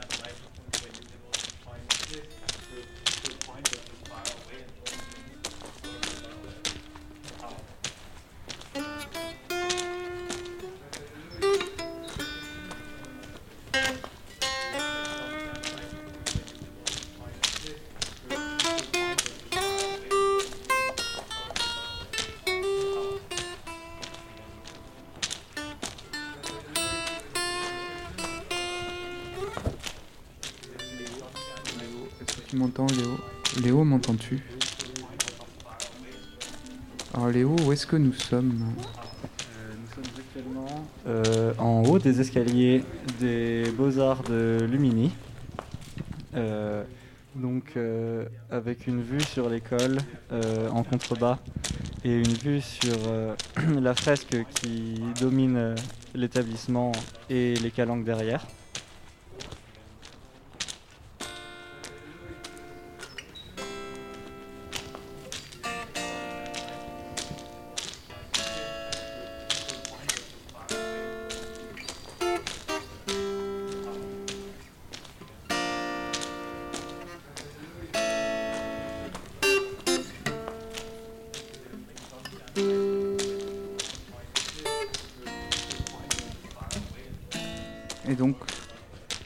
tu 0.00 0.51
M'entends-tu 34.32 34.42
Alors, 37.14 37.28
Léo, 37.28 37.56
où 37.64 37.72
est-ce 37.72 37.86
que 37.86 37.96
nous 37.96 38.12
sommes? 38.12 38.74
Euh, 39.58 39.72
Nous 39.80 39.94
sommes 39.94 40.12
actuellement 40.18 40.86
euh, 41.06 41.52
en 41.58 41.82
haut 41.84 41.98
des 41.98 42.20
escaliers 42.20 42.84
des 43.20 43.64
Beaux-Arts 43.76 44.22
de 44.24 44.66
Lumini. 44.70 45.12
Euh, 46.34 46.84
donc, 47.34 47.78
avec 48.50 48.86
une 48.86 49.02
vue 49.02 49.22
sur 49.22 49.48
l'école 49.48 49.96
en 50.70 50.82
contrebas 50.82 51.38
et 52.04 52.18
une 52.18 52.34
vue 52.34 52.60
sur 52.60 52.98
la 53.80 53.94
fresque 53.94 54.36
qui 54.54 55.00
domine 55.18 55.74
l'établissement 56.14 56.92
et 57.30 57.54
les 57.54 57.70
calanques 57.70 58.04
derrière. 58.04 58.46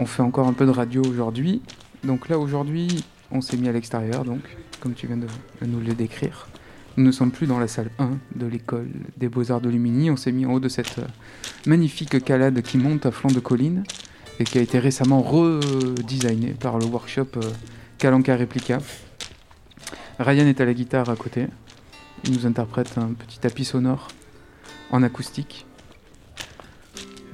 Fait 0.07 0.23
encore 0.23 0.47
un 0.47 0.53
peu 0.53 0.67
de 0.67 0.71
radio 0.71 1.03
aujourd'hui. 1.03 1.63
Donc 2.05 2.29
là, 2.29 2.39
aujourd'hui, 2.39 3.05
on 3.31 3.41
s'est 3.41 3.57
mis 3.57 3.69
à 3.69 3.73
l'extérieur, 3.73 4.25
donc, 4.25 4.41
comme 4.81 4.95
tu 4.95 5.07
viens 5.07 5.17
de, 5.17 5.27
nous 5.67 5.81
le 5.81 5.95
décrire. 5.95 6.49
Nous 6.97 7.05
ne 7.05 7.13
sommes 7.13 7.31
plus 7.31 7.47
dans 7.47 7.59
la 7.59 7.69
salle 7.69 7.91
1 7.99 8.11
de 8.37 8.47
l'école 8.47 8.89
des 9.17 9.29
Beaux-Arts 9.29 9.61
de 9.61 9.69
Lumini. 9.69 10.11
On 10.11 10.17
s'est 10.17 10.33
mis 10.33 10.47
en 10.47 10.55
haut 10.55 10.61
de 10.61 10.69
cette 10.69 10.99
euh, 10.99 11.07
magnifique 11.67 12.25
calade 12.25 12.63
qui 12.63 12.79
monte 12.79 13.05
à 13.05 13.11
flanc 13.11 13.31
de 13.31 13.41
colline 13.41 13.85
et 14.41 14.45
qui 14.45 14.59
a 14.59 14.63
été 14.63 14.79
récemment 14.79 15.21
redesignée 15.21 16.55
par 16.59 16.79
le 16.79 16.87
workshop 16.87 17.29
euh, 17.37 17.51
Kalanka 17.99 18.37
Replica. 18.37 18.79
Ryan 20.19 20.47
est 20.47 20.61
à 20.61 20.65
la 20.65 20.73
guitare 20.73 21.11
à 21.11 21.17
côté. 21.17 21.49
Il 22.25 22.33
nous 22.33 22.47
interprète 22.47 22.97
un 22.97 23.13
petit 23.13 23.39
tapis 23.39 23.67
sonore 23.67 24.09
en 24.91 25.03
acoustique. 25.03 25.67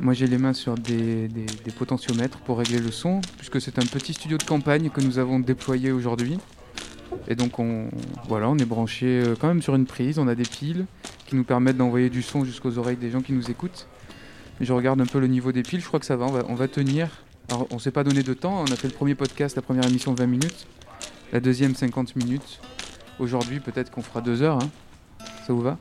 Moi 0.02 0.14
j'ai 0.14 0.26
les 0.26 0.36
mains 0.36 0.52
sur 0.52 0.74
des, 0.74 1.28
potentiomètres 1.78 2.38
pour 2.38 2.58
régler 2.58 2.80
le 2.80 2.90
son, 2.90 3.20
puisque 3.38 3.60
c'est 3.60 3.78
un 3.78 3.86
petit 3.86 4.14
studio 4.14 4.36
de 4.36 4.42
campagne 4.42 4.90
que 4.90 5.00
nous 5.00 5.20
avons 5.20 5.38
déployé 5.38 5.92
aujourd'hui. 5.92 6.38
Et 7.28 7.36
donc 7.36 7.60
on, 7.60 7.88
voilà, 8.26 8.48
on 8.48 8.58
est 8.58 8.64
branché 8.64 9.06
euh, 9.06 9.36
quand 9.40 9.46
même 9.46 9.62
sur 9.62 9.76
une 9.76 9.86
prise, 9.86 10.18
on 10.18 10.26
a 10.26 10.34
des 10.34 10.42
piles 10.42 10.86
qui 11.26 11.36
nous 11.36 11.44
permettent 11.44 11.76
d'envoyer 11.76 12.10
du 12.10 12.20
son 12.20 12.44
jusqu'aux 12.44 12.78
oreilles 12.78 12.96
des 12.96 13.12
gens 13.12 13.20
qui 13.20 13.32
nous 13.32 13.48
écoutent. 13.48 13.86
Je 14.60 14.72
regarde 14.72 15.00
un 15.00 15.06
peu 15.06 15.20
le 15.20 15.28
niveau 15.28 15.52
des 15.52 15.62
piles, 15.62 15.80
je 15.80 15.86
crois 15.86 16.00
que 16.00 16.06
ça 16.06 16.16
va, 16.16 16.26
on 16.48 16.54
va, 16.56 16.66
tenir. 16.66 17.08
Alors 17.48 17.68
on 17.70 17.78
s'est 17.78 17.92
pas 17.92 18.02
donné 18.02 18.24
de 18.24 18.34
temps, 18.34 18.64
on 18.68 18.72
a 18.72 18.76
fait 18.76 18.88
le 18.88 18.94
premier 18.94 19.14
podcast, 19.14 19.54
la 19.54 19.62
première 19.62 19.86
émission 19.86 20.14
20 20.14 20.26
minutes, 20.26 20.66
la 21.32 21.38
deuxième 21.38 21.76
50 21.76 22.16
minutes. 22.16 22.60
Aujourd'hui 23.20 23.60
peut-être 23.60 23.92
qu'on 23.92 24.02
fera 24.02 24.20
deux 24.20 24.42
heures, 24.42 24.58
hein. 24.60 24.68
ça 25.46 25.52
vous 25.52 25.62
va? 25.62 25.78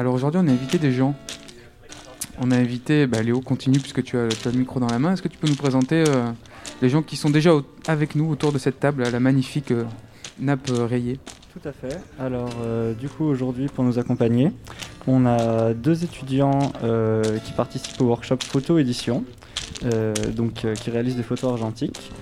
Alors 0.00 0.14
aujourd'hui, 0.14 0.40
on 0.42 0.48
a 0.48 0.50
invité 0.50 0.78
des 0.78 0.92
gens. 0.92 1.14
On 2.40 2.50
a 2.52 2.56
invité, 2.56 3.06
bah, 3.06 3.22
Léo, 3.22 3.42
continue 3.42 3.78
puisque 3.78 4.02
tu 4.02 4.16
as, 4.16 4.28
le 4.46 4.58
micro 4.58 4.80
dans 4.80 4.86
la 4.86 4.98
main. 4.98 5.12
Est-ce 5.12 5.20
que 5.20 5.28
tu 5.28 5.36
peux 5.36 5.46
nous 5.46 5.56
présenter 5.56 6.04
euh, 6.08 6.30
les 6.80 6.88
gens 6.88 7.02
qui 7.02 7.18
sont 7.18 7.28
déjà 7.28 7.50
avec 7.86 8.14
nous 8.14 8.30
autour 8.30 8.50
de 8.50 8.56
cette 8.56 8.80
table, 8.80 9.02
la 9.02 9.20
magnifique 9.20 9.72
euh, 9.72 9.84
nappe 10.38 10.70
euh, 10.70 10.86
rayée? 10.86 11.20
Tout 11.52 11.68
à 11.68 11.72
fait. 11.72 12.00
Alors, 12.18 12.48
du 12.98 13.10
coup, 13.10 13.24
aujourd'hui, 13.24 13.66
pour 13.66 13.84
nous 13.84 13.98
accompagner, 13.98 14.52
on 15.06 15.26
a 15.26 15.74
deux 15.74 16.02
étudiants 16.04 16.72
qui 17.44 17.52
participent 17.52 18.00
au 18.00 18.04
workshop 18.04 18.38
photo-édition, 18.44 19.24
donc 20.36 20.64
qui 20.74 20.90
réalisent 20.90 21.16
des 21.16 21.24
photos 21.24 21.50
argentiques 21.50 22.12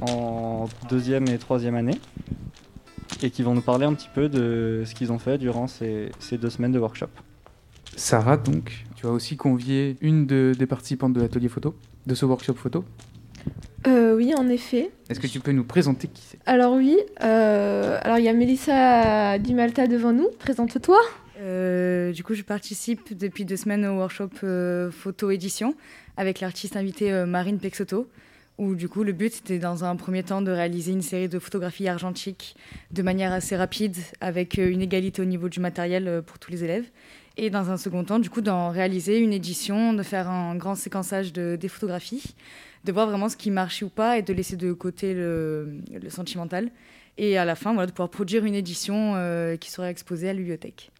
en 0.00 0.68
deuxième 0.90 1.28
et 1.28 1.38
troisième 1.38 1.76
année 1.76 2.00
et 3.24 3.30
qui 3.30 3.42
vont 3.42 3.54
nous 3.54 3.62
parler 3.62 3.86
un 3.86 3.94
petit 3.94 4.08
peu 4.12 4.28
de 4.28 4.82
ce 4.84 4.94
qu'ils 4.94 5.12
ont 5.12 5.18
fait 5.18 5.38
durant 5.38 5.66
ces, 5.66 6.10
deux 6.32 6.50
semaines 6.50 6.72
de 6.72 6.78
workshop. 6.78 7.08
Sarah, 7.96 8.36
donc, 8.36 8.84
tu 8.96 9.06
as 9.06 9.10
aussi 9.10 9.36
convié 9.36 9.96
une 10.00 10.26
des 10.26 10.66
participantes 10.66 11.12
de 11.12 11.20
l'atelier 11.20 11.48
photo, 11.48 11.74
de 12.06 12.14
ce 12.14 12.24
workshop 12.24 12.54
photo 12.54 12.84
euh, 13.86 14.16
Oui, 14.16 14.32
en 14.36 14.48
effet. 14.48 14.90
Est-ce 15.10 15.20
que 15.20 15.26
tu 15.26 15.40
peux 15.40 15.52
nous 15.52 15.64
présenter 15.64 16.08
qui 16.08 16.22
c'est? 16.22 16.38
Alors 16.46 16.74
oui, 16.74 16.98
euh, 17.22 17.98
alors 18.02 18.18
il 18.18 18.24
y 18.24 18.28
a 18.28 18.32
Mélissa 18.32 19.38
Di 19.38 19.54
Malta 19.54 19.86
devant 19.86 20.12
nous. 20.12 20.28
Présente-toi. 20.38 20.98
Euh, 21.40 22.12
du 22.12 22.22
coup, 22.24 22.34
je 22.34 22.42
participe 22.42 23.16
depuis 23.16 23.44
deux 23.44 23.56
semaines 23.56 23.84
au 23.84 23.96
workshop 23.96 24.30
photo 24.90 25.30
édition 25.30 25.74
avec 26.16 26.40
l'artiste 26.40 26.76
invité 26.76 27.24
Marine 27.26 27.58
Pexoto 27.58 28.06
où 28.58 28.74
du 28.74 28.88
coup 28.88 29.02
le 29.02 29.12
but 29.12 29.32
c'était 29.32 29.58
dans 29.58 29.84
un 29.84 29.96
premier 29.96 30.22
temps 30.22 30.42
de 30.42 30.50
réaliser 30.50 30.92
une 30.92 31.02
série 31.02 31.28
de 31.28 31.38
photographies 31.38 31.88
argentiques 31.88 32.54
de 32.90 33.02
manière 33.02 33.32
assez 33.32 33.56
rapide 33.56 33.96
avec 34.20 34.58
euh, 34.58 34.70
une 34.70 34.82
égalité 34.82 35.22
au 35.22 35.24
niveau 35.24 35.48
du 35.48 35.60
matériel 35.60 36.08
euh, 36.08 36.22
pour 36.22 36.38
tous 36.38 36.50
les 36.50 36.64
élèves. 36.64 36.86
Et 37.38 37.48
dans 37.48 37.70
un 37.70 37.78
second 37.78 38.04
temps 38.04 38.18
du 38.18 38.28
coup 38.28 38.42
d'en 38.42 38.70
réaliser 38.70 39.18
une 39.18 39.32
édition, 39.32 39.94
de 39.94 40.02
faire 40.02 40.28
un 40.28 40.54
grand 40.54 40.74
séquençage 40.74 41.32
de, 41.32 41.56
des 41.56 41.68
photographies, 41.68 42.34
de 42.84 42.92
voir 42.92 43.06
vraiment 43.06 43.28
ce 43.28 43.36
qui 43.36 43.50
marchait 43.50 43.86
ou 43.86 43.88
pas 43.88 44.18
et 44.18 44.22
de 44.22 44.32
laisser 44.32 44.56
de 44.56 44.72
côté 44.72 45.14
le, 45.14 45.80
sentimental. 46.08 46.70
Et 47.18 47.38
à 47.38 47.44
la 47.44 47.54
fin 47.54 47.72
voilà, 47.72 47.86
de 47.86 47.92
pouvoir 47.92 48.10
produire 48.10 48.44
une 48.44 48.54
édition 48.54 49.14
euh, 49.16 49.56
qui 49.56 49.70
sera 49.70 49.90
exposée 49.90 50.28
à 50.28 50.32
la 50.32 50.38
bibliothèque. 50.38 50.90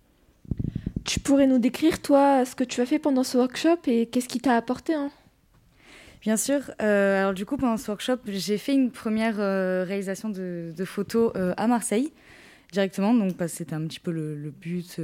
Tu 1.05 1.21
pourrais 1.21 1.47
nous 1.47 1.59
décrire 1.59 2.01
toi 2.01 2.45
ce 2.45 2.55
que 2.55 2.65
tu 2.65 2.81
as 2.81 2.87
fait 2.87 2.99
pendant 2.99 3.25
ce 3.25 3.37
workshop 3.37 3.79
et 3.87 4.07
qu'est-ce 4.07 4.29
qui 4.29 4.41
t'a 4.41 4.57
apporté 4.57 4.95
hein? 4.95 5.11
Bien 6.23 6.37
sûr. 6.37 6.71
Euh, 6.81 7.19
alors 7.19 7.35
du 7.35 7.45
coup, 7.45 7.57
pendant 7.57 7.77
ce 7.77 7.91
workshop, 7.91 8.19
j'ai 8.27 8.57
fait 8.57 8.73
une 8.73 8.93
première 8.93 9.41
euh, 9.41 9.85
réalisation 9.85 10.29
de, 10.31 10.73
photos 10.85 11.33
euh, 11.37 11.53
à 11.57 11.67
Marseille 11.67 12.13
directement, 12.71 13.13
donc 13.13 13.33
c'était 13.49 13.75
un 13.75 13.87
petit 13.87 14.01
peu 14.01 14.13
le, 14.13 14.51
but 14.51 14.99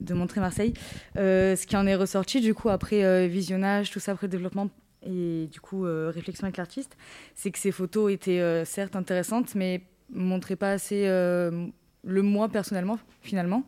de 0.00 0.14
montrer 0.14 0.42
Marseille. 0.42 0.74
ce 1.14 1.64
qui 1.64 1.74
en 1.74 1.86
est 1.86 1.94
ressorti 1.94 2.42
du 2.42 2.52
coup 2.52 2.68
après 2.68 3.26
visionnage, 3.28 3.90
tout 3.90 3.98
ça, 3.98 4.12
après 4.12 4.28
développement 4.28 4.68
et 5.06 5.48
du 5.50 5.58
coup 5.58 5.84
réflexion 5.84 6.44
avec 6.44 6.58
l'artiste, 6.58 6.98
c'est 7.34 7.50
que 7.50 7.58
ces 7.58 7.72
photos 7.72 8.12
étaient 8.12 8.62
certes 8.66 8.94
intéressantes, 8.94 9.54
mais 9.54 9.80
montraient 10.12 10.54
pas 10.54 10.72
assez 10.72 11.06
le 11.06 12.22
moi 12.22 12.50
personnellement 12.50 12.98
finalement. 13.22 13.62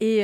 Et 0.00 0.22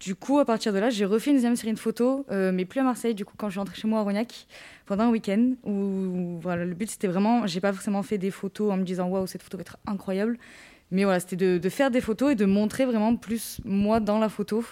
du 0.00 0.16
coup, 0.16 0.40
à 0.40 0.44
partir 0.44 0.72
de 0.72 0.78
là, 0.80 0.90
j'ai 0.90 1.04
refait 1.04 1.30
une 1.30 1.36
deuxième 1.36 1.54
série 1.54 1.74
de 1.74 1.78
photos, 1.78 2.24
mais 2.30 2.64
plus 2.64 2.80
à 2.80 2.82
Marseille, 2.82 3.14
du 3.14 3.24
coup, 3.24 3.34
quand 3.36 3.46
je 3.46 3.52
suis 3.52 3.60
rentrée 3.60 3.76
chez 3.76 3.86
moi 3.86 4.00
à 4.00 4.02
Rognac, 4.02 4.48
pendant 4.90 5.04
un 5.04 5.10
week-end 5.10 5.52
où 5.62 6.40
voilà, 6.42 6.64
le 6.64 6.74
but 6.74 6.90
c'était 6.90 7.06
vraiment, 7.06 7.46
j'ai 7.46 7.60
pas 7.60 7.72
forcément 7.72 8.02
fait 8.02 8.18
des 8.18 8.32
photos 8.32 8.72
en 8.72 8.76
me 8.76 8.82
disant 8.82 9.06
waouh, 9.06 9.28
cette 9.28 9.40
photo 9.40 9.56
va 9.56 9.60
être 9.60 9.76
incroyable. 9.86 10.36
Mais 10.90 11.04
voilà, 11.04 11.20
c'était 11.20 11.36
de, 11.36 11.68
faire 11.68 11.92
des 11.92 12.00
photos 12.00 12.32
et 12.32 12.34
de 12.34 12.44
montrer 12.44 12.86
vraiment 12.86 13.14
plus 13.14 13.60
moi 13.64 14.00
dans 14.00 14.18
la 14.18 14.28
photo. 14.28 14.64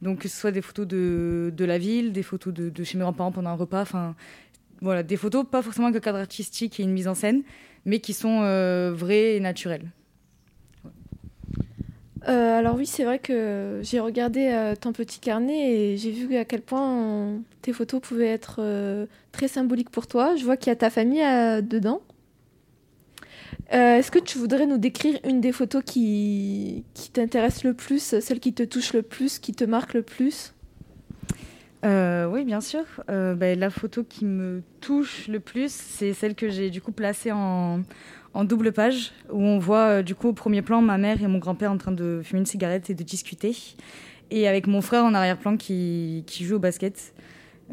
Donc 0.00 0.20
que 0.20 0.28
ce 0.28 0.40
soit 0.40 0.50
des 0.50 0.62
photos 0.62 0.86
de, 0.86 1.52
de 1.54 1.64
la 1.66 1.76
ville, 1.76 2.12
des 2.12 2.22
photos 2.22 2.54
de, 2.54 2.70
de 2.70 2.84
chez 2.84 2.96
mes 2.96 3.02
grands-parents 3.02 3.32
pendant 3.32 3.50
un 3.50 3.54
repas, 3.54 3.82
enfin 3.82 4.16
voilà, 4.80 5.02
des 5.02 5.18
photos 5.18 5.44
pas 5.44 5.60
forcément 5.60 5.92
que 5.92 5.98
cadre 5.98 6.20
artistique 6.20 6.80
et 6.80 6.82
une 6.82 6.92
mise 6.92 7.06
en 7.06 7.14
scène, 7.14 7.42
mais 7.84 8.00
qui 8.00 8.14
sont 8.14 8.40
euh, 8.44 8.94
vraies 8.94 9.36
et 9.36 9.40
naturelles. 9.40 9.90
Euh, 12.28 12.58
alors 12.58 12.74
oui, 12.74 12.86
c'est 12.86 13.04
vrai 13.04 13.18
que 13.18 13.80
j'ai 13.82 14.00
regardé 14.00 14.48
euh, 14.50 14.74
ton 14.74 14.92
petit 14.92 15.20
carnet 15.20 15.70
et 15.70 15.96
j'ai 15.96 16.10
vu 16.10 16.36
à 16.36 16.44
quel 16.44 16.60
point 16.60 17.34
tes 17.62 17.72
photos 17.72 18.00
pouvaient 18.00 18.26
être 18.26 18.56
euh, 18.58 19.06
très 19.30 19.46
symboliques 19.46 19.90
pour 19.90 20.06
toi. 20.06 20.34
Je 20.34 20.44
vois 20.44 20.56
qu'il 20.56 20.70
y 20.70 20.72
a 20.72 20.76
ta 20.76 20.90
famille 20.90 21.22
dedans. 21.62 22.00
Est-ce 23.70 24.10
que 24.10 24.18
tu 24.18 24.38
voudrais 24.38 24.66
nous 24.66 24.78
décrire 24.78 25.18
une 25.24 25.40
des 25.40 25.52
photos 25.52 25.82
qui, 25.84 26.84
t'intéresse 27.12 27.64
le 27.64 27.74
plus, 27.74 28.20
celle 28.20 28.38
qui 28.38 28.52
te 28.52 28.62
touche 28.62 28.92
le 28.92 29.02
plus, 29.02 29.38
qui 29.38 29.52
te 29.52 29.64
marque 29.64 29.94
le 29.94 30.02
plus? 30.02 30.52
Oui, 31.84 32.44
bien 32.44 32.60
sûr. 32.60 32.84
Ben, 33.08 33.58
la 33.58 33.70
photo 33.70 34.04
qui 34.04 34.24
me 34.24 34.62
touche 34.80 35.28
le 35.28 35.40
plus, 35.40 35.72
c'est 35.72 36.12
celle 36.12 36.34
que 36.34 36.48
j'ai 36.48 36.70
du 36.70 36.80
coup 36.80 36.92
placée 36.92 37.32
en, 37.32 37.82
en 38.36 38.44
double 38.44 38.72
page, 38.72 39.12
où 39.32 39.42
on 39.42 39.58
voit 39.58 40.02
du 40.02 40.14
coup 40.14 40.28
au 40.28 40.32
premier 40.32 40.60
plan 40.60 40.82
ma 40.82 40.98
mère 40.98 41.22
et 41.22 41.26
mon 41.26 41.38
grand-père 41.38 41.72
en 41.72 41.78
train 41.78 41.92
de 41.92 42.20
fumer 42.22 42.40
une 42.40 42.46
cigarette 42.46 42.90
et 42.90 42.94
de 42.94 43.02
discuter, 43.02 43.56
et 44.30 44.46
avec 44.46 44.66
mon 44.66 44.82
frère 44.82 45.04
en 45.04 45.14
arrière-plan 45.14 45.56
qui, 45.56 46.24
joue 46.40 46.56
au 46.56 46.58
basket. 46.58 47.14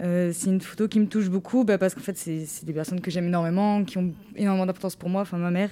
Euh, 0.02 0.32
c'est 0.34 0.50
une 0.50 0.62
photo 0.62 0.88
qui 0.88 1.00
me 1.00 1.06
touche 1.06 1.30
beaucoup 1.30 1.66
bah, 1.66 1.78
parce 1.78 1.94
qu'en 1.94 2.02
fait, 2.02 2.18
c'est 2.18 2.66
des 2.66 2.74
personnes 2.74 3.02
que 3.02 3.12
j'aime 3.12 3.28
énormément, 3.28 3.84
qui 3.84 3.98
ont 3.98 4.14
énormément 4.36 4.66
d'importance 4.66 4.96
pour 4.96 5.10
moi. 5.10 5.22
Enfin, 5.22 5.38
ma 5.38 5.52
mère, 5.52 5.70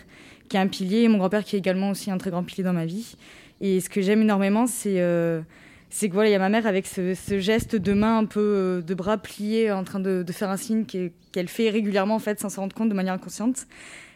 qui 0.50 0.58
est 0.58 0.60
un 0.60 0.68
pilier, 0.68 1.08
mon 1.08 1.18
grand-père, 1.18 1.44
qui 1.44 1.56
est 1.56 1.60
également 1.60 1.92
aussi 1.92 2.12
un 2.12 2.18
très 2.18 2.30
grand 2.30 2.44
pilier 2.44 2.64
dans 2.64 2.74
ma 2.74 2.86
vie. 2.86 3.16
Et 3.62 3.80
ce 3.80 3.90
que 3.90 4.02
j'aime 4.02 4.22
énormément, 4.22 4.68
c'est 4.68 5.00
euh, 5.00 5.42
que 5.90 6.12
voilà, 6.12 6.30
il 6.30 6.34
y 6.34 6.36
a 6.36 6.40
ma 6.40 6.50
mère 6.50 6.68
avec 6.68 6.86
ce, 6.86 7.16
geste 7.40 7.76
de 7.76 7.94
main 7.94 8.18
un 8.18 8.26
peu 8.26 8.40
euh, 8.40 8.82
de 8.82 8.94
bras 8.94 9.18
pliés 9.18 9.72
en 9.72 9.84
train 9.84 10.00
de, 10.00 10.26
faire 10.32 10.50
un 10.50 10.58
signe 10.58 10.86
qu'elle 10.86 11.48
fait 11.48 11.70
régulièrement 11.70 12.16
en 12.16 12.20
fait 12.20 12.40
sans 12.40 12.50
s'en 12.50 12.62
rendre 12.62 12.76
compte 12.76 12.90
de 12.90 12.94
manière 12.94 13.14
inconsciente. 13.14 13.68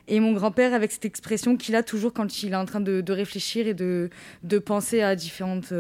Et 0.08 0.20
mon 0.20 0.34
grand-père 0.34 0.74
avec 0.74 0.92
cette 0.92 1.06
expression 1.06 1.58
qu'il 1.58 1.76
a 1.76 1.84
toujours 1.84 2.14
quand 2.14 2.44
il 2.44 2.54
est 2.54 2.56
en 2.56 2.66
train 2.66 2.82
de, 2.82 3.04
réfléchir 3.12 3.68
et 3.68 3.74
de, 3.74 4.10
de 4.44 4.60
penser 4.60 5.02
à 5.02 5.16
différentes 5.16 5.74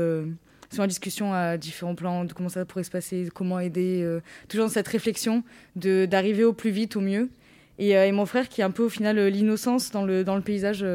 sur 0.71 0.83
la 0.83 0.87
discussion 0.87 1.33
à 1.33 1.57
différents 1.57 1.95
plans 1.95 2.25
de 2.25 2.33
comment 2.33 2.49
ça 2.49 2.65
pourrait 2.65 2.83
se 2.83 2.91
passer, 2.91 3.27
comment 3.33 3.59
aider, 3.59 4.01
euh, 4.03 4.21
toujours 4.47 4.67
dans 4.67 4.71
cette 4.71 4.87
réflexion 4.87 5.43
d'arriver 5.75 6.43
au 6.43 6.53
plus 6.53 6.69
vite, 6.69 6.95
au 6.95 7.01
mieux. 7.01 7.29
Et, 7.77 7.97
euh, 7.97 8.05
et, 8.05 8.11
mon 8.11 8.25
frère 8.25 8.47
qui 8.47 8.61
est 8.61 8.63
un 8.63 8.71
peu 8.71 8.83
au 8.83 8.89
final 8.89 9.17
euh, 9.17 9.29
l'innocence 9.29 9.91
dans 9.91 10.05
le, 10.05 10.23
dans 10.23 10.35
le 10.35 10.41
paysage 10.41 10.85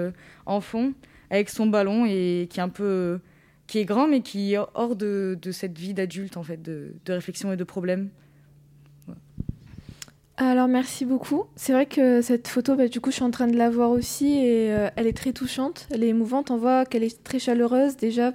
en 0.47 0.61
fond, 0.61 0.95
avec 1.31 1.49
son 1.49 1.67
ballon 1.67 2.07
et 2.07 2.49
qui 2.51 2.61
est 2.61 2.63
un 2.63 2.69
peu 2.69 3.21
qui 3.67 3.79
est 3.79 3.85
grand 3.85 4.09
mais 4.09 4.21
qui 4.21 4.55
est 4.55 4.59
hors 4.75 4.97
de, 4.97 5.39
de 5.41 5.53
cette 5.53 5.79
vie 5.79 5.95
d'adulte 5.95 6.37
en 6.37 6.43
fait, 6.43 6.61
de, 6.61 6.95
de, 7.05 7.13
réflexion 7.13 7.53
et 7.53 7.57
de 7.57 7.65
problème. 7.65 8.11
Alors 10.43 10.69
merci 10.69 11.05
beaucoup. 11.05 11.45
C'est 11.55 11.75
vrai 11.75 11.85
que 11.85 12.23
cette 12.23 12.49
photo, 12.49 12.75
bah, 12.75 12.89
du 12.89 13.01
coup, 13.01 13.11
je 13.11 13.17
suis 13.17 13.25
en 13.25 13.31
train 13.31 13.47
de 13.47 13.57
la 13.57 13.69
voir 13.69 13.91
aussi 13.91 14.27
et 14.27 14.75
elle 14.97 15.07
est 15.07 15.17
très 15.17 15.33
touchante, 15.33 15.87
elle 15.91 16.03
est 16.03 16.09
émouvante. 16.09 16.51
On 16.51 16.57
voit 16.57 16.87
qu'elle 16.87 17.05
est 17.05 17.23
très 17.23 17.39
chaleureuse 17.39 17.99
déjà 17.99 18.33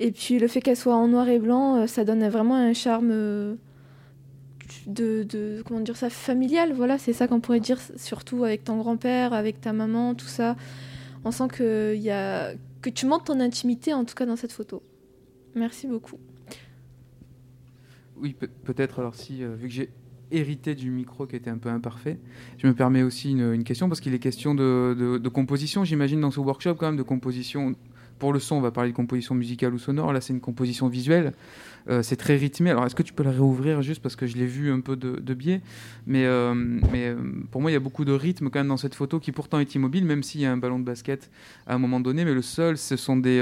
et 0.00 0.12
puis 0.12 0.38
le 0.38 0.46
fait 0.46 0.60
qu'elle 0.60 0.76
soit 0.76 0.94
en 0.94 1.08
noir 1.08 1.28
et 1.28 1.38
blanc, 1.38 1.76
euh, 1.76 1.86
ça 1.86 2.04
donne 2.04 2.26
vraiment 2.28 2.54
un 2.54 2.72
charme 2.72 3.10
euh, 3.10 3.54
de, 4.86 5.62
comment 5.66 5.80
dire 5.80 5.96
ça 5.96 6.08
familial. 6.10 6.72
Voilà, 6.72 6.98
c'est 6.98 7.12
ça 7.12 7.26
qu'on 7.26 7.40
pourrait 7.40 7.60
dire, 7.60 7.78
surtout 7.96 8.44
avec 8.44 8.64
ton 8.64 8.78
grand-père, 8.78 9.32
avec 9.32 9.60
ta 9.60 9.72
maman, 9.72 10.14
tout 10.14 10.26
ça. 10.26 10.56
On 11.24 11.32
sent 11.32 11.48
que 11.48 11.94
tu 12.90 13.06
montres 13.06 13.24
ton 13.24 13.40
intimité 13.40 13.92
en 13.92 14.04
tout 14.04 14.14
cas 14.14 14.24
dans 14.24 14.36
cette 14.36 14.52
photo. 14.52 14.82
Merci 15.54 15.88
beaucoup. 15.88 16.18
Oui, 18.20 18.34
peut-être 18.64 18.98
alors 18.98 19.14
si 19.14 19.44
euh, 19.44 19.54
vu 19.54 19.68
que 19.68 19.74
j'ai 19.74 19.90
hérité 20.30 20.74
du 20.74 20.90
micro 20.90 21.26
qui 21.26 21.36
était 21.36 21.50
un 21.50 21.58
peu 21.58 21.68
imparfait. 21.68 22.18
Je 22.58 22.66
me 22.66 22.74
permets 22.74 23.02
aussi 23.02 23.32
une, 23.32 23.64
question 23.64 23.88
parce 23.88 24.00
qu'il 24.00 24.14
est 24.14 24.18
question 24.18 24.54
de, 24.54 25.28
composition, 25.28 25.84
j'imagine, 25.84 26.20
dans 26.20 26.30
ce 26.30 26.40
workshop 26.40 26.74
quand 26.74 26.86
même, 26.86 26.96
de 26.96 27.02
composition 27.02 27.74
pour 28.18 28.32
le 28.32 28.40
son, 28.40 28.56
on 28.56 28.60
va 28.60 28.70
parler 28.70 28.90
de 28.90 28.96
composition 28.96 29.34
musicale 29.34 29.72
ou 29.74 29.78
sonore. 29.78 30.12
Là, 30.12 30.20
c'est 30.20 30.32
une 30.32 30.40
composition 30.40 30.88
visuelle. 30.88 31.32
Euh, 31.88 32.02
c'est 32.02 32.16
très 32.16 32.36
rythmé. 32.36 32.70
Alors, 32.70 32.84
est-ce 32.84 32.94
que 32.94 33.02
tu 33.02 33.12
peux 33.12 33.22
la 33.22 33.30
réouvrir 33.30 33.80
juste 33.82 34.02
parce 34.02 34.16
que 34.16 34.26
je 34.26 34.36
l'ai 34.36 34.46
vu 34.46 34.70
un 34.70 34.80
peu 34.80 34.96
de, 34.96 35.34
biais? 35.34 35.60
Mais, 36.06 36.26
euh, 36.26 36.54
euh, 36.94 37.16
pour 37.50 37.60
moi, 37.60 37.70
il 37.70 37.74
y 37.74 37.76
a 37.76 37.80
beaucoup 37.80 38.04
de 38.04 38.12
rythme 38.12 38.50
quand 38.50 38.58
même 38.58 38.68
dans 38.68 38.76
cette 38.76 38.94
photo 38.94 39.20
qui 39.20 39.32
pourtant 39.32 39.58
est 39.60 39.74
immobile, 39.74 40.04
même 40.04 40.22
s'il 40.22 40.40
y 40.40 40.46
a 40.46 40.52
un 40.52 40.56
ballon 40.56 40.78
de 40.78 40.84
basket 40.84 41.30
à 41.66 41.74
un 41.74 41.78
moment 41.78 42.00
donné. 42.00 42.24
Mais 42.24 42.34
le 42.34 42.42
sol, 42.42 42.76
ce 42.76 42.96
sont 42.96 43.16
des, 43.16 43.40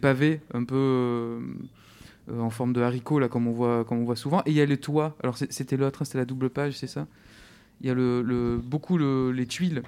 pavés 0.00 0.40
un 0.52 0.64
peu 0.64 1.38
en 2.30 2.50
forme 2.50 2.72
de 2.72 2.80
haricot, 2.80 3.18
là, 3.18 3.28
comme 3.28 3.46
on 3.46 3.52
voit, 3.52 3.84
comme 3.84 3.98
on 3.98 4.04
voit 4.04 4.16
souvent. 4.16 4.42
Et 4.46 4.50
il 4.50 4.54
y 4.54 4.60
a 4.60 4.66
le 4.66 4.76
toit. 4.76 5.16
Alors, 5.22 5.36
c'était 5.36 5.76
l'autre, 5.76 6.02
hein, 6.02 6.04
c'était 6.04 6.18
la 6.18 6.24
double 6.24 6.50
page, 6.50 6.74
c'est 6.74 6.86
ça? 6.86 7.06
Il 7.80 7.88
y 7.88 7.90
a 7.90 7.94
le, 7.94 8.60
beaucoup 8.62 8.96
les 8.96 9.46
tuiles 9.46 9.82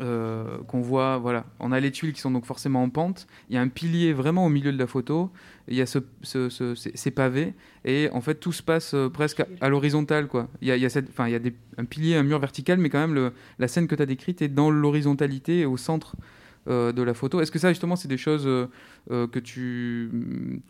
euh, 0.00 0.58
qu'on 0.66 0.80
voit, 0.80 1.16
voilà, 1.16 1.46
on 1.58 1.72
a 1.72 1.80
les 1.80 1.90
tuiles 1.90 2.12
qui 2.12 2.20
sont 2.20 2.30
donc 2.30 2.44
forcément 2.44 2.82
en 2.82 2.90
pente. 2.90 3.26
Il 3.48 3.54
y 3.54 3.58
a 3.58 3.62
un 3.62 3.68
pilier 3.68 4.12
vraiment 4.12 4.44
au 4.44 4.48
milieu 4.48 4.72
de 4.72 4.78
la 4.78 4.86
photo. 4.86 5.30
Il 5.68 5.76
y 5.76 5.80
a 5.80 5.86
ce, 5.86 5.98
ces 6.74 7.10
pavés 7.10 7.54
et 7.84 8.10
en 8.12 8.20
fait 8.20 8.34
tout 8.34 8.52
se 8.52 8.62
passe 8.62 8.94
euh, 8.94 9.08
presque 9.08 9.44
à, 9.60 9.68
l'horizontale, 9.68 10.26
quoi. 10.26 10.48
Il 10.60 10.68
y 10.68 10.70
a, 10.70 10.76
il 10.76 10.82
y 10.82 10.86
a, 10.86 10.90
cette, 10.90 11.08
il 11.18 11.30
y 11.30 11.34
a 11.34 11.38
des, 11.38 11.54
un 11.78 11.84
pilier, 11.84 12.16
un 12.16 12.22
mur 12.22 12.38
vertical, 12.38 12.78
mais 12.78 12.90
quand 12.90 12.98
même 12.98 13.14
le, 13.14 13.32
la 13.58 13.68
scène 13.68 13.86
que 13.86 13.94
tu 13.94 14.02
as 14.02 14.06
décrite 14.06 14.42
est 14.42 14.48
dans 14.48 14.70
l'horizontalité 14.70 15.64
au 15.64 15.76
centre 15.76 16.16
euh, 16.68 16.92
de 16.92 17.02
la 17.02 17.14
photo. 17.14 17.40
Est-ce 17.40 17.50
que 17.50 17.58
ça 17.58 17.70
justement 17.70 17.96
c'est 17.96 18.08
des 18.08 18.16
choses 18.16 18.48
que 19.08 19.38
tu, 19.38 20.62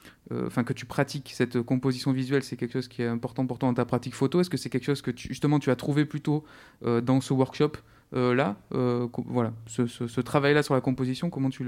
enfin 0.46 0.64
que 0.64 0.72
tu 0.72 0.86
pratiques 0.86 1.32
cette 1.34 1.60
composition 1.62 2.12
visuelle, 2.12 2.42
c'est 2.42 2.56
quelque 2.56 2.72
chose 2.72 2.88
qui 2.88 3.02
est 3.02 3.06
important 3.06 3.46
pour 3.46 3.58
toi 3.58 3.68
dans 3.68 3.74
ta 3.74 3.84
pratique 3.84 4.14
photo? 4.14 4.40
Est-ce 4.40 4.50
que 4.50 4.56
c'est 4.56 4.70
quelque 4.70 4.84
chose 4.84 5.02
que 5.02 5.10
justement 5.16 5.58
tu 5.58 5.70
as 5.70 5.76
trouvé 5.76 6.04
plutôt 6.04 6.44
dans 6.82 7.20
ce 7.20 7.32
workshop? 7.32 7.72
Euh, 8.14 8.34
là, 8.34 8.56
euh, 8.72 9.08
voilà, 9.26 9.52
ce, 9.66 10.20
travail-là 10.20 10.62
sur 10.62 10.74
la 10.74 10.80
composition, 10.80 11.28
comment 11.28 11.50
tu 11.50 11.64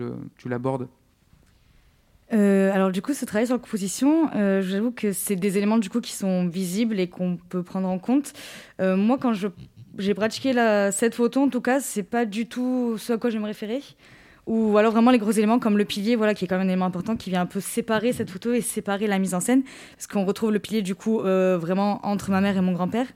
l'abordes? 0.46 0.88
Euh, 2.32 2.70
alors 2.72 2.92
du 2.92 3.00
coup, 3.02 3.14
ce 3.14 3.24
travail 3.24 3.46
sur 3.46 3.56
la 3.56 3.60
composition, 3.60 4.30
j'avoue 4.60 4.92
que 4.92 5.12
c'est 5.12 5.36
des 5.36 5.56
éléments 5.56 5.78
du 5.78 5.90
coup 5.90 6.00
qui 6.00 6.12
sont 6.12 6.46
visibles 6.46 7.00
et 7.00 7.08
qu'on 7.08 7.36
peut 7.36 7.62
prendre 7.62 7.88
en 7.88 7.98
compte. 7.98 8.32
moi, 8.78 9.18
quand 9.18 9.32
j'ai 9.98 10.14
pratiqué 10.14 10.52
la, 10.52 10.92
cette 10.92 11.14
photo, 11.14 11.42
en 11.42 11.48
tout 11.48 11.60
cas, 11.60 11.80
c'est 11.80 12.02
pas 12.02 12.24
du 12.24 12.46
tout 12.46 12.96
ce 12.98 13.14
à 13.14 13.18
quoi 13.18 13.30
je 13.30 13.38
me 13.38 13.46
référer. 13.46 13.82
Ou 14.48 14.76
alors 14.78 14.92
vraiment 14.92 15.12
les 15.12 15.18
gros 15.18 15.30
éléments 15.30 15.60
comme 15.60 15.78
le 15.78 15.84
pilier, 15.84 16.16
voilà, 16.16 16.34
qui 16.34 16.44
est 16.44 16.48
quand 16.48 16.58
même 16.58 16.66
un 16.66 16.70
élément 16.70 16.86
important, 16.86 17.14
qui 17.14 17.30
vient 17.30 17.42
un 17.42 17.46
peu 17.46 17.60
séparer 17.60 18.12
cette 18.12 18.30
photo 18.30 18.52
et 18.52 18.60
séparer 18.60 19.06
la 19.06 19.20
mise 19.20 19.34
en 19.34 19.40
scène, 19.40 19.62
parce 19.94 20.08
qu'on 20.08 20.24
retrouve 20.24 20.52
le 20.52 20.58
pilier 20.58 20.82
du 20.82 20.94
coup 20.94 21.20
vraiment 21.20 22.00
entre 22.02 22.30
ma 22.30 22.40
mère 22.40 22.56
et 22.56 22.60
mon 22.60 22.72
grand-père. 22.72 23.06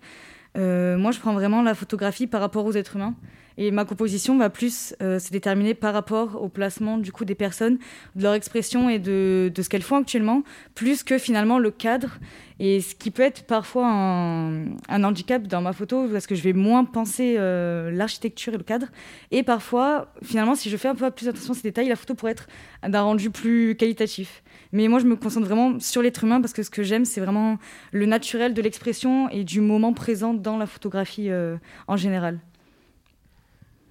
Euh, 0.59 0.99
moi, 0.99 1.11
je 1.13 1.19
prends 1.19 1.33
vraiment 1.33 1.63
la 1.63 1.75
photographie 1.75 2.27
par 2.27 2.41
rapport 2.41 2.65
aux 2.67 2.73
êtres 2.73 2.97
humains. 2.97 3.15
Et 3.59 3.71
ma 3.71 3.85
composition 3.85 4.39
va 4.39 4.51
plus 4.51 4.95
euh, 5.03 5.19
se 5.19 5.31
déterminer 5.31 5.75
par 5.75 5.93
rapport 5.95 6.43
au 6.43 6.49
placement 6.49 6.99
du 6.99 7.13
coup 7.13 7.25
des 7.25 7.35
personnes, 7.35 7.79
de 8.17 8.23
leur 8.23 8.35
expression 8.35 8.89
et 8.89 8.99
de, 8.99 9.53
ce 9.55 9.69
qu'elles 9.69 9.83
font 9.83 9.97
actuellement, 9.97 10.43
plus 10.75 11.03
que 11.03 11.19
finalement 11.19 11.59
le 11.59 11.71
cadre. 11.71 12.19
Et 12.59 12.81
ce 12.81 12.95
qui 12.95 13.11
peut 13.11 13.23
être 13.23 13.45
parfois 13.47 13.89
un, 13.89 14.65
un 14.89 15.05
handicap 15.05 15.43
dans 15.47 15.61
ma 15.61 15.73
photo, 15.73 16.07
parce 16.13 16.27
que 16.27 16.35
je 16.35 16.43
vais 16.43 16.53
moins 16.53 16.85
penser 16.85 17.37
euh, 17.39 17.91
l'architecture 17.91 18.55
et 18.55 18.59
le 18.59 18.63
cadre. 18.63 18.87
Et 19.31 19.43
parfois, 19.43 20.13
finalement, 20.23 20.55
si 20.55 20.71
je 20.71 20.77
fais 20.77 20.89
un 20.89 20.95
peu 20.95 21.11
plus 21.11 21.29
attention 21.29 21.53
à 21.53 21.57
ces 21.57 21.63
détails, 21.63 21.89
la 21.89 21.97
photo 21.97 22.15
pourrait 22.15 22.33
être 22.33 22.47
d'un 22.87 23.03
rendu 23.03 23.31
plus 23.31 23.75
qualitatif. 23.77 24.43
Mais 24.73 24.89
moi, 24.89 24.99
je 24.99 25.07
me 25.07 25.17
concentre 25.17 25.47
vraiment 25.47 25.79
sur 25.81 26.03
l'être 26.03 26.25
humain 26.25 26.41
parce 26.41 26.53
que 26.53 26.63
ce 26.63 26.71
que 26.71 26.83
j'aime, 26.83 27.05
c'est 27.05 27.21
vraiment 27.21 27.59
le 27.93 28.07
naturel 28.07 28.55
de 28.55 28.63
l'expression 28.63 29.29
et 29.29 29.45
du 29.45 29.61
moment 29.61 29.93
présent 29.93 30.33
dans 30.33 30.57
la 30.57 30.67
photographie 30.67 31.31
euh, 31.31 31.57
en 31.89 31.97
général. 31.97 32.39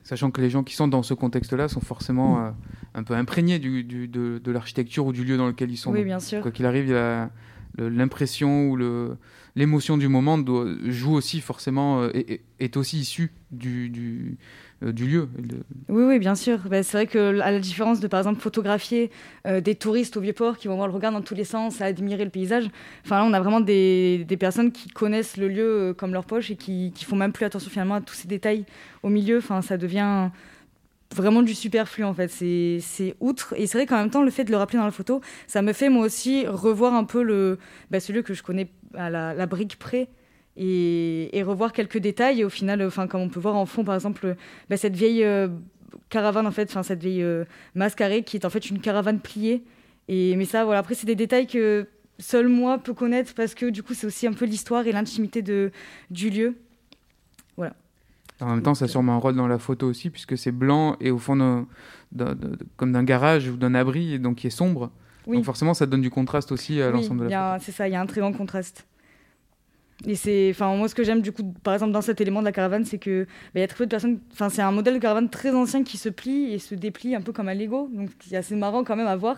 Sachant 0.03 0.31
que 0.31 0.41
les 0.41 0.49
gens 0.49 0.63
qui 0.63 0.75
sont 0.75 0.87
dans 0.87 1.03
ce 1.03 1.13
contexte-là 1.13 1.67
sont 1.67 1.81
forcément 1.81 2.37
mm. 2.37 2.45
euh, 2.45 2.51
un 2.95 3.03
peu 3.03 3.13
imprégnés 3.13 3.59
du, 3.59 3.83
de, 3.83 4.39
de 4.43 4.51
l'architecture 4.51 5.05
ou 5.05 5.13
du 5.13 5.23
lieu 5.23 5.37
dans 5.37 5.47
lequel 5.47 5.71
ils 5.71 5.77
sont. 5.77 5.91
Oui, 5.91 6.03
bien 6.03 6.19
sûr. 6.19 6.41
Quoi 6.41 6.51
qu'il 6.51 6.65
arrive, 6.65 6.95
l'impression 7.77 8.69
ou 8.69 8.77
l'émotion 9.55 9.97
du 9.97 10.07
moment 10.07 10.37
doit, 10.37 10.67
joue 10.85 11.13
aussi 11.13 11.41
forcément, 11.41 12.05
et, 12.09 12.25
euh, 12.29 12.37
est 12.59 12.77
aussi 12.77 12.99
issue 12.99 13.31
du, 13.51 13.89
du, 13.89 14.37
euh, 14.83 14.91
du 14.91 15.05
lieu. 15.05 15.29
Oui, 15.89 16.03
oui, 16.03 16.19
bien 16.19 16.35
sûr. 16.35 16.59
Bah, 16.69 16.83
c'est 16.83 16.97
vrai 16.97 17.07
que 17.07 17.39
à 17.39 17.51
la 17.51 17.59
différence 17.59 17.99
de, 17.99 18.07
par 18.07 18.19
exemple, 18.19 18.41
photographier 18.41 19.11
euh, 19.45 19.61
des 19.61 19.75
touristes 19.75 20.17
au 20.17 20.21
Vieux-Port 20.21 20.57
qui 20.57 20.67
vont 20.67 20.75
voir 20.75 20.87
le 20.87 20.93
regard 20.93 21.11
dans 21.11 21.21
tous 21.21 21.35
les 21.35 21.43
sens, 21.43 21.81
à 21.81 21.85
admirer 21.85 22.23
le 22.23 22.31
paysage, 22.31 22.65
là, 23.09 23.23
on 23.23 23.33
a 23.33 23.39
vraiment 23.39 23.59
des, 23.59 24.25
des 24.27 24.37
personnes 24.37 24.71
qui 24.71 24.89
connaissent 24.89 25.37
le 25.37 25.47
lieu 25.47 25.67
euh, 25.67 25.93
comme 25.93 26.13
leur 26.13 26.25
poche 26.25 26.49
et 26.51 26.55
qui, 26.55 26.91
qui 26.95 27.05
font 27.05 27.15
même 27.15 27.31
plus 27.31 27.45
attention 27.45 27.69
finalement 27.69 27.95
à 27.95 28.01
tous 28.01 28.15
ces 28.15 28.27
détails 28.27 28.65
au 29.03 29.09
milieu. 29.09 29.37
Enfin, 29.37 29.61
ça 29.61 29.77
devient 29.77 30.29
vraiment 31.13 31.43
du 31.43 31.53
superflu 31.53 32.03
en 32.03 32.13
fait. 32.13 32.29
C'est 32.29 33.15
outre. 33.19 33.53
Et 33.57 33.67
c'est 33.67 33.77
vrai 33.77 33.85
qu'en 33.85 33.97
même 33.97 34.09
temps, 34.09 34.23
le 34.23 34.31
fait 34.31 34.45
de 34.45 34.51
le 34.51 34.57
rappeler 34.57 34.79
dans 34.79 34.85
la 34.85 34.91
photo, 34.91 35.21
ça 35.45 35.61
me 35.61 35.73
fait 35.73 35.89
moi 35.89 36.05
aussi 36.05 36.47
revoir 36.47 36.95
un 36.95 37.03
peu 37.03 37.21
le, 37.21 37.59
bah, 37.91 37.99
ce 37.99 38.11
lieu 38.13 38.21
que 38.21 38.33
je 38.33 38.41
connais 38.41 38.69
à 38.95 39.09
la 39.09 39.45
brique 39.45 39.77
près 39.77 40.07
et, 40.61 41.43
revoir 41.43 41.73
quelques 41.73 41.97
détails. 41.97 42.41
Et 42.41 42.45
au 42.45 42.49
final, 42.49 42.81
enfin, 42.83 43.07
comme 43.07 43.21
on 43.21 43.29
peut 43.29 43.39
voir 43.39 43.55
en 43.55 43.65
fond, 43.65 43.83
par 43.83 43.95
exemple, 43.95 44.35
bah, 44.69 44.77
cette 44.77 44.95
vieille 44.95 45.23
euh, 45.23 45.47
caravane, 46.09 46.45
en 46.45 46.51
fait, 46.51 46.69
enfin, 46.69 46.83
cette 46.83 47.01
vieille 47.01 47.23
euh, 47.23 47.45
mascarée 47.75 48.23
qui 48.23 48.37
est 48.37 48.45
en 48.45 48.49
fait 48.49 48.69
une 48.69 48.79
caravane 48.79 49.19
pliée. 49.19 49.63
Et, 50.07 50.35
mais 50.35 50.45
ça, 50.45 50.63
voilà, 50.63 50.79
après, 50.79 50.95
c'est 50.95 51.07
des 51.07 51.15
détails 51.15 51.47
que 51.47 51.87
seul 52.19 52.47
moi 52.47 52.77
peux 52.77 52.93
connaître 52.93 53.33
parce 53.33 53.55
que 53.55 53.67
du 53.67 53.81
coup, 53.81 53.93
c'est 53.93 54.05
aussi 54.05 54.27
un 54.27 54.33
peu 54.33 54.45
l'histoire 54.45 54.85
et 54.85 54.91
l'intimité 54.91 55.41
du 55.41 56.29
lieu. 56.29 56.55
Voilà. 57.57 57.73
En 58.39 58.47
même 58.47 58.61
temps, 58.61 58.75
ça 58.75 58.85
a 58.85 58.87
sûrement 58.87 59.13
un 59.13 59.17
rôle 59.17 59.35
dans 59.35 59.47
la 59.47 59.59
photo 59.59 59.87
aussi, 59.87 60.09
puisque 60.09 60.37
c'est 60.37 60.51
blanc 60.51 60.95
et 60.99 61.11
au 61.11 61.17
fond, 61.17 61.65
comme 62.77 62.91
d'un 62.91 63.03
garage 63.03 63.49
ou 63.49 63.57
d'un 63.57 63.73
abri, 63.73 64.13
et 64.13 64.19
donc 64.19 64.37
qui 64.37 64.47
est 64.47 64.51
sombre. 64.51 64.91
Donc 65.27 65.43
forcément, 65.43 65.73
ça 65.73 65.85
donne 65.85 66.01
du 66.01 66.09
contraste 66.09 66.51
aussi 66.51 66.81
à 66.81 66.89
l'ensemble 66.89 67.25
de 67.25 67.29
la 67.29 67.57
C'est 67.59 67.71
ça, 67.71 67.87
il 67.87 67.91
y 67.91 67.95
a 67.95 68.01
un 68.01 68.05
très 68.05 68.21
grand 68.21 68.33
contraste. 68.33 68.85
Et 70.07 70.15
c'est, 70.15 70.49
enfin, 70.49 70.75
moi, 70.75 70.87
ce 70.87 70.95
que 70.95 71.03
j'aime 71.03 71.21
du 71.21 71.31
coup, 71.31 71.43
par 71.63 71.73
exemple, 71.73 71.91
dans 71.91 72.01
cet 72.01 72.21
élément 72.21 72.39
de 72.39 72.45
la 72.45 72.51
caravane, 72.51 72.85
c'est 72.85 72.97
que 72.97 73.27
bah, 73.53 73.59
y 73.59 73.63
a 73.63 73.67
très 73.67 73.77
peu 73.77 73.85
de 73.85 73.89
personnes. 73.89 74.19
Enfin, 74.31 74.49
c'est 74.49 74.61
un 74.61 74.71
modèle 74.71 74.95
de 74.95 74.99
caravane 74.99 75.29
très 75.29 75.51
ancien 75.51 75.83
qui 75.83 75.97
se 75.97 76.09
plie 76.09 76.53
et 76.53 76.59
se 76.59 76.73
déplie 76.73 77.13
un 77.15 77.21
peu 77.21 77.31
comme 77.31 77.49
un 77.49 77.53
Lego, 77.53 77.89
donc 77.93 78.09
c'est 78.19 78.35
assez 78.35 78.55
marrant 78.55 78.83
quand 78.83 78.95
même 78.95 79.07
à 79.07 79.15
voir. 79.15 79.37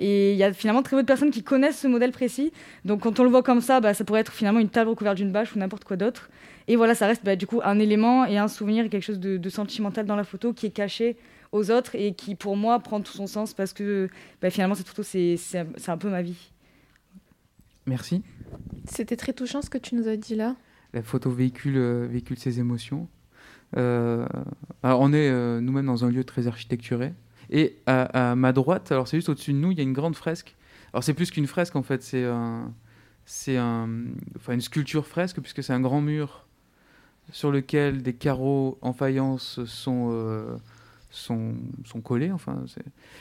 Et 0.00 0.32
il 0.32 0.38
y 0.38 0.44
a 0.44 0.52
finalement 0.52 0.82
très 0.82 0.96
peu 0.96 1.02
de 1.02 1.06
personnes 1.06 1.30
qui 1.30 1.42
connaissent 1.42 1.80
ce 1.80 1.88
modèle 1.88 2.12
précis. 2.12 2.52
Donc 2.84 3.00
quand 3.00 3.20
on 3.20 3.24
le 3.24 3.30
voit 3.30 3.42
comme 3.42 3.60
ça, 3.60 3.80
bah, 3.80 3.94
ça 3.94 4.04
pourrait 4.04 4.20
être 4.20 4.32
finalement 4.32 4.60
une 4.60 4.68
table 4.68 4.90
recouverte 4.90 5.16
d'une 5.16 5.32
bâche 5.32 5.54
ou 5.56 5.58
n'importe 5.58 5.84
quoi 5.84 5.96
d'autre. 5.96 6.28
Et 6.68 6.76
voilà, 6.76 6.94
ça 6.94 7.06
reste 7.06 7.24
bah, 7.24 7.36
du 7.36 7.46
coup 7.46 7.60
un 7.64 7.78
élément 7.78 8.26
et 8.26 8.38
un 8.38 8.48
souvenir, 8.48 8.88
quelque 8.90 9.02
chose 9.02 9.20
de, 9.20 9.36
de, 9.36 9.48
sentimental 9.48 10.06
dans 10.06 10.16
la 10.16 10.24
photo 10.24 10.52
qui 10.52 10.66
est 10.66 10.70
caché 10.70 11.16
aux 11.52 11.70
autres 11.70 11.94
et 11.94 12.12
qui 12.14 12.34
pour 12.34 12.56
moi 12.56 12.78
prend 12.80 13.00
tout 13.00 13.12
son 13.12 13.26
sens 13.26 13.52
parce 13.54 13.72
que 13.72 14.08
finalement 14.50 14.74
cette 14.74 14.88
photo 14.88 15.02
c'est 15.02 15.38
un 15.88 15.98
peu 15.98 16.08
ma 16.08 16.22
vie. 16.22 16.52
Merci. 17.86 18.22
C'était 18.86 19.16
très 19.16 19.32
touchant 19.32 19.62
ce 19.62 19.70
que 19.70 19.78
tu 19.78 19.94
nous 19.94 20.08
as 20.08 20.16
dit 20.16 20.34
là. 20.34 20.56
La 20.92 21.02
photo 21.02 21.30
véhicule, 21.30 21.76
euh, 21.76 22.06
véhicule 22.08 22.38
ses 22.38 22.60
émotions. 22.60 23.08
Euh, 23.76 24.26
alors 24.82 25.00
on 25.00 25.12
est 25.12 25.30
euh, 25.30 25.60
nous-mêmes 25.60 25.86
dans 25.86 26.04
un 26.04 26.10
lieu 26.10 26.24
très 26.24 26.46
architecturé. 26.46 27.12
Et 27.50 27.76
à, 27.86 28.34
ma 28.34 28.52
droite, 28.52 28.92
alors 28.92 29.08
c'est 29.08 29.18
juste 29.18 29.28
au-dessus 29.28 29.52
de 29.52 29.58
nous, 29.58 29.72
il 29.72 29.78
y 29.78 29.80
a 29.80 29.84
une 29.84 29.92
grande 29.92 30.16
fresque. 30.16 30.56
Alors 30.92 31.04
c'est 31.04 31.14
plus 31.14 31.30
qu'une 31.30 31.46
fresque 31.46 31.76
en 31.76 31.82
fait, 31.82 32.02
c'est 32.02 32.24
un, 32.24 32.72
c'est 33.24 33.56
un, 33.56 33.88
enfin 34.36 34.54
une 34.54 34.60
sculpture 34.60 35.06
fresque 35.06 35.40
puisque 35.40 35.62
c'est 35.62 35.72
un 35.72 35.80
grand 35.80 36.00
mur 36.00 36.46
sur 37.30 37.50
lequel 37.50 38.02
des 38.02 38.14
carreaux 38.14 38.78
en 38.80 38.92
faïence 38.92 39.64
sont 39.64 40.58
sont, 41.10 41.54
sont 41.84 42.00
collés. 42.00 42.32
Enfin, 42.32 42.64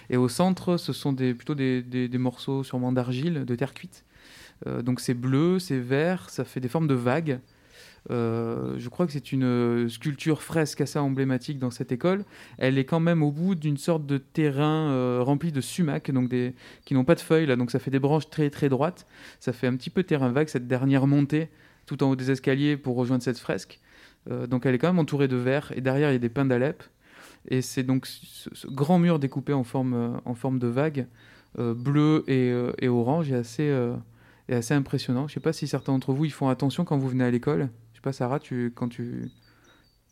et 0.10 0.18
au 0.18 0.30
centre, 0.30 0.78
ce 0.78 0.94
sont 0.94 1.14
des, 1.14 1.34
plutôt 1.34 1.56
des, 1.56 1.82
des, 1.82 2.08
des 2.08 2.18
morceaux 2.18 2.64
sûrement 2.64 2.92
d'argile, 2.92 3.46
de 3.46 3.56
terre 3.56 3.74
cuite. 3.74 4.06
Euh, 4.68 4.82
donc 4.82 5.00
c'est 5.00 5.14
bleu, 5.14 5.60
c'est 5.60 5.80
vert, 5.80 6.30
ça 6.30 6.44
fait 6.44 6.60
des 6.60 6.68
formes 6.68 6.88
de 6.88 6.94
vagues. 6.94 7.40
Euh, 8.10 8.76
je 8.80 8.90
crois 8.90 9.06
que 9.06 9.12
c'est 9.12 9.32
une 9.32 9.44
euh, 9.44 9.88
sculpture 9.88 10.42
fresque 10.42 10.82
assez 10.82 10.98
emblématique 10.98 11.60
dans 11.60 11.70
cette 11.70 11.92
école. 11.92 12.26
Elle 12.58 12.78
est 12.78 12.86
quand 12.86 13.00
même 13.00 13.22
au 13.22 13.32
bout 13.32 13.54
d'une 13.54 13.78
sorte 13.78 14.06
de 14.06 14.18
terrain 14.18 15.22
rempli 15.22 15.52
de 15.52 15.62
sumac, 15.62 16.12
donc 16.12 16.34
qui 16.86 16.94
n'ont 16.94 17.06
pas 17.06 17.16
de 17.16 17.20
feuilles, 17.20 17.46
là, 17.46 17.56
donc 17.56 17.72
ça 17.72 17.80
fait 17.80 17.92
des 17.92 18.00
branches 18.00 18.30
très 18.30 18.50
très 18.50 18.70
droites. 18.70 19.06
Ça 19.40 19.54
fait 19.54 19.68
un 19.68 19.76
petit 19.76 19.90
peu 19.90 20.04
terrain 20.04 20.32
vague, 20.32 20.48
cette 20.48 20.68
dernière 20.68 21.08
montée 21.08 21.50
tout 21.88 22.04
en 22.04 22.12
haut 22.12 22.16
des 22.16 22.32
escaliers 22.32 22.78
pour 22.78 22.96
rejoindre 22.96 23.24
cette 23.24 23.40
fresque. 23.40 23.80
donc 24.48 24.66
elle 24.66 24.76
est 24.76 24.78
quand 24.78 24.88
même 24.88 25.00
entourée 25.00 25.28
de 25.28 25.36
verre, 25.36 25.72
et 25.76 25.82
derrière 25.82 26.10
il 26.10 26.14
y 26.14 26.16
a 26.16 26.20
des 26.20 26.30
pins 26.30 26.46
d'Alep. 26.46 26.84
Et 27.50 27.62
c'est 27.62 27.84
donc 27.84 28.06
ce, 28.06 28.68
grand 28.68 29.00
mur 29.00 29.18
découpé 29.20 29.52
en 29.52 29.64
forme, 29.64 30.22
en 30.26 30.36
forme 30.36 30.60
de 30.60 30.68
vague, 30.68 31.08
bleu 31.58 32.24
et, 32.28 32.54
et, 32.80 32.88
orange, 32.88 33.32
est 33.32 33.36
assez 33.36 33.72
est 34.54 34.56
assez 34.56 34.74
impressionnant. 34.74 35.28
Je 35.28 35.34
sais 35.34 35.40
pas 35.40 35.54
si 35.54 35.68
certains 35.68 35.94
d'entre 35.94 36.14
vous 36.14 36.26
ils 36.26 36.32
font 36.32 36.50
attention 36.50 36.86
quand 36.86 36.98
vous 36.98 37.08
venez 37.08 37.24
à 37.24 37.32
l'école. 37.32 37.70
Je 37.94 37.98
sais 37.98 38.02
pas, 38.02 38.14
Sarah, 38.14 38.40
tu, 38.40 38.72
quand 38.76 38.90
tu. 38.90 39.30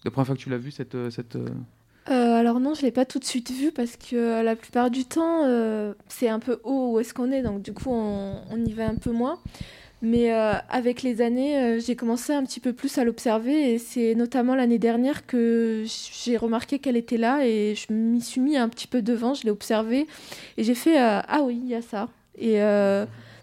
La 0.06 0.12
première 0.12 0.28
fois 0.28 0.36
que 0.36 0.42
tu 0.42 0.50
l'as 0.50 0.58
vu, 0.58 0.72
cette. 0.72 0.96
Euh, 0.96 1.10
cette 1.10 1.36
euh, 1.36 1.50
euh, 2.10 2.34
alors 2.34 2.60
non, 2.60 2.74
je 2.74 2.82
l'ai 2.82 2.92
pas 2.92 3.06
tout 3.06 3.20
de 3.20 3.26
suite 3.26 3.52
vu 3.52 3.72
parce 3.72 3.96
que 3.96 4.42
la 4.42 4.56
plupart 4.56 4.90
du 4.90 5.06
temps, 5.06 5.46
c'est 6.08 6.28
un 6.28 6.40
peu 6.40 6.60
haut 6.64 6.94
où 6.94 7.00
est-ce 7.00 7.14
qu'on 7.14 7.32
est, 7.32 7.44
donc 7.44 7.62
du 7.62 7.72
coup, 7.72 7.92
on, 7.92 8.66
y 8.66 8.74
va 8.74 8.88
un 8.88 8.96
peu 8.96 9.12
moins. 9.12 9.40
Mais 10.02 10.32
avec 10.32 11.04
les 11.04 11.22
années, 11.22 11.80
j'ai 11.80 11.96
commencé 11.96 12.34
un 12.34 12.44
petit 12.46 12.60
peu 12.60 12.74
plus 12.74 12.98
à 12.98 13.04
l'observer 13.04 13.74
et 13.74 13.78
c'est 13.78 14.16
notamment 14.16 14.56
l'année 14.56 14.80
dernière 14.80 15.28
que 15.28 15.84
j'ai 15.86 16.36
remarqué 16.36 16.80
qu'elle 16.80 16.98
était 16.98 17.18
là 17.18 17.46
et 17.46 17.76
je 17.76 17.94
m'y 17.94 18.22
suis 18.22 18.42
mis 18.42 18.58
un 18.58 18.70
petit 18.70 18.88
peu 18.88 19.04
devant, 19.04 19.36
je 19.36 19.44
l'ai 19.44 19.52
observé 19.52 20.08
et 20.58 20.64
j'ai 20.64 20.76
fait 20.76 20.98
ah 20.98 21.42
oui, 21.44 21.60
il 21.62 21.70
y 21.70 21.76
a 21.76 21.84
ça. 21.84 22.10
Et 22.40 22.60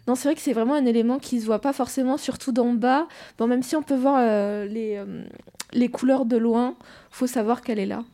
non, 0.06 0.14
c'est 0.14 0.28
vrai 0.28 0.34
que 0.34 0.40
c'est 0.40 0.52
vraiment 0.52 0.74
un 0.74 0.86
élément 0.86 1.18
qui 1.18 1.40
se 1.40 1.46
voit 1.46 1.60
pas 1.60 1.72
forcément, 1.72 2.16
surtout 2.16 2.52
d'en 2.52 2.72
bas. 2.72 3.08
Bon, 3.38 3.46
même 3.46 3.62
si 3.62 3.74
on 3.76 3.82
peut 3.82 3.96
voir 3.96 4.16
euh, 4.18 4.66
les, 4.66 4.96
euh, 4.96 5.24
les 5.72 5.88
couleurs 5.88 6.26
de 6.26 6.36
loin, 6.36 6.74
faut 7.10 7.26
savoir 7.26 7.62
qu'elle 7.62 7.78
est 7.78 7.86
là. 7.86 8.04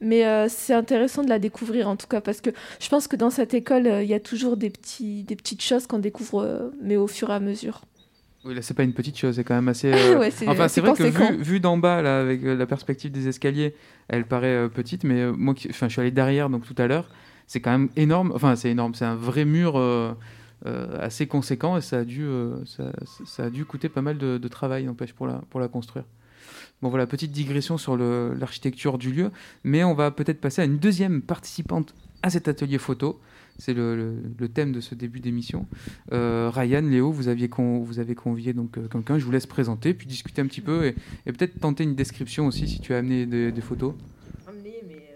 Mais 0.00 0.24
euh, 0.24 0.46
c'est 0.48 0.72
intéressant 0.72 1.22
de 1.22 1.28
la 1.28 1.38
découvrir 1.38 1.86
en 1.86 1.96
tout 1.96 2.06
cas 2.06 2.22
parce 2.22 2.40
que 2.40 2.48
je 2.78 2.88
pense 2.88 3.06
que 3.06 3.16
dans 3.16 3.28
cette 3.28 3.52
école, 3.52 3.86
il 3.86 4.08
y 4.08 4.14
a 4.14 4.20
toujours 4.20 4.56
des, 4.56 4.70
petits, 4.70 5.24
des 5.24 5.36
petites 5.36 5.62
choses 5.62 5.86
qu'on 5.86 5.98
découvre, 5.98 6.72
mais 6.80 6.96
au 6.96 7.06
fur 7.06 7.30
et 7.30 7.34
à 7.34 7.40
mesure. 7.40 7.82
Oui, 8.44 8.54
là, 8.54 8.62
c'est 8.62 8.72
pas 8.72 8.84
une 8.84 8.94
petite 8.94 9.18
chose, 9.18 9.36
c'est 9.36 9.44
quand 9.44 9.54
même 9.54 9.68
assez. 9.68 9.92
enfin, 10.46 10.68
c'est 10.68 10.80
vrai 10.80 10.94
que 10.94 11.02
vu, 11.02 11.42
vu 11.42 11.60
d'en 11.60 11.76
bas, 11.76 12.00
là, 12.00 12.20
avec 12.20 12.42
la 12.42 12.64
perspective 12.64 13.10
des 13.10 13.28
escaliers, 13.28 13.74
elle 14.08 14.24
paraît 14.24 14.70
petite, 14.70 15.04
mais 15.04 15.30
moi, 15.32 15.54
enfin, 15.68 15.88
je 15.88 15.92
suis 15.92 16.00
allé 16.00 16.10
derrière, 16.10 16.48
donc 16.48 16.64
tout 16.64 16.80
à 16.80 16.86
l'heure, 16.86 17.10
c'est 17.50 17.60
quand 17.60 17.72
même 17.72 17.88
énorme. 17.96 18.30
Enfin, 18.32 18.54
c'est 18.54 18.70
énorme, 18.70 18.94
c'est 18.94 19.04
un 19.04 19.16
vrai 19.16 19.44
mur 19.44 19.76
euh, 19.76 20.12
assez 20.66 21.26
conséquent 21.26 21.76
et 21.76 21.80
ça 21.80 21.98
a 21.98 22.04
dû, 22.04 22.22
euh, 22.22 22.64
ça, 22.66 22.92
ça, 23.24 23.44
a 23.44 23.50
dû 23.50 23.64
coûter 23.64 23.88
pas 23.88 24.02
mal 24.02 24.18
de, 24.18 24.48
travail, 24.48 24.84
n'empêche, 24.84 25.12
pour 25.12 25.26
la, 25.26 25.42
pour 25.50 25.60
la 25.60 25.68
construire. 25.68 26.04
Bon 26.82 26.88
voilà, 26.88 27.06
petite 27.06 27.32
digression 27.32 27.78
sur 27.78 27.96
l'architecture 27.96 28.98
du 28.98 29.12
lieu, 29.12 29.30
mais 29.64 29.84
on 29.84 29.94
va 29.94 30.10
peut-être 30.10 30.40
passer 30.40 30.62
à 30.62 30.64
une 30.64 30.78
deuxième 30.78 31.22
participante 31.22 31.94
à 32.22 32.30
cet 32.30 32.48
atelier 32.48 32.78
photo. 32.78 33.20
C'est 33.58 33.74
le, 33.74 34.16
le, 34.38 34.48
thème 34.48 34.72
de 34.72 34.80
ce 34.80 34.94
début 34.94 35.20
d'émission. 35.20 35.66
Euh, 36.12 36.50
Ryan, 36.52 36.80
Léo, 36.80 37.12
vous, 37.12 37.28
aviez 37.28 37.50
con, 37.50 37.80
vous 37.80 37.98
avez 37.98 38.14
convié 38.14 38.54
donc 38.54 38.78
quelqu'un. 38.90 39.18
Je 39.18 39.24
vous 39.26 39.30
laisse 39.30 39.46
présenter, 39.46 39.92
puis 39.92 40.06
discuter 40.06 40.40
un 40.40 40.46
petit 40.46 40.62
peu 40.62 40.86
et, 40.86 40.94
et 41.26 41.32
peut-être 41.32 41.60
tenter 41.60 41.84
une 41.84 41.94
description 41.94 42.46
aussi 42.46 42.66
si 42.66 42.80
tu 42.80 42.94
as 42.94 42.98
amené 42.98 43.26
des, 43.26 43.52
des 43.52 43.60
photos. 43.60 43.94
Amené, 44.48 44.82
mais 44.88 45.10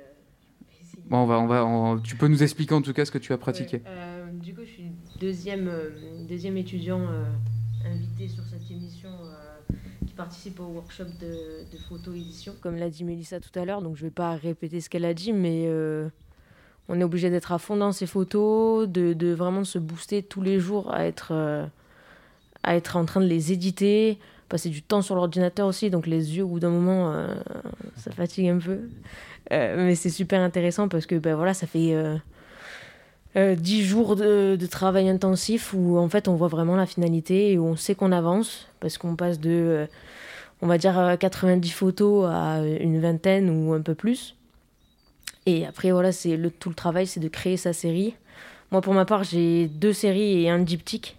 bon, 1.08 1.18
on 1.18 1.26
va, 1.26 1.64
on 1.64 1.94
va, 1.94 2.00
tu 2.02 2.16
peux 2.16 2.28
nous 2.28 2.42
expliquer 2.42 2.74
en 2.74 2.82
tout 2.82 2.92
cas 2.92 3.06
ce 3.06 3.10
que 3.10 3.18
tu 3.18 3.32
as 3.32 3.38
pratiqué. 3.38 3.80
Deuxième, 5.20 5.68
euh, 5.68 5.90
deuxième 6.28 6.56
étudiant 6.56 7.00
euh, 7.00 7.24
invité 7.84 8.28
sur 8.28 8.44
cette 8.44 8.70
émission 8.70 9.10
euh, 9.10 9.74
qui 10.06 10.14
participe 10.14 10.60
au 10.60 10.66
workshop 10.66 11.04
de, 11.20 11.64
de 11.70 11.78
photo-édition. 11.88 12.54
Comme 12.60 12.76
l'a 12.76 12.90
dit 12.90 13.04
Mélissa 13.04 13.40
tout 13.40 13.56
à 13.58 13.64
l'heure, 13.64 13.82
donc 13.82 13.96
je 13.96 14.02
ne 14.04 14.08
vais 14.08 14.14
pas 14.14 14.34
répéter 14.34 14.80
ce 14.80 14.88
qu'elle 14.88 15.04
a 15.04 15.14
dit, 15.14 15.32
mais 15.32 15.68
on 16.88 17.00
est 17.00 17.04
obligé 17.04 17.30
d'être 17.30 17.52
à 17.52 17.58
fond 17.58 17.76
dans 17.76 17.92
ces 17.92 18.06
photos, 18.06 18.88
de, 18.88 19.12
de, 19.12 19.32
vraiment 19.32 19.64
se 19.64 19.78
booster 19.78 20.22
tous 20.22 20.42
les 20.42 20.60
jours 20.60 20.92
à 20.92 21.06
être, 21.06 21.32
à 22.62 22.76
être 22.76 22.96
en 22.96 23.04
train 23.04 23.20
de 23.20 23.26
les 23.26 23.52
éditer, 23.52 24.18
passer 24.48 24.68
du 24.68 24.82
temps 24.82 25.00
sur 25.00 25.14
l'ordinateur 25.14 25.66
aussi, 25.66 25.90
donc 25.90 26.06
les 26.06 26.36
yeux 26.36 26.44
au 26.44 26.48
bout 26.48 26.60
d'un 26.60 26.70
moment, 26.70 27.26
ça 27.96 28.10
fatigue 28.12 28.48
un 28.48 28.58
peu. 28.58 28.80
mais 29.50 29.94
c'est 29.94 30.10
super 30.10 30.40
intéressant 30.42 30.88
parce 30.88 31.06
que 31.06 31.16
ben, 31.16 31.34
voilà, 31.34 31.54
ça 31.54 31.66
fait 31.66 31.94
euh, 33.36 33.56
dix 33.56 33.84
jours 33.84 34.14
de, 34.14 34.56
travail 34.70 35.08
intensif 35.08 35.74
où 35.74 35.98
en 35.98 36.08
fait 36.08 36.28
on 36.28 36.36
voit 36.36 36.46
vraiment 36.46 36.76
la 36.76 36.86
finalité 36.86 37.50
et 37.50 37.58
où 37.58 37.66
on 37.66 37.74
sait 37.74 37.96
qu'on 37.96 38.12
avance 38.12 38.68
parce 38.78 38.96
qu'on 38.96 39.16
passe 39.16 39.40
de, 39.40 39.50
euh, 39.50 39.86
on 40.62 40.68
va 40.68 40.78
dire, 40.78 41.16
90 41.18 41.70
photos 41.70 42.26
à 42.30 42.60
une 42.64 43.00
vingtaine 43.00 43.50
ou 43.50 43.72
un 43.72 43.80
peu 43.80 43.96
plus. 43.96 44.36
Et 45.46 45.66
après, 45.66 45.90
voilà, 45.90 46.12
c'est 46.12 46.36
le, 46.36 46.50
tout 46.50 46.68
le 46.68 46.74
travail, 46.76 47.06
c'est 47.06 47.20
de 47.20 47.28
créer 47.28 47.56
sa 47.56 47.72
série. 47.72 48.14
Moi, 48.70 48.80
pour 48.80 48.94
ma 48.94 49.04
part, 49.04 49.24
j'ai 49.24 49.66
deux 49.66 49.92
séries 49.92 50.42
et 50.42 50.48
un 50.48 50.60
diptyque 50.60 51.16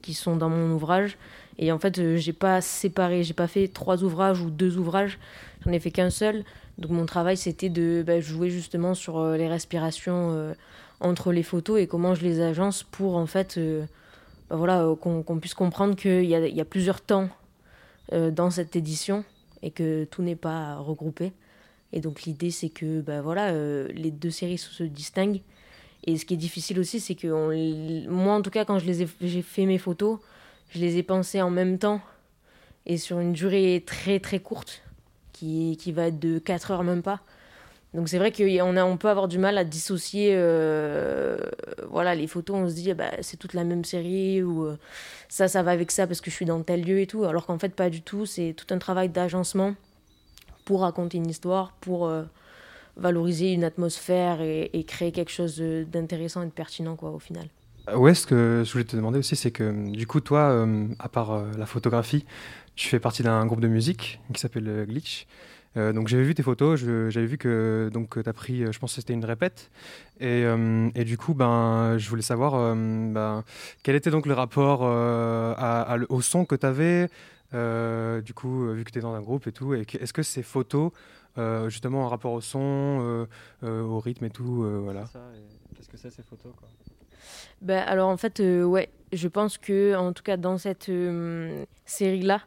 qui 0.00 0.14
sont 0.14 0.36
dans 0.36 0.48
mon 0.48 0.72
ouvrage. 0.72 1.18
Et 1.58 1.70
en 1.70 1.78
fait, 1.78 1.98
euh, 1.98 2.16
j'ai 2.16 2.32
pas 2.32 2.62
séparé, 2.62 3.24
j'ai 3.24 3.34
pas 3.34 3.46
fait 3.46 3.68
trois 3.68 4.02
ouvrages 4.02 4.40
ou 4.40 4.50
deux 4.50 4.78
ouvrages, 4.78 5.18
j'en 5.64 5.72
ai 5.72 5.80
fait 5.80 5.90
qu'un 5.90 6.10
seul. 6.10 6.44
Donc 6.78 6.92
mon 6.92 7.04
travail, 7.04 7.36
c'était 7.36 7.68
de 7.68 8.02
bah, 8.06 8.20
jouer 8.20 8.48
justement 8.48 8.94
sur 8.94 9.22
les 9.32 9.48
respirations 9.48 10.54
entre 11.00 11.32
les 11.32 11.42
photos 11.42 11.80
et 11.80 11.86
comment 11.86 12.14
je 12.14 12.22
les 12.22 12.40
agence 12.40 12.82
pour 12.82 13.16
en 13.16 13.26
fait 13.26 13.56
euh, 13.58 13.84
bah 14.50 14.56
voilà, 14.56 14.82
euh, 14.84 14.96
qu'on 14.96 15.38
puisse 15.38 15.54
comprendre 15.54 15.94
qu'il 15.94 16.24
y, 16.24 16.60
a, 16.60 16.64
plusieurs 16.64 17.00
temps 17.00 17.28
euh, 18.12 18.30
dans 18.30 18.50
cette 18.50 18.76
édition 18.76 19.24
et 19.62 19.70
que 19.70 20.04
tout 20.04 20.22
n'est 20.22 20.36
pas 20.36 20.76
regroupé. 20.76 21.32
Et 21.92 22.00
donc 22.00 22.22
l'idée 22.22 22.50
c'est 22.50 22.68
que 22.68 23.00
bah 23.00 23.22
voilà, 23.22 23.52
les 23.52 24.10
deux 24.10 24.30
séries 24.30 24.58
se 24.58 24.82
distinguent. 24.82 25.40
Et 26.04 26.16
ce 26.16 26.24
qui 26.26 26.34
est 26.34 26.38
difficile 26.38 26.78
aussi, 26.78 27.00
c'est 27.00 27.14
que 27.14 28.06
moi 28.08 28.34
en 28.34 28.42
tout 28.42 28.50
cas 28.50 28.64
quand 28.64 28.78
j'ai 28.78 29.42
fait 29.42 29.66
mes 29.66 29.78
photos, 29.78 30.18
je 30.70 30.80
les 30.80 30.98
ai 30.98 31.02
pensées 31.02 31.40
en 31.40 31.50
même 31.50 31.78
temps 31.78 32.00
et 32.84 32.98
sur 32.98 33.20
une 33.20 33.32
durée 33.32 33.82
très 33.86 34.20
très 34.20 34.38
courte 34.38 34.82
qui, 35.32 35.78
qui 35.78 35.92
va 35.92 36.08
être 36.08 36.18
de 36.18 36.38
4 36.38 36.70
heures 36.72 36.84
même 36.84 37.02
pas. 37.02 37.22
Donc 37.94 38.08
c'est 38.08 38.18
vrai 38.18 38.32
qu'on 38.32 38.76
on 38.76 38.96
peut 38.98 39.08
avoir 39.08 39.28
du 39.28 39.38
mal 39.38 39.56
à 39.56 39.64
dissocier 39.64 40.32
euh, 40.34 41.38
voilà, 41.90 42.14
les 42.14 42.26
photos, 42.26 42.56
on 42.56 42.68
se 42.68 42.74
dit 42.74 42.92
bah, 42.92 43.12
c'est 43.22 43.38
toute 43.38 43.54
la 43.54 43.64
même 43.64 43.84
série 43.84 44.42
ou 44.42 44.66
euh, 44.66 44.76
ça, 45.28 45.48
ça 45.48 45.62
va 45.62 45.70
avec 45.70 45.90
ça 45.90 46.06
parce 46.06 46.20
que 46.20 46.30
je 46.30 46.36
suis 46.36 46.44
dans 46.44 46.62
tel 46.62 46.84
lieu 46.84 47.00
et 47.00 47.06
tout, 47.06 47.24
alors 47.24 47.46
qu'en 47.46 47.58
fait 47.58 47.74
pas 47.74 47.88
du 47.88 48.02
tout, 48.02 48.26
c'est 48.26 48.54
tout 48.54 48.72
un 48.74 48.78
travail 48.78 49.08
d'agencement 49.08 49.74
pour 50.66 50.82
raconter 50.82 51.16
une 51.16 51.30
histoire, 51.30 51.72
pour 51.80 52.06
euh, 52.06 52.24
valoriser 52.98 53.54
une 53.54 53.64
atmosphère 53.64 54.42
et, 54.42 54.84
créer 54.86 55.12
quelque 55.12 55.32
chose 55.32 55.58
d'intéressant 55.58 56.42
et 56.42 56.46
de 56.46 56.50
pertinent 56.50 56.94
quoi, 56.94 57.10
au 57.10 57.18
final. 57.18 57.46
Ouais, 57.94 58.12
ce 58.12 58.26
que 58.26 58.64
je 58.66 58.72
voulais 58.72 58.84
te 58.84 58.96
demander 58.96 59.18
aussi, 59.18 59.34
c'est 59.34 59.50
que 59.50 59.90
du 59.90 60.06
coup, 60.06 60.20
toi, 60.20 60.66
à 60.98 61.08
part 61.08 61.42
la 61.56 61.64
photographie, 61.64 62.26
tu 62.76 62.86
fais 62.86 63.00
partie 63.00 63.22
d'un 63.22 63.46
groupe 63.46 63.60
de 63.60 63.68
musique 63.68 64.20
qui 64.34 64.38
s'appelle 64.38 64.84
Glitch. 64.86 65.26
Euh, 65.78 65.92
donc 65.92 66.08
j'avais 66.08 66.24
vu 66.24 66.34
tes 66.34 66.42
photos, 66.42 66.78
j'avais 66.80 67.26
vu 67.26 67.38
que 67.38 67.90
donc 67.92 68.22
tu 68.22 68.28
as 68.28 68.32
pris, 68.32 68.64
euh, 68.64 68.72
je 68.72 68.78
pense 68.78 68.94
que 68.94 69.00
c'était 69.00 69.12
une 69.12 69.24
répète, 69.24 69.70
et, 70.18 70.44
euh, 70.44 70.90
et, 70.94 71.04
du 71.04 71.16
coup 71.16 71.34
ben 71.34 71.96
je 71.98 72.08
voulais 72.08 72.22
savoir 72.22 72.74
ben, 72.74 73.44
quel 73.82 73.94
était 73.94 74.10
donc 74.10 74.26
le 74.26 74.34
rapport 74.34 74.84
à, 74.84 75.96
au 76.08 76.20
son 76.20 76.44
que 76.44 76.56
tu 76.56 76.66
avais, 76.66 77.08
du 77.52 78.34
coup, 78.34 78.66
vu 78.72 78.84
que 78.84 78.90
tu 78.90 78.98
es 78.98 79.02
dans 79.02 79.14
un 79.14 79.20
groupe 79.20 79.46
et 79.46 79.52
tout, 79.52 79.74
est-ce 79.74 80.12
que 80.12 80.22
ces 80.22 80.42
photos, 80.42 80.90
justement 81.68 82.04
en 82.04 82.08
rapport 82.08 82.32
au 82.32 82.40
son, 82.40 83.26
au 83.62 84.00
rythme 84.00 84.24
et 84.24 84.30
tout, 84.30 84.66
voilà. 84.82 85.04
Qu'est-ce 85.76 85.88
que 85.88 85.96
c'est 85.96 86.10
ces 86.10 86.22
photos 86.22 86.52
quoi? 86.56 86.68
Ben, 87.60 87.82
alors 87.86 88.08
en 88.08 88.16
fait, 88.16 88.40
ouais, 88.40 88.88
je 89.12 89.28
pense 89.28 89.58
que 89.58 89.94
en 89.96 90.12
tout 90.12 90.22
cas 90.22 90.36
dans 90.36 90.58
cette 90.58 90.90
série-là, 91.84 92.40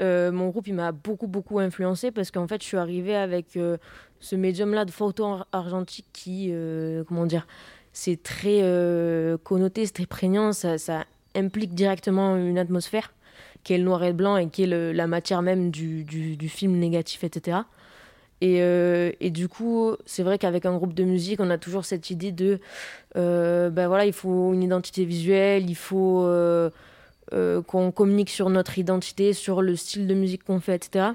mon 0.00 0.48
groupe 0.48 0.66
il 0.66 0.74
m'a 0.74 0.92
beaucoup 0.92 1.26
beaucoup 1.26 1.58
influencé 1.58 2.10
parce 2.10 2.30
qu'en 2.30 2.46
fait 2.46 2.62
je 2.62 2.66
suis 2.66 2.76
arrivée 2.76 3.16
avec 3.16 3.58
ce 4.20 4.36
médium-là 4.36 4.84
de 4.84 4.90
photo 4.90 5.38
argentique 5.52 6.06
qui, 6.12 6.52
comment 7.08 7.26
dire, 7.26 7.46
c'est 7.92 8.22
très 8.22 8.62
connoté, 9.44 9.86
c'est 9.86 9.92
très 9.92 10.06
prégnant, 10.06 10.52
ça, 10.52 11.04
implique 11.34 11.74
directement 11.74 12.36
une 12.36 12.58
atmosphère 12.58 13.12
qui 13.64 13.74
est 13.74 13.78
le 13.78 13.84
noir 13.84 14.02
et 14.04 14.12
blanc 14.12 14.36
et 14.36 14.48
qui 14.48 14.64
est 14.64 14.92
la 14.92 15.06
matière 15.06 15.42
même 15.42 15.70
du, 15.70 16.48
film 16.48 16.78
négatif, 16.78 17.24
etc. 17.24 17.58
Et, 18.42 18.60
euh, 18.60 19.12
et 19.20 19.30
du 19.30 19.46
coup, 19.46 19.92
c'est 20.04 20.24
vrai 20.24 20.36
qu'avec 20.36 20.66
un 20.66 20.76
groupe 20.76 20.94
de 20.94 21.04
musique, 21.04 21.38
on 21.38 21.48
a 21.48 21.58
toujours 21.58 21.84
cette 21.84 22.10
idée 22.10 22.32
de, 22.32 22.58
euh, 23.16 23.70
ben 23.70 23.86
voilà, 23.86 24.04
il 24.04 24.12
faut 24.12 24.52
une 24.52 24.64
identité 24.64 25.04
visuelle, 25.04 25.70
il 25.70 25.76
faut 25.76 26.24
euh, 26.24 26.68
qu'on 27.68 27.92
communique 27.92 28.30
sur 28.30 28.50
notre 28.50 28.76
identité, 28.80 29.32
sur 29.32 29.62
le 29.62 29.76
style 29.76 30.08
de 30.08 30.14
musique 30.14 30.42
qu'on 30.42 30.58
fait, 30.58 30.74
etc. 30.74 31.10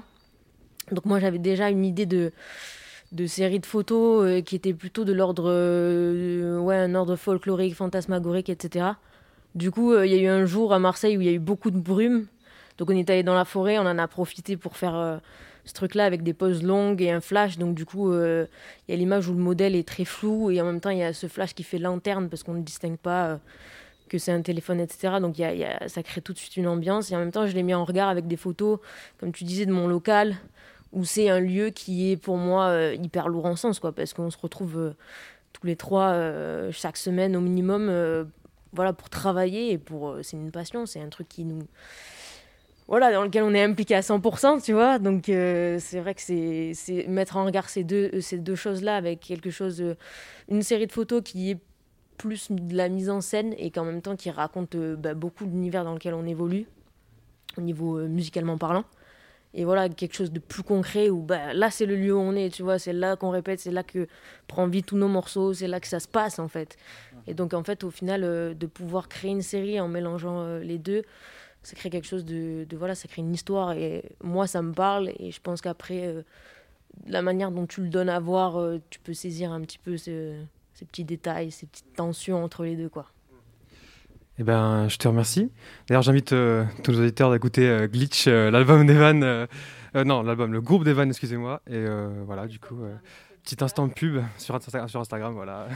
Donc 0.90 1.04
moi, 1.04 1.20
j'avais 1.20 1.38
déjà 1.38 1.68
une 1.68 1.84
idée 1.84 2.06
de 2.06 2.32
de 3.12 3.26
série 3.26 3.58
de 3.58 3.64
photos 3.64 4.42
qui 4.42 4.54
était 4.54 4.74
plutôt 4.74 5.04
de 5.04 5.14
l'ordre 5.14 5.48
ouais 6.60 6.76
un 6.76 6.94
ordre 6.94 7.16
folklorique 7.16 7.74
fantasmagorique 7.74 8.50
etc 8.50 8.84
du 9.54 9.70
coup 9.70 9.96
il 9.96 10.12
y 10.12 10.14
a 10.14 10.18
eu 10.20 10.26
un 10.26 10.44
jour 10.44 10.74
à 10.74 10.78
Marseille 10.78 11.16
où 11.16 11.22
il 11.22 11.26
y 11.26 11.30
a 11.30 11.32
eu 11.32 11.38
beaucoup 11.38 11.70
de 11.70 11.78
brume 11.78 12.26
donc 12.76 12.90
on 12.90 12.94
est 12.94 13.08
allé 13.08 13.22
dans 13.22 13.34
la 13.34 13.46
forêt, 13.46 13.78
on 13.78 13.86
en 13.86 13.96
a 13.96 14.06
profité 14.08 14.58
pour 14.58 14.76
faire 14.76 15.20
ce 15.68 15.74
truc-là 15.74 16.04
avec 16.04 16.22
des 16.22 16.32
pauses 16.32 16.62
longues 16.62 17.02
et 17.02 17.10
un 17.10 17.20
flash. 17.20 17.58
Donc 17.58 17.74
du 17.74 17.84
coup, 17.84 18.10
euh, 18.10 18.46
il 18.86 18.92
y 18.92 18.94
a 18.94 18.96
l'image 18.96 19.28
où 19.28 19.34
le 19.34 19.38
modèle 19.38 19.76
est 19.76 19.86
très 19.86 20.04
flou 20.04 20.50
et 20.50 20.60
en 20.60 20.64
même 20.64 20.80
temps 20.80 20.90
il 20.90 20.98
y 20.98 21.02
a 21.02 21.12
ce 21.12 21.26
flash 21.26 21.54
qui 21.54 21.62
fait 21.62 21.78
lanterne 21.78 22.28
parce 22.28 22.42
qu'on 22.42 22.54
ne 22.54 22.62
distingue 22.62 22.96
pas 22.96 23.26
euh, 23.26 23.36
que 24.08 24.18
c'est 24.18 24.32
un 24.32 24.40
téléphone, 24.40 24.80
etc. 24.80 25.18
Donc 25.20 25.38
y 25.38 25.44
a, 25.44 25.88
ça 25.88 26.02
crée 26.02 26.22
tout 26.22 26.32
de 26.32 26.38
suite 26.38 26.56
une 26.56 26.66
ambiance. 26.66 27.12
Et 27.12 27.16
en 27.16 27.18
même 27.18 27.32
temps, 27.32 27.46
je 27.46 27.54
l'ai 27.54 27.62
mis 27.62 27.74
en 27.74 27.84
regard 27.84 28.08
avec 28.08 28.26
des 28.26 28.36
photos, 28.36 28.78
comme 29.18 29.32
tu 29.32 29.44
disais, 29.44 29.66
de 29.66 29.72
mon 29.72 29.86
local, 29.86 30.36
où 30.92 31.04
c'est 31.04 31.28
un 31.28 31.40
lieu 31.40 31.68
qui 31.68 32.10
est 32.10 32.16
pour 32.16 32.38
moi 32.38 32.94
hyper 32.94 33.28
lourd 33.28 33.44
en 33.44 33.56
sens, 33.56 33.78
quoi, 33.78 33.92
parce 33.92 34.14
qu'on 34.14 34.30
se 34.30 34.38
retrouve 34.38 34.94
tous 35.52 35.66
les 35.66 35.76
trois 35.76 36.14
chaque 36.70 36.96
semaine 36.96 37.36
au 37.36 37.40
minimum, 37.42 37.92
voilà, 38.72 38.94
pour 38.94 39.10
travailler 39.10 39.72
et 39.72 39.78
pour. 39.78 40.16
c'est 40.22 40.38
une 40.38 40.50
passion, 40.50 40.86
c'est 40.86 41.02
un 41.02 41.10
truc 41.10 41.28
qui 41.28 41.44
nous 41.44 41.66
voilà, 42.88 43.12
dans 43.12 43.22
lequel 43.22 43.42
on 43.42 43.52
est 43.52 43.62
impliqué 43.62 43.94
à 43.94 44.00
100%, 44.00 44.62
tu 44.62 44.72
vois. 44.72 44.98
Donc 44.98 45.28
euh, 45.28 45.76
c'est 45.78 46.00
vrai 46.00 46.14
que 46.14 46.22
c'est 46.22 47.06
mettre 47.06 47.36
en 47.36 47.44
regard 47.44 47.68
ces 47.68 47.84
deux, 47.84 48.10
euh, 48.14 48.20
ces 48.22 48.38
deux 48.38 48.54
choses-là 48.54 48.96
avec 48.96 49.20
quelque 49.20 49.50
chose, 49.50 49.82
euh, 49.82 49.94
une 50.48 50.62
série 50.62 50.86
de 50.86 50.92
photos 50.92 51.22
qui 51.22 51.50
est 51.50 51.58
plus 52.16 52.50
de 52.50 52.74
la 52.74 52.88
mise 52.88 53.10
en 53.10 53.20
scène 53.20 53.54
et 53.58 53.70
qu'en 53.70 53.84
même 53.84 54.00
temps 54.00 54.16
qui 54.16 54.30
raconte 54.30 54.74
bah, 54.74 55.14
beaucoup 55.14 55.44
de 55.44 55.50
l'univers 55.50 55.84
dans 55.84 55.92
lequel 55.92 56.14
on 56.14 56.26
évolue, 56.26 56.66
au 57.58 57.60
niveau 57.60 57.98
musicalement 58.08 58.56
parlant. 58.56 58.84
Et 59.54 59.64
voilà, 59.64 59.88
quelque 59.88 60.14
chose 60.14 60.32
de 60.32 60.40
plus 60.40 60.62
concret 60.62 61.10
où 61.10 61.22
bah, 61.22 61.52
là 61.52 61.70
c'est 61.70 61.86
le 61.86 61.94
lieu 61.94 62.14
où 62.14 62.18
on 62.18 62.34
est, 62.34 62.48
tu 62.50 62.62
vois, 62.62 62.78
c'est 62.78 62.92
là 62.92 63.16
qu'on 63.16 63.30
répète, 63.30 63.60
c'est 63.60 63.70
là 63.70 63.82
que 63.82 64.08
prend 64.46 64.66
vie 64.66 64.82
tous 64.82 64.96
nos 64.96 65.08
morceaux, 65.08 65.52
c'est 65.52 65.68
là 65.68 65.78
que 65.78 65.86
ça 65.86 66.00
se 66.00 66.08
passe 66.08 66.38
en 66.38 66.48
fait. 66.48 66.76
Et 67.26 67.34
donc 67.34 67.54
en 67.54 67.62
fait, 67.62 67.84
au 67.84 67.90
final, 67.90 68.22
de 68.22 68.66
pouvoir 68.66 69.08
créer 69.08 69.30
une 69.30 69.42
série 69.42 69.78
en 69.78 69.88
mélangeant 69.88 70.58
les 70.58 70.78
deux, 70.78 71.02
ça 71.62 71.76
crée 71.76 71.90
quelque 71.90 72.06
chose 72.06 72.24
de, 72.24 72.66
voilà 72.72 72.94
ça 72.94 73.08
crée 73.08 73.22
une 73.22 73.34
histoire 73.34 73.72
et 73.72 74.04
moi 74.22 74.46
ça 74.46 74.62
me 74.62 74.72
parle 74.72 75.10
et 75.18 75.30
je 75.30 75.40
pense 75.40 75.60
qu'après 75.60 76.06
euh, 76.06 76.22
la 77.06 77.22
manière 77.22 77.50
dont 77.50 77.66
tu 77.66 77.82
le 77.82 77.88
donnes 77.88 78.08
à 78.08 78.20
voir 78.20 78.56
euh, 78.56 78.80
tu 78.90 78.98
peux 79.00 79.14
saisir 79.14 79.52
un 79.52 79.60
petit 79.60 79.78
peu 79.78 79.96
ces 79.96 80.46
petits 80.86 81.04
détails 81.04 81.50
ces 81.50 81.66
petites 81.66 81.94
tensions 81.94 82.42
entre 82.42 82.64
les 82.64 82.76
deux 82.76 82.88
quoi 82.88 83.06
eh 84.40 84.44
ben, 84.44 84.86
je 84.88 84.98
te 84.98 85.08
remercie. 85.08 85.50
D'ailleurs, 85.88 86.02
j'invite 86.02 86.32
euh, 86.32 86.64
tous 86.84 86.92
nos 86.92 87.00
auditeurs 87.00 87.32
d'écouter 87.32 87.88
Glitch, 87.90 88.28
l'album 88.28 88.86
d'Evan. 88.86 89.48
non, 89.96 90.22
l'album, 90.22 90.52
le 90.52 90.60
groupe 90.60 90.84
d'Evan, 90.84 91.08
excusez-moi. 91.08 91.60
Et 91.68 91.84
voilà, 92.24 92.46
du 92.46 92.60
coup, 92.60 92.76
Petit 93.48 93.64
instant 93.64 93.88
de 93.88 93.94
pub 93.94 94.22
sur, 94.36 94.60
sur 94.62 95.00
Instagram, 95.00 95.32
voilà. 95.32 95.68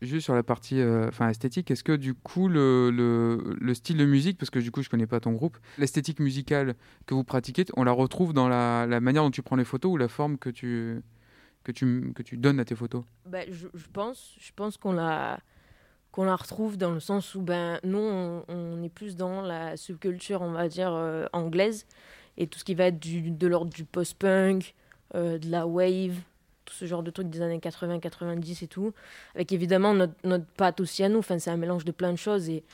juste 0.00 0.24
sur 0.24 0.36
la 0.36 0.44
partie 0.44 0.80
euh, 0.80 1.08
enfin 1.08 1.28
esthétique, 1.28 1.68
est-ce 1.72 1.82
que 1.82 1.96
du 1.96 2.14
coup 2.14 2.46
le, 2.46 2.90
le, 2.90 3.74
style 3.74 3.96
de 3.96 4.04
musique, 4.04 4.38
parce 4.38 4.50
que 4.50 4.60
du 4.60 4.70
coup 4.70 4.80
je 4.80 4.88
connais 4.88 5.08
pas 5.08 5.18
ton 5.18 5.32
groupe, 5.32 5.58
l'esthétique 5.78 6.20
musicale 6.20 6.76
que 7.06 7.14
vous 7.14 7.24
pratiquez, 7.24 7.64
on 7.76 7.82
la 7.82 7.90
retrouve 7.90 8.32
dans 8.32 8.46
la, 8.46 8.86
la, 8.86 9.00
manière 9.00 9.24
dont 9.24 9.32
tu 9.32 9.42
prends 9.42 9.56
les 9.56 9.64
photos 9.64 9.94
ou 9.94 9.96
la 9.96 10.06
forme 10.06 10.38
que 10.38 10.48
tu, 10.48 11.02
que 11.64 11.72
tu, 11.72 12.12
que 12.14 12.22
tu 12.22 12.36
donnes 12.36 12.60
à 12.60 12.64
tes 12.64 12.76
photos? 12.76 13.02
Bah, 13.26 13.40
je, 13.50 13.66
pense, 13.92 14.36
je 14.38 14.52
pense 14.54 14.76
qu'on 14.76 14.92
la, 14.92 15.40
qu'on 16.12 16.22
la 16.22 16.36
retrouve 16.36 16.76
dans 16.76 16.92
le 16.92 17.00
sens 17.00 17.34
où 17.34 17.42
ben, 17.42 17.80
nous 17.82 17.98
on, 17.98 18.80
est 18.80 18.94
plus 18.94 19.16
dans 19.16 19.42
la 19.42 19.76
subculture, 19.76 20.40
on 20.40 20.52
va 20.52 20.68
dire, 20.68 20.92
euh, 20.92 21.26
anglaise, 21.32 21.84
et 22.36 22.46
tout 22.46 22.60
ce 22.60 22.64
qui 22.64 22.76
va 22.76 22.84
être 22.84 23.00
du, 23.00 23.32
de 23.32 23.46
l'ordre 23.48 23.72
du 23.72 23.84
post-punk, 23.84 24.76
euh, 25.16 25.38
de 25.38 25.50
la 25.50 25.66
wave, 25.66 26.20
ce 26.74 26.86
genre 26.86 27.02
de 27.02 27.10
trucs 27.10 27.30
des 27.30 27.40
années 27.40 27.60
80, 27.60 28.00
90 28.00 28.62
et 28.62 28.66
tout. 28.66 28.92
Avec 29.34 29.52
évidemment 29.52 29.94
notre, 29.94 30.14
notre 30.24 30.46
patte 30.46 30.80
aussi 30.80 31.02
à 31.02 31.08
nous. 31.08 31.18
Enfin, 31.18 31.38
c'est 31.38 31.50
un 31.50 31.56
mélange 31.56 31.84
de 31.84 31.92
plein 31.92 32.12
de 32.12 32.18
choses 32.18 32.48
et, 32.48 32.64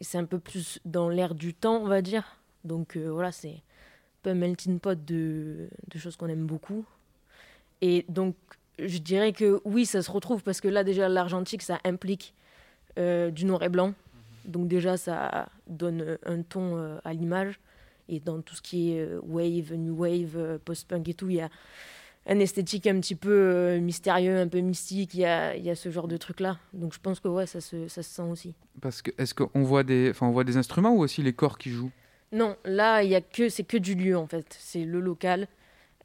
c'est 0.00 0.18
un 0.18 0.24
peu 0.26 0.38
plus 0.38 0.78
dans 0.84 1.08
l'air 1.08 1.34
du 1.34 1.54
temps, 1.54 1.82
on 1.82 1.88
va 1.88 2.02
dire. 2.02 2.36
Donc 2.62 2.96
euh, 2.96 3.08
voilà, 3.08 3.32
c'est 3.32 3.48
un 3.48 4.22
peu 4.22 4.30
un 4.30 4.34
melting 4.34 4.78
pot 4.78 4.96
de, 5.04 5.68
de 5.88 5.98
choses 5.98 6.16
qu'on 6.16 6.28
aime 6.28 6.46
beaucoup. 6.46 6.84
Et 7.80 8.04
donc, 8.08 8.36
je 8.78 8.98
dirais 8.98 9.32
que 9.32 9.60
oui, 9.64 9.86
ça 9.86 10.02
se 10.02 10.10
retrouve 10.10 10.44
parce 10.44 10.60
que 10.60 10.68
là, 10.68 10.84
déjà, 10.84 11.08
l'argentique, 11.08 11.62
ça 11.62 11.80
implique 11.84 12.32
euh, 12.96 13.32
du 13.32 13.44
noir 13.44 13.64
et 13.64 13.68
blanc. 13.68 13.92
Donc, 14.44 14.68
déjà, 14.68 14.96
ça 14.96 15.48
donne 15.66 16.16
un 16.24 16.42
ton 16.42 16.76
euh, 16.76 16.98
à 17.04 17.12
l'image. 17.12 17.58
Et 18.08 18.20
dans 18.20 18.40
tout 18.40 18.54
ce 18.54 18.62
qui 18.62 18.92
est 18.92 19.06
wave, 19.22 19.74
new 19.74 19.96
wave, 19.96 20.58
post-punk 20.64 21.08
et 21.08 21.14
tout, 21.14 21.28
il 21.28 21.36
y 21.36 21.40
a 21.40 21.50
un 22.28 22.38
esthétique 22.40 22.86
un 22.86 23.00
petit 23.00 23.14
peu 23.14 23.32
euh, 23.32 23.80
mystérieux, 23.80 24.38
un 24.38 24.48
peu 24.48 24.60
mystique. 24.60 25.14
Il 25.14 25.20
y 25.20 25.24
a, 25.24 25.56
il 25.56 25.64
y 25.64 25.70
a 25.70 25.74
ce 25.74 25.90
genre 25.90 26.08
de 26.08 26.16
truc-là. 26.16 26.58
Donc 26.74 26.92
je 26.92 27.00
pense 27.00 27.20
que 27.20 27.28
ouais, 27.28 27.46
ça 27.46 27.60
se, 27.60 27.88
ça 27.88 28.02
se 28.02 28.10
sent 28.10 28.22
aussi. 28.22 28.54
Parce 28.80 29.02
que 29.02 29.10
est-ce 29.18 29.34
qu'on 29.34 29.62
voit 29.62 29.82
des, 29.82 30.10
enfin 30.10 30.26
on 30.26 30.30
voit 30.30 30.44
des 30.44 30.56
instruments 30.56 30.94
ou 30.94 31.00
aussi 31.00 31.22
les 31.22 31.32
corps 31.32 31.58
qui 31.58 31.70
jouent? 31.70 31.90
Non, 32.30 32.56
là 32.64 33.02
il 33.02 33.10
y 33.10 33.14
a 33.14 33.22
que 33.22 33.48
c'est 33.48 33.64
que 33.64 33.78
du 33.78 33.94
lieu 33.94 34.16
en 34.16 34.26
fait. 34.26 34.56
C'est 34.60 34.84
le 34.84 35.00
local, 35.00 35.48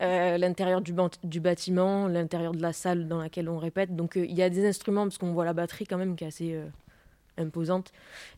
euh, 0.01 0.38
l'intérieur 0.38 0.81
du, 0.81 0.93
du 1.23 1.39
bâtiment, 1.41 2.07
l'intérieur 2.07 2.53
de 2.53 2.62
la 2.62 2.71
salle 2.71 3.09
dans 3.09 3.19
laquelle 3.19 3.49
on 3.49 3.57
répète. 3.57 3.93
Donc 3.93 4.15
euh, 4.15 4.25
il 4.25 4.36
y 4.36 4.41
a 4.41 4.49
des 4.49 4.65
instruments 4.65 5.03
parce 5.03 5.17
qu'on 5.17 5.33
voit 5.33 5.45
la 5.45 5.53
batterie 5.53 5.86
quand 5.86 5.97
même 5.97 6.15
qui 6.15 6.23
est 6.23 6.27
assez 6.27 6.57
imposante. 7.38 7.91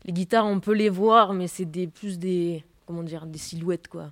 Les 0.04 0.12
guitares 0.12 0.46
on 0.46 0.58
peut 0.58 0.74
les 0.74 0.88
voir, 0.88 1.34
mais 1.34 1.46
c'est 1.46 1.66
des 1.66 1.86
plus 1.86 2.18
des 2.18 2.64
comment 2.84 3.04
dire 3.04 3.26
des 3.26 3.38
silhouettes 3.38 3.86
quoi. 3.86 4.10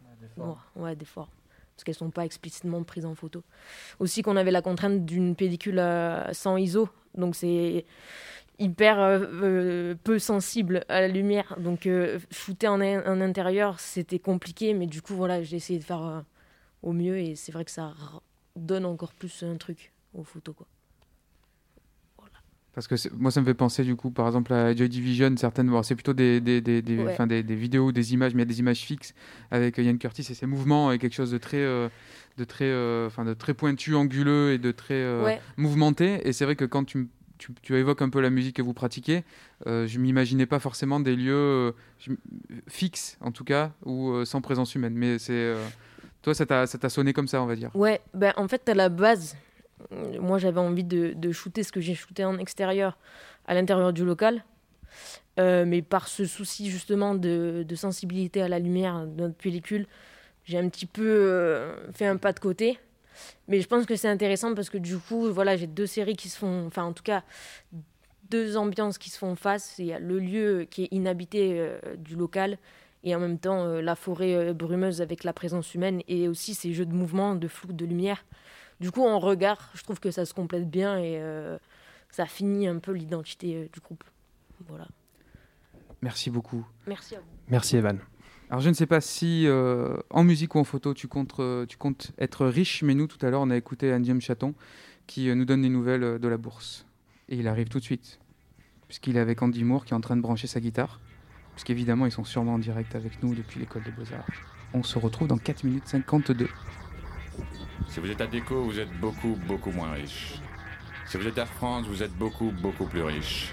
Ouais, 0.77 0.95
des 0.95 1.05
formes 1.05 1.29
parce 1.75 1.85
qu'elles 1.85 1.95
sont 1.95 2.11
pas 2.11 2.25
explicitement 2.25 2.83
prises 2.83 3.07
en 3.07 3.15
photo. 3.15 3.43
Aussi 3.99 4.23
qu'on 4.23 4.37
avait 4.37 4.51
la 4.51 4.63
contrainte 4.63 5.05
d'une 5.05 5.35
pellicule 5.35 5.83
sans 6.33 6.57
ISO, 6.57 6.89
donc 7.15 7.35
c'est 7.35 7.85
hyper 8.59 9.01
euh, 9.01 9.19
euh, 9.43 9.95
peu 10.03 10.19
sensible 10.19 10.85
à 10.89 11.01
la 11.01 11.09
lumière. 11.09 11.57
Donc 11.59 11.87
euh, 11.87 12.19
shooter 12.31 12.69
en, 12.69 12.81
en 12.81 13.21
intérieur, 13.21 13.81
c'était 13.81 14.19
compliqué, 14.19 14.75
mais 14.75 14.87
du 14.87 15.03
coup 15.03 15.15
voilà, 15.15 15.43
j'ai 15.43 15.57
essayé 15.57 15.79
de 15.79 15.85
faire 15.85 16.25
au 16.83 16.93
mieux 16.93 17.19
et 17.19 17.35
c'est 17.35 17.53
vrai 17.53 17.65
que 17.65 17.71
ça 17.71 17.95
donne 18.57 18.85
encore 18.85 19.15
plus 19.15 19.43
un 19.43 19.57
truc 19.57 19.93
aux 20.15 20.25
photos 20.25 20.55
quoi. 20.55 20.67
Parce 22.75 22.89
que 22.89 22.97
moi, 23.15 23.31
ça 23.31 23.41
me 23.41 23.47
fait 23.47 23.55
penser, 23.55 23.85
du 23.85 23.95
coup, 23.95 24.11
par 24.11 24.27
exemple, 24.27 24.53
à 24.53 24.75
Joy 24.75 24.89
Division, 24.89 25.33
certaines. 25.37 25.69
Bon, 25.69 25.83
c'est 25.83 25.95
plutôt 25.95 26.13
des, 26.13 26.41
des, 26.41 26.61
des, 26.61 26.83
des, 26.83 27.43
des, 27.43 27.55
vidéos, 27.55 27.93
des 27.93 28.15
images, 28.15 28.35
mais 28.35 28.43
il 28.43 28.47
y 28.47 28.51
a 28.51 28.53
des 28.53 28.59
images 28.59 28.81
fixes 28.81 29.15
avec 29.53 29.79
Ian 29.79 29.97
Curtis 29.97 30.27
et 30.29 30.35
ses 30.35 30.47
mouvements 30.47 30.91
et 30.91 30.99
quelque 30.99 31.15
chose 31.15 31.31
de 31.31 31.39
très. 31.39 31.59
Euh, 31.59 31.89
de 32.37 32.43
très, 32.43 32.65
euh, 32.65 33.07
enfin 33.07 33.25
de 33.25 33.33
très 33.33 33.55
pointu, 33.55 33.95
anguleux 33.95 34.51
et 34.53 34.59
de 34.59 34.73
très 34.73 34.95
euh, 34.95 35.37
mouvementé. 35.57 36.27
Et 36.27 36.33
c'est 36.33 36.45
vrai 36.45 36.57
que 36.57 36.65
quand 36.65 36.83
tu, 36.83 37.07
tu, 37.39 37.53
tu, 37.63 37.77
évoques 37.77 38.03
un 38.03 38.09
peu 38.09 38.21
la 38.21 38.29
musique 38.29 38.57
que 38.57 38.63
vous 38.63 38.75
pratiquez, 38.75 39.23
je 39.67 39.99
m'imaginais 40.01 40.47
pas 40.47 40.59
forcément 40.59 40.99
des 40.99 41.15
lieux 41.15 41.73
fixes, 42.67 43.19
en 43.21 43.31
tout 43.31 43.45
cas, 43.45 43.71
ou 43.85 44.25
sans 44.25 44.41
présence 44.41 44.75
humaine. 44.75 44.95
Mais 44.97 45.21
c'est 45.21 45.55
toi, 46.23 46.35
ça 46.35 46.45
t'a 46.45 46.89
sonné 46.89 47.13
comme 47.13 47.29
ça, 47.29 47.41
on 47.41 47.47
va 47.47 47.55
dire. 47.55 47.71
Ouais, 47.75 48.01
ben, 48.15 48.33
en 48.37 48.49
fait, 48.49 48.69
à 48.69 48.75
la 48.75 48.89
base, 48.89 49.37
moi 49.91 50.39
j'avais 50.39 50.61
envie 50.61 50.85
de, 50.85 51.33
shooter 51.33 51.63
ce 51.63 51.73
que 51.73 51.81
j'ai 51.81 51.95
shooté 51.95 52.25
en 52.25 52.39
extérieur 52.39 52.99
à 53.47 53.55
l'intérieur 53.55 53.93
du 53.93 54.05
local. 54.05 54.45
Euh, 55.41 55.65
mais 55.67 55.83
par 55.83 56.07
ce 56.07 56.25
souci 56.27 56.71
justement 56.71 57.17
de, 57.17 57.65
de, 57.67 57.75
sensibilité 57.75 58.41
à 58.41 58.49
la 58.49 58.61
lumière 58.61 59.07
de 59.07 59.23
notre 59.23 59.35
pellicule, 59.35 59.87
j'ai 60.45 60.59
un 60.59 60.69
petit 60.69 60.87
peu 60.87 61.03
euh, 61.05 61.91
fait 61.93 62.07
un 62.07 62.17
pas 62.17 62.33
de 62.33 62.39
côté. 62.39 62.79
Mais 63.49 63.61
je 63.61 63.67
pense 63.67 63.87
que 63.87 63.97
c'est 63.97 64.09
intéressant 64.09 64.55
parce 64.55 64.71
que 64.71 64.79
du 64.79 64.99
coup, 64.99 65.33
voilà, 65.33 65.57
j'ai 65.57 65.67
deux 65.67 65.87
séries 65.87 66.17
qui 66.17 66.29
se 66.29 66.39
font, 66.39 66.67
enfin 66.67 66.85
en 66.85 66.93
tout 66.93 67.03
cas, 67.03 67.25
deux 68.31 68.57
ambiances 68.57 68.99
qui 68.99 69.11
se 69.11 69.19
font 69.19 69.35
face. 69.35 69.75
Il 69.79 69.87
y 69.87 69.93
a 69.93 69.99
le 69.99 70.19
lieu 70.19 70.67
qui 70.71 70.85
est 70.85 70.89
inhabité 70.93 71.59
euh, 71.59 71.79
du 71.97 72.15
local 72.15 72.59
et 73.03 73.15
en 73.15 73.21
même 73.21 73.39
temps 73.39 73.67
la 73.67 73.97
forêt 73.97 74.55
brumeuse 74.55 75.03
avec 75.03 75.25
la 75.25 75.35
présence 75.35 75.75
humaine 75.75 76.01
et 76.09 76.27
aussi 76.27 76.55
ces 76.55 76.73
jeux 76.73 76.87
de 76.87 76.95
mouvement, 76.95 77.35
de 77.35 77.49
flou, 77.49 77.73
de 77.73 77.85
lumière. 77.85 78.25
Du 78.81 78.91
coup, 78.91 79.07
en 79.07 79.19
regard, 79.19 79.71
je 79.75 79.83
trouve 79.83 80.01
que 80.01 80.11
ça 80.11 80.25
se 80.25 80.35
complète 80.35 80.69
bien 80.69 80.99
et 80.99 81.21
ça 82.11 82.27
finit 82.27 82.67
un 82.67 82.79
peu 82.79 82.93
l'identité 82.93 83.71
du 83.73 83.81
groupe. 83.81 84.05
Voilà. 84.69 84.87
Merci 86.03 86.31
beaucoup. 86.31 86.67
Merci 86.87 87.17
à 87.17 87.21
vous. 87.21 87.27
Merci 87.49 87.77
Evan. 87.77 87.99
Alors 88.51 88.61
je 88.61 88.69
ne 88.69 88.75
sais 88.75 88.87
pas 88.87 89.01
si 89.01 89.47
euh, 89.47 89.97
en 90.11 90.23
musique 90.23 90.55
ou 90.55 90.59
en 90.59 90.65
photo 90.65 90.93
tu 90.93 91.09
comptes, 91.09 91.41
euh, 91.41 91.65
tu 91.67 91.79
comptes 91.79 92.13
être 92.19 92.47
riche, 92.47 92.83
mais 92.83 92.95
nous 92.95 93.07
tout 93.07 93.25
à 93.25 93.31
l'heure 93.31 93.41
on 93.41 93.51
a 93.51 93.57
écouté 93.57 93.93
Andium 93.93 94.21
Chaton 94.21 94.55
qui 95.07 95.31
euh, 95.31 95.35
nous 95.35 95.47
donne 95.47 95.63
des 95.63 95.71
nouvelles 95.71 96.19
de 96.19 96.29
la 96.29 96.37
bourse. 96.37 96.87
Et 97.31 97.37
il 97.37 97.49
arrive 97.49 97.69
tout 97.69 97.79
de 97.79 97.85
suite, 97.85 98.21
puisqu'il 98.87 99.17
est 99.17 99.21
avec 99.21 99.41
Andy 99.41 99.65
Moore 99.65 99.87
qui 99.87 99.95
est 99.95 99.97
en 99.97 100.01
train 100.01 100.15
de 100.15 100.21
brancher 100.21 100.47
sa 100.47 100.61
guitare, 100.61 101.01
puisqu'évidemment 101.53 102.05
ils 102.05 102.13
sont 102.13 102.25
sûrement 102.25 102.55
en 102.55 102.59
direct 102.59 102.95
avec 102.95 103.23
nous 103.23 103.35
depuis 103.35 103.61
l'école 103.61 103.83
des 103.83 103.93
beaux-arts. 103.93 104.27
On 104.75 104.83
se 104.83 104.99
retrouve 104.99 105.27
dans 105.27 105.39
4 105.39 105.65
minutes 105.65 105.89
52. 105.89 106.47
Si 107.89 108.01
vous 108.01 108.11
êtes 108.11 108.21
à 108.21 108.27
Déco, 108.27 108.65
vous 108.65 108.79
êtes 108.79 108.93
beaucoup, 109.01 109.39
beaucoup 109.47 109.71
moins 109.71 109.93
riche. 109.93 110.35
Si 111.07 111.17
vous 111.17 111.27
êtes 111.27 111.39
Air 111.39 111.49
France, 111.49 111.87
vous 111.87 112.03
êtes 112.03 112.15
beaucoup, 112.17 112.53
beaucoup 112.61 112.87
plus 112.87 113.03
riche. 113.03 113.53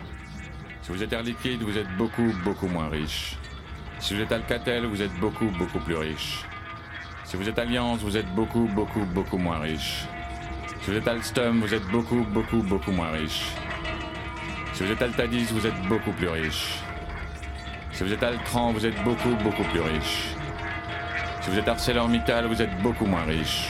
Si 0.81 0.91
vous 0.91 1.03
êtes 1.03 1.13
Air 1.13 1.23
Liquide, 1.23 1.62
vous 1.62 1.77
êtes 1.77 1.89
beaucoup, 1.97 2.34
beaucoup 2.43 2.67
moins 2.67 2.89
riche. 2.89 3.38
Si 3.99 4.15
vous 4.15 4.21
êtes 4.21 4.31
Alcatel, 4.31 4.86
vous 4.86 5.01
êtes 5.01 5.13
beaucoup, 5.19 5.45
beaucoup 5.60 5.79
plus 5.79 5.95
riche. 5.95 6.43
Si 7.23 7.38
vous 7.38 7.47
êtes 7.47 7.60
Alliance, 7.60 7.99
vous 7.99 8.17
êtes 8.17 8.34
beaucoup, 8.34 8.67
beaucoup, 8.75 9.05
beaucoup 9.05 9.38
moins 9.38 9.60
riche. 9.60 10.05
Si 10.81 10.91
vous 10.91 10.97
êtes 10.97 11.07
Alstom, 11.07 11.62
vous 11.62 11.73
êtes 11.73 11.88
beaucoup, 11.91 12.25
beaucoup, 12.34 12.63
beaucoup 12.63 12.91
moins 12.91 13.12
riche. 13.12 13.43
Si 14.73 14.84
vous 14.84 14.91
êtes 14.91 15.01
Altadis, 15.01 15.45
vous 15.51 15.67
êtes 15.67 15.79
beaucoup 15.88 16.12
plus 16.13 16.29
riche. 16.29 16.79
Si 17.91 18.03
vous 18.03 18.12
êtes 18.12 18.23
Altran, 18.23 18.71
vous 18.71 18.86
êtes 18.86 19.03
beaucoup, 19.03 19.36
beaucoup 19.43 19.63
plus 19.65 19.81
riche. 19.81 20.36
Si 21.41 21.51
vous 21.51 21.60
êtes 21.60 21.67
ArcelorMittal, 21.67 22.47
vous 22.47 22.62
êtes 22.62 22.81
beaucoup 22.81 23.05
moins 23.05 23.23
riche. 23.23 23.67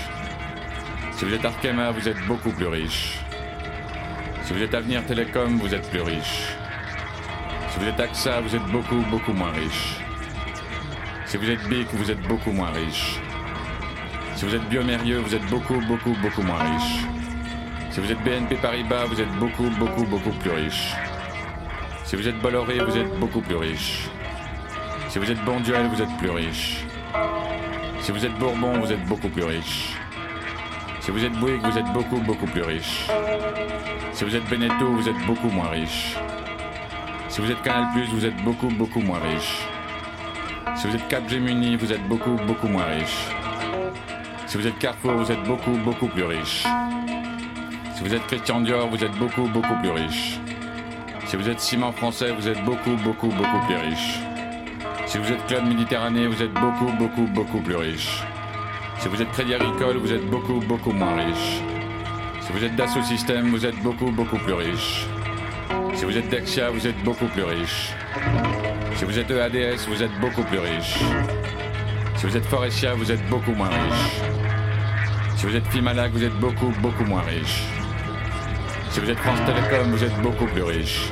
Si 1.22 1.28
vous 1.28 1.36
êtes 1.36 1.46
Arkema, 1.46 1.92
vous 1.92 2.10
êtes 2.10 2.18
beaucoup 2.26 2.50
plus 2.50 2.66
riche. 2.66 3.20
Si 4.44 4.54
vous 4.54 4.64
êtes 4.64 4.74
Avenir 4.74 5.06
Télécom, 5.06 5.60
vous 5.60 5.72
êtes 5.72 5.88
plus 5.92 6.02
riche. 6.02 6.56
Si 7.70 7.80
vous 7.80 7.86
êtes 7.86 8.00
AXA, 8.00 8.42
vous 8.42 8.56
êtes 8.56 8.66
beaucoup, 8.72 8.96
beaucoup 9.12 9.32
moins 9.32 9.52
riche. 9.52 9.98
Si 11.28 11.38
vous 11.38 11.48
êtes 11.48 11.64
BIC, 11.70 11.90
vous 11.94 12.10
êtes 12.10 12.22
beaucoup 12.22 12.52
moins 12.52 12.72
riche. 12.72 13.20
Si 14.36 14.46
vous 14.46 14.56
êtes 14.56 14.68
Biomérieux, 14.68 15.20
vous 15.20 15.36
êtes 15.36 15.46
beaucoup, 15.46 15.80
beaucoup, 15.82 16.16
beaucoup 16.24 16.42
moins 16.42 16.58
riche. 16.58 17.06
Si 17.92 18.00
vous 18.00 18.12
êtes 18.12 18.24
BNP 18.24 18.56
Paribas, 18.56 19.06
vous 19.06 19.22
êtes 19.22 19.32
beaucoup, 19.38 19.70
beaucoup, 19.78 20.06
beaucoup 20.06 20.32
plus 20.32 20.50
riche. 20.50 20.96
Si 22.04 22.16
vous 22.16 22.28
êtes 22.28 22.40
Bolloré, 22.40 22.80
vous 22.80 22.98
êtes 22.98 23.20
beaucoup 23.20 23.42
plus 23.42 23.58
riche. 23.58 24.10
Si 25.10 25.20
vous 25.20 25.30
êtes 25.30 25.46
Bonduel, 25.46 25.86
vous 25.86 26.02
êtes 26.02 26.18
plus 26.18 26.32
riche. 26.32 26.84
Si 28.00 28.12
vous 28.12 28.26
êtes 28.26 28.34
Bourbon, 28.40 28.80
vous 28.80 28.92
êtes 28.92 29.06
beaucoup 29.06 29.30
plus 29.30 29.44
riche. 29.44 30.01
Si 31.02 31.10
vous 31.10 31.26
êtes 31.26 31.34
Bouygues, 31.34 31.64
vous 31.64 31.78
êtes 31.80 31.92
beaucoup, 31.94 32.20
beaucoup 32.20 32.46
plus 32.46 32.62
riche. 32.62 33.08
Si 34.14 34.24
vous 34.24 34.36
êtes 34.36 34.48
Beneteau, 34.48 34.86
vous 34.86 35.10
êtes 35.10 35.18
beaucoup 35.26 35.50
moins 35.50 35.70
riche. 35.70 36.16
Si 37.28 37.42
vous 37.42 37.50
êtes 37.50 37.60
Canal+, 37.64 37.88
vous 38.14 38.24
êtes 38.24 38.38
beaucoup, 38.44 38.68
beaucoup 38.68 39.02
moins 39.02 39.18
riche. 39.18 39.68
Si 40.76 40.88
vous 40.88 40.96
êtes 40.96 41.08
Capgemini, 41.08 41.76
vous 41.76 41.92
êtes 41.92 42.08
beaucoup, 42.08 42.38
beaucoup 42.46 42.68
moins 42.68 42.86
riche. 42.86 43.30
Si 44.46 44.58
vous 44.60 44.68
êtes 44.68 44.78
Carrefour, 44.78 45.14
vous 45.14 45.32
êtes 45.32 45.44
beaucoup, 45.44 45.72
beaucoup 45.72 46.08
plus 46.08 46.24
riche. 46.24 46.68
Si 47.96 48.04
vous 48.04 48.14
êtes 48.14 48.28
Christian 48.28 48.62
Dior, 48.62 48.88
vous 48.88 49.04
êtes 49.04 49.18
beaucoup, 49.18 49.48
beaucoup 49.48 49.76
plus 49.82 49.90
riche. 49.90 50.40
Si 51.26 51.36
vous 51.36 51.50
êtes 51.50 51.60
Ciment 51.62 51.94
Français, 51.94 52.32
vous 52.32 52.48
êtes 52.48 52.64
beaucoup, 52.64 52.96
beaucoup, 53.04 53.30
beaucoup 53.30 53.66
plus 53.66 53.76
riche. 53.76 54.20
Si 55.08 55.18
vous 55.18 55.32
êtes 55.32 55.48
Club 55.48 55.66
Méditerranée, 55.66 56.28
vous 56.28 56.44
êtes 56.44 56.54
beaucoup, 56.54 56.92
beaucoup, 57.00 57.26
beaucoup 57.26 57.60
plus 57.60 57.76
riche. 57.76 58.24
Si 59.02 59.08
vous 59.08 59.20
êtes 59.20 59.32
Crédit 59.32 59.56
Agricole, 59.56 59.98
vous 59.98 60.14
êtes 60.14 60.30
beaucoup, 60.30 60.60
beaucoup 60.60 60.92
moins 60.92 61.16
riche. 61.16 61.64
Si 62.42 62.52
vous 62.54 62.64
êtes 62.64 62.76
Dassault 62.76 63.02
Systèmes, 63.02 63.50
vous 63.50 63.66
êtes 63.66 63.82
beaucoup, 63.82 64.12
beaucoup 64.12 64.38
plus 64.38 64.54
riche. 64.54 65.08
Si 65.96 66.06
vous 66.06 66.16
êtes 66.16 66.30
Dexia, 66.30 66.70
vous 66.70 66.86
êtes 66.86 67.04
beaucoup 67.04 67.26
plus 67.26 67.42
riche. 67.42 67.94
Si 68.98 69.04
vous 69.04 69.18
êtes 69.18 69.32
EADS, 69.32 69.88
vous 69.88 70.04
êtes 70.04 70.20
beaucoup 70.20 70.44
plus 70.44 70.60
riche. 70.60 71.00
Si 72.16 72.28
vous 72.28 72.38
êtes 72.38 72.46
Forestia, 72.46 72.94
vous 72.94 73.12
êtes 73.12 73.28
beaucoup 73.28 73.54
moins 73.54 73.70
riche. 73.70 74.22
Si 75.36 75.48
vous 75.48 75.56
êtes 75.56 75.66
Fimalac, 75.70 76.12
vous 76.12 76.24
êtes 76.24 76.40
beaucoup, 76.40 76.72
beaucoup 76.80 77.06
moins 77.06 77.24
riche. 77.24 77.64
Si 78.92 79.00
vous 79.00 79.10
êtes 79.10 79.18
France 79.18 79.40
Télécom, 79.48 79.90
vous 79.90 80.04
êtes 80.04 80.22
beaucoup 80.22 80.46
plus 80.46 80.62
riche. 80.62 81.12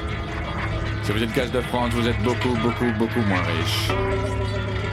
Si 1.01 1.11
vous 1.11 1.23
êtes 1.23 1.33
Gaz 1.33 1.51
de 1.51 1.61
France, 1.61 1.89
vous 1.93 2.07
êtes 2.07 2.21
beaucoup, 2.21 2.55
beaucoup, 2.61 2.91
beaucoup 2.99 3.21
moins 3.21 3.41
riche. 3.41 3.89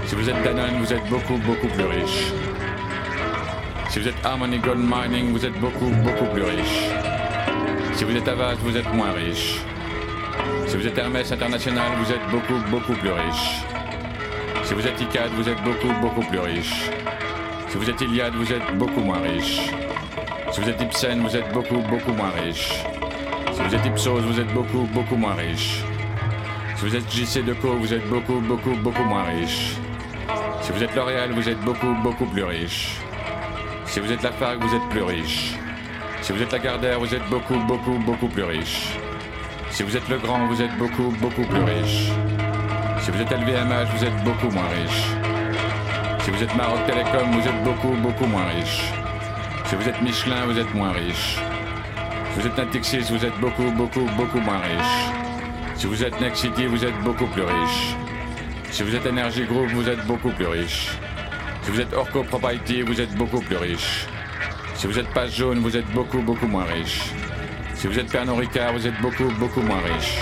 Si 0.06 0.14
vous 0.14 0.30
êtes 0.30 0.42
Danone, 0.42 0.78
vous 0.80 0.94
êtes 0.94 1.06
beaucoup, 1.10 1.36
beaucoup 1.36 1.68
plus 1.68 1.84
riche. 1.84 2.32
Si 3.96 4.02
vous 4.02 4.08
êtes 4.08 4.26
Harmony 4.26 4.58
Gold 4.58 4.78
Mining, 4.78 5.32
vous 5.32 5.46
êtes 5.46 5.58
beaucoup, 5.58 5.88
beaucoup 5.88 6.26
plus 6.26 6.42
riche. 6.42 6.90
Si 7.94 8.04
vous 8.04 8.14
êtes 8.14 8.28
Avast, 8.28 8.60
vous 8.60 8.76
êtes 8.76 8.92
moins 8.92 9.10
riche. 9.12 9.62
Si 10.66 10.76
vous 10.76 10.86
êtes 10.86 10.98
Hermès 10.98 11.32
International, 11.32 11.92
vous 11.96 12.12
êtes 12.12 12.20
beaucoup, 12.30 12.60
beaucoup 12.70 12.92
plus 12.92 13.10
riche. 13.10 13.64
Si 14.64 14.74
vous 14.74 14.86
êtes 14.86 15.00
ICAD, 15.00 15.30
vous 15.30 15.48
êtes 15.48 15.62
beaucoup, 15.62 15.98
beaucoup 16.02 16.20
plus 16.28 16.40
riche. 16.40 16.90
Si 17.70 17.78
vous 17.78 17.88
êtes 17.88 17.98
Iliad, 18.02 18.34
vous 18.34 18.52
êtes 18.52 18.76
beaucoup 18.76 19.00
moins 19.00 19.20
riche. 19.20 19.70
Si 20.52 20.60
vous 20.60 20.68
êtes 20.68 20.82
Ipsen, 20.82 21.22
vous 21.22 21.34
êtes 21.34 21.50
beaucoup, 21.54 21.78
beaucoup 21.78 22.12
moins 22.12 22.32
riche. 22.44 22.74
Si 23.54 23.62
vous 23.62 23.74
êtes 23.74 23.86
Ipsos, 23.86 24.20
vous 24.20 24.38
êtes 24.38 24.52
beaucoup, 24.52 24.86
beaucoup 24.92 25.16
moins 25.16 25.36
riche. 25.36 25.82
Si 26.76 26.84
vous 26.84 26.94
êtes 26.94 27.10
JC 27.10 27.42
Deco, 27.42 27.72
vous 27.76 27.94
êtes 27.94 28.06
beaucoup, 28.10 28.40
beaucoup, 28.40 28.76
beaucoup 28.76 29.04
moins 29.04 29.22
riche. 29.22 29.76
Si 30.60 30.70
vous 30.70 30.82
êtes 30.82 30.94
L'Oréal, 30.94 31.32
vous 31.32 31.48
êtes 31.48 31.60
beaucoup, 31.60 31.94
beaucoup 32.02 32.26
plus 32.26 32.44
riche. 32.44 33.00
Si 33.96 34.00
vous 34.00 34.12
êtes 34.12 34.22
la 34.22 34.30
FARC, 34.30 34.58
vous 34.60 34.74
êtes 34.74 34.86
plus 34.90 35.00
riche. 35.00 35.54
Si 36.20 36.30
vous 36.30 36.42
êtes 36.42 36.52
la 36.52 36.58
Gardère, 36.58 37.00
vous 37.00 37.14
êtes 37.14 37.26
beaucoup, 37.30 37.56
beaucoup, 37.60 37.98
beaucoup 38.04 38.28
plus 38.28 38.42
riche. 38.42 38.90
Si 39.70 39.82
vous 39.82 39.96
êtes 39.96 40.06
le 40.10 40.18
grand, 40.18 40.46
vous 40.48 40.60
êtes 40.60 40.76
beaucoup, 40.76 41.14
beaucoup 41.18 41.44
plus 41.44 41.62
riche. 41.62 42.10
Si 43.00 43.10
vous 43.10 43.22
êtes 43.22 43.30
LVMH, 43.30 43.88
vous 43.96 44.04
êtes 44.04 44.22
beaucoup 44.22 44.50
moins 44.50 44.68
riche. 44.68 45.06
Si 46.18 46.30
vous 46.30 46.42
êtes 46.42 46.54
Maroc 46.54 46.80
Télécom, 46.86 47.40
vous 47.40 47.48
êtes 47.48 47.64
beaucoup, 47.64 47.96
beaucoup 48.02 48.26
moins 48.26 48.44
riche. 48.60 48.92
Si 49.64 49.76
vous 49.76 49.88
êtes 49.88 50.02
Michelin, 50.02 50.44
vous 50.44 50.58
êtes 50.58 50.74
moins 50.74 50.92
riche. 50.92 51.38
Si 52.34 52.40
vous 52.40 52.46
êtes 52.48 52.58
Natixis, 52.58 53.10
vous 53.10 53.24
êtes 53.24 53.40
beaucoup, 53.40 53.70
beaucoup, 53.70 54.06
beaucoup 54.14 54.40
moins 54.40 54.58
riche. 54.58 55.10
Si 55.74 55.86
vous 55.86 56.04
êtes 56.04 56.20
Next 56.20 56.42
City, 56.42 56.66
vous 56.66 56.84
êtes 56.84 57.00
beaucoup 57.02 57.28
plus 57.28 57.44
riche. 57.44 57.96
Si 58.70 58.82
vous 58.82 58.94
êtes 58.94 59.06
Energy 59.06 59.46
Group, 59.46 59.70
vous 59.72 59.88
êtes 59.88 60.04
beaucoup 60.04 60.32
plus 60.32 60.48
riche. 60.48 60.90
Si 61.66 61.72
vous 61.72 61.80
êtes 61.80 61.92
Orco 61.94 62.22
Property, 62.22 62.82
vous 62.82 63.00
êtes 63.00 63.12
beaucoup 63.16 63.40
plus 63.40 63.56
riche. 63.56 64.06
Si 64.76 64.86
vous 64.86 64.96
êtes 65.00 65.08
Passe 65.08 65.34
Jaune, 65.34 65.58
vous 65.58 65.76
êtes 65.76 65.90
beaucoup, 65.90 66.20
beaucoup 66.20 66.46
moins 66.46 66.62
riche. 66.62 67.10
Si 67.74 67.88
vous 67.88 67.98
êtes 67.98 68.06
Pernod 68.06 68.38
Ricard, 68.38 68.72
vous 68.72 68.86
êtes 68.86 69.00
beaucoup, 69.02 69.28
beaucoup 69.40 69.62
moins 69.62 69.80
riche. 69.80 70.20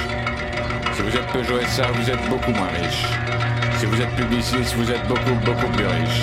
Si 0.95 1.03
vous 1.03 1.15
êtes 1.15 1.27
Peugeot 1.35 1.61
SA, 1.69 1.93
vous 1.93 2.09
êtes 2.09 2.31
beaucoup 2.31 2.51
moins 2.51 2.71
riche. 2.81 3.05
Si 3.77 3.85
vous 3.85 4.01
êtes 4.01 4.09
Publicis, 4.17 4.75
vous 4.75 4.91
êtes 4.91 5.07
beaucoup, 5.07 5.35
beaucoup 5.45 5.69
plus 5.77 5.85
riche. 5.85 6.23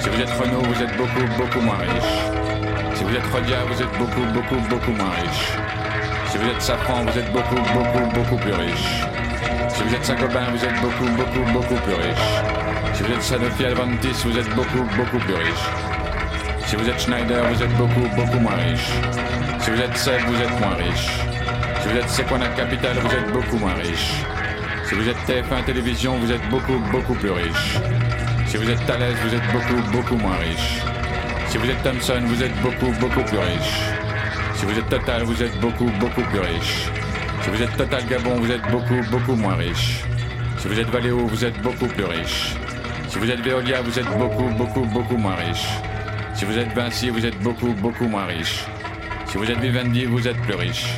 Si 0.00 0.08
vous 0.08 0.20
êtes 0.20 0.30
Renault, 0.30 0.66
vous 0.74 0.82
êtes 0.82 0.96
beaucoup, 0.96 1.26
beaucoup 1.38 1.60
moins 1.60 1.78
riche. 1.78 2.96
Si 2.96 3.04
vous 3.04 3.14
êtes 3.14 3.26
Rodia, 3.32 3.58
vous 3.68 3.80
êtes 3.80 3.96
beaucoup, 3.96 4.26
beaucoup, 4.34 4.60
beaucoup 4.68 4.90
moins 4.90 5.10
riche. 5.22 5.52
Si 6.32 6.38
vous 6.38 6.48
êtes 6.48 6.60
Safran, 6.60 7.04
vous 7.04 7.16
êtes 7.16 7.32
beaucoup, 7.32 7.62
beaucoup, 7.74 8.10
beaucoup 8.12 8.36
plus 8.38 8.54
riche. 8.54 9.06
Si 9.68 9.84
vous 9.84 9.94
êtes 9.94 10.04
Saint-Gobain, 10.04 10.50
vous 10.50 10.64
êtes 10.64 10.80
beaucoup, 10.80 11.08
beaucoup, 11.16 11.52
beaucoup 11.52 11.80
plus 11.84 11.94
riche. 11.94 12.51
Si 13.02 13.08
vous 13.08 13.14
êtes 13.14 13.22
Sanofi 13.22 13.64
Alventis, 13.64 14.22
vous 14.24 14.38
êtes 14.38 14.48
beaucoup, 14.54 14.84
beaucoup 14.96 15.18
plus 15.18 15.34
riche. 15.34 15.66
Si 16.66 16.76
vous 16.76 16.88
êtes 16.88 17.00
Schneider, 17.00 17.42
vous 17.52 17.60
êtes 17.60 17.76
beaucoup, 17.76 18.06
beaucoup 18.14 18.38
moins 18.38 18.54
riche. 18.54 18.92
Si 19.58 19.70
vous 19.72 19.80
êtes 19.80 19.96
Seb, 19.96 20.20
vous 20.24 20.40
êtes 20.40 20.60
moins 20.60 20.76
riche. 20.76 21.08
Si 21.80 21.88
vous 21.88 21.96
êtes 21.96 22.08
Sequana 22.08 22.46
Capital, 22.50 22.96
vous 22.98 23.12
êtes 23.12 23.32
beaucoup 23.32 23.56
moins 23.56 23.74
riche. 23.74 24.22
Si 24.84 24.94
vous 24.94 25.08
êtes 25.08 25.16
TF1 25.26 25.64
Télévision, 25.66 26.16
vous 26.18 26.30
êtes 26.30 26.48
beaucoup, 26.48 26.78
beaucoup 26.92 27.14
plus 27.14 27.32
riche. 27.32 27.80
Si 28.46 28.56
vous 28.56 28.70
êtes 28.70 28.86
Thales, 28.86 29.14
vous 29.24 29.34
êtes 29.34 29.52
beaucoup, 29.52 29.82
beaucoup 29.90 30.16
moins 30.22 30.36
riche. 30.36 30.82
Si 31.48 31.58
vous 31.58 31.68
êtes 31.68 31.82
Thomson, 31.82 32.22
vous 32.24 32.40
êtes 32.40 32.56
beaucoup, 32.62 32.92
beaucoup 33.00 33.24
plus 33.24 33.38
riche. 33.38 33.80
Si 34.54 34.64
vous 34.64 34.78
êtes 34.78 34.88
Total, 34.88 35.24
vous 35.24 35.42
êtes 35.42 35.58
beaucoup, 35.58 35.90
beaucoup 35.98 36.22
plus 36.22 36.38
riche. 36.38 36.86
Si 37.42 37.50
vous 37.50 37.62
êtes 37.62 37.76
Total 37.76 38.06
Gabon, 38.06 38.36
vous 38.36 38.52
êtes 38.52 38.70
beaucoup, 38.70 39.02
beaucoup 39.10 39.34
moins 39.34 39.56
riche. 39.56 40.04
Si 40.58 40.68
vous 40.68 40.78
êtes 40.78 40.88
Valeo, 40.90 41.26
vous 41.26 41.44
êtes 41.44 41.60
beaucoup 41.62 41.88
plus 41.88 42.04
riche. 42.04 42.54
Si 43.12 43.18
vous 43.18 43.30
êtes 43.30 43.40
Veolia, 43.40 43.82
vous 43.82 43.98
êtes 43.98 44.08
beaucoup, 44.16 44.48
beaucoup, 44.56 44.86
beaucoup 44.86 45.18
moins 45.18 45.34
riche. 45.34 45.68
Si 46.34 46.46
vous 46.46 46.56
êtes 46.56 46.72
Vinci, 46.72 47.10
vous 47.10 47.26
êtes 47.26 47.38
beaucoup, 47.42 47.70
beaucoup 47.74 48.06
moins 48.06 48.24
riche. 48.24 48.64
Si 49.26 49.36
vous 49.36 49.44
êtes 49.50 49.58
Vivendi, 49.58 50.06
vous 50.06 50.26
êtes 50.26 50.40
plus 50.40 50.54
riche. 50.54 50.96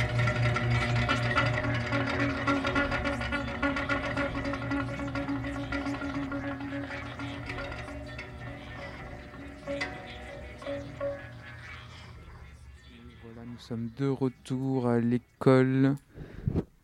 Nous 13.45 13.59
sommes 13.59 13.89
de 13.99 14.07
retour 14.07 14.87
à 14.87 14.99
l'école 14.99 15.95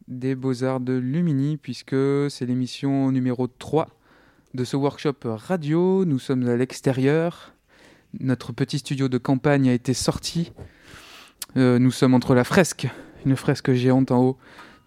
des 0.10 0.36
beaux-arts 0.36 0.82
de 0.82 0.94
Lumini, 0.94 1.56
puisque 1.56 1.96
c'est 2.30 2.46
l'émission 2.46 3.13
numéro 3.13 3.48
3 3.48 3.88
de 4.53 4.63
ce 4.63 4.75
workshop 4.75 5.15
radio. 5.23 6.05
Nous 6.05 6.19
sommes 6.19 6.47
à 6.47 6.55
l'extérieur. 6.55 7.53
Notre 8.19 8.51
petit 8.51 8.79
studio 8.79 9.07
de 9.07 9.17
campagne 9.17 9.69
a 9.69 9.73
été 9.73 9.93
sorti. 9.93 10.51
Euh, 11.57 11.79
nous 11.79 11.91
sommes 11.91 12.13
entre 12.13 12.35
la 12.35 12.43
fresque, 12.43 12.87
une 13.25 13.35
fresque 13.35 13.71
géante 13.73 14.11
en 14.11 14.21
haut 14.21 14.37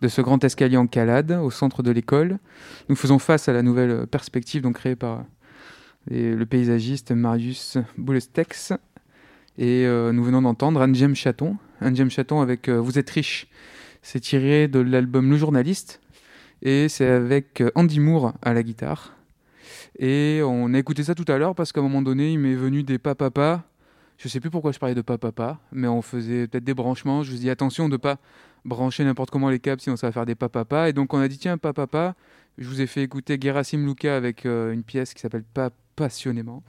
de 0.03 0.09
ce 0.09 0.20
grand 0.20 0.42
escalier 0.44 0.77
en 0.77 0.87
calade 0.87 1.33
au 1.33 1.50
centre 1.50 1.83
de 1.83 1.90
l'école. 1.90 2.38
Nous 2.88 2.96
faisons 2.96 3.18
face 3.18 3.48
à 3.48 3.53
la 3.53 3.62
nouvelle 3.62 4.07
perspective 4.07 4.62
donc 4.62 4.77
créée 4.77 4.96
par 4.96 5.24
le 6.11 6.44
paysagiste 6.44 7.12
Marius 7.12 7.79
Boulestex. 7.96 8.74
Et 9.57 9.87
euh, 9.87 10.12
nous 10.12 10.24
venons 10.24 10.42
d'entendre 10.42 10.83
Anne 10.83 11.14
Chaton. 11.14 11.57
Anne 11.81 12.11
Chaton 12.11 12.42
avec 12.42 12.68
euh, 12.68 12.79
Vous 12.79 12.98
êtes 12.98 13.09
riche. 13.09 13.46
C'est 14.03 14.20
tiré 14.20 14.68
de 14.68 14.81
l'album 14.81 15.31
Le 15.31 15.38
Journaliste. 15.38 16.00
Et 16.61 16.88
c'est 16.88 17.09
avec 17.09 17.62
Andy 17.74 18.00
Moore 18.00 18.35
à 18.42 18.53
la 18.53 18.62
guitare. 18.62 19.14
Et 19.99 20.41
on 20.45 20.73
a 20.75 20.79
écouté 20.79 21.05
ça 21.05 21.15
tout 21.15 21.25
à 21.29 21.39
l'heure 21.39 21.55
parce 21.55 21.73
qu'à 21.73 21.81
un 21.81 21.85
moment 21.85 22.03
donné, 22.03 22.33
il 22.33 22.39
m'est 22.39 22.55
venu 22.55 22.83
des 22.83 22.99
pa-pa-pa. 22.99 23.65
Je 24.17 24.29
sais 24.29 24.41
plus 24.41 24.51
pourquoi 24.51 24.73
je 24.73 24.79
parlais 24.79 24.95
de 24.95 25.03
pa-pa-pa, 25.03 25.59
mais 25.73 25.89
on 25.89 26.01
faisait 26.03 26.47
peut-être 26.47 26.65
des 26.65 26.75
branchements. 26.75 27.23
Je 27.23 27.33
vous 27.33 27.39
dis 27.39 27.51
attention 27.51 27.89
de 27.89 27.97
pas 27.97 28.19
brancher 28.65 29.05
n'importe 29.05 29.31
comment 29.31 29.51
les 29.51 29.59
câbles, 29.59 29.81
sinon 29.81 29.97
ça 29.97 30.09
va 30.09 30.13
faire 30.13 30.27
des 30.27 30.37
pa-pa-pa. 30.37 30.89
Et 30.89 30.93
donc 30.93 31.13
on 31.15 31.19
a 31.19 31.29
dit 31.29 31.39
tiens, 31.39 31.59
pa-pa-pa. 31.59 32.15
Je 32.59 32.69
vous 32.69 32.81
ai 32.81 32.87
fait 32.87 33.03
écouter 33.03 33.39
Gerasim 33.41 33.85
Luka 33.85 34.17
avec 34.17 34.45
une 34.45 34.85
pièce 34.85 35.15
qui 35.15 35.21
s'appelle 35.21 35.43
Pas 35.43 35.71
passionnément. 35.97 36.63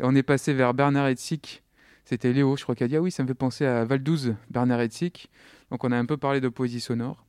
Et 0.00 0.04
on 0.04 0.14
est 0.14 0.22
passé 0.22 0.54
vers 0.54 0.72
Bernard 0.72 1.08
Hetzig 1.08 1.62
c'était 2.08 2.32
Léo, 2.32 2.56
je 2.56 2.62
crois, 2.62 2.74
qui 2.74 2.84
a 2.84 2.88
dit 2.88 2.96
Ah 2.96 3.02
oui, 3.02 3.10
ça 3.10 3.22
me 3.22 3.28
fait 3.28 3.34
penser 3.34 3.66
à 3.66 3.84
Valdouze, 3.84 4.34
Bernard 4.48 4.80
Hetzig. 4.80 5.26
Donc 5.70 5.84
on 5.84 5.92
a 5.92 5.96
un 5.98 6.06
peu 6.06 6.16
parlé 6.16 6.40
de 6.40 6.48
poésie 6.48 6.80
sonore. 6.80 7.26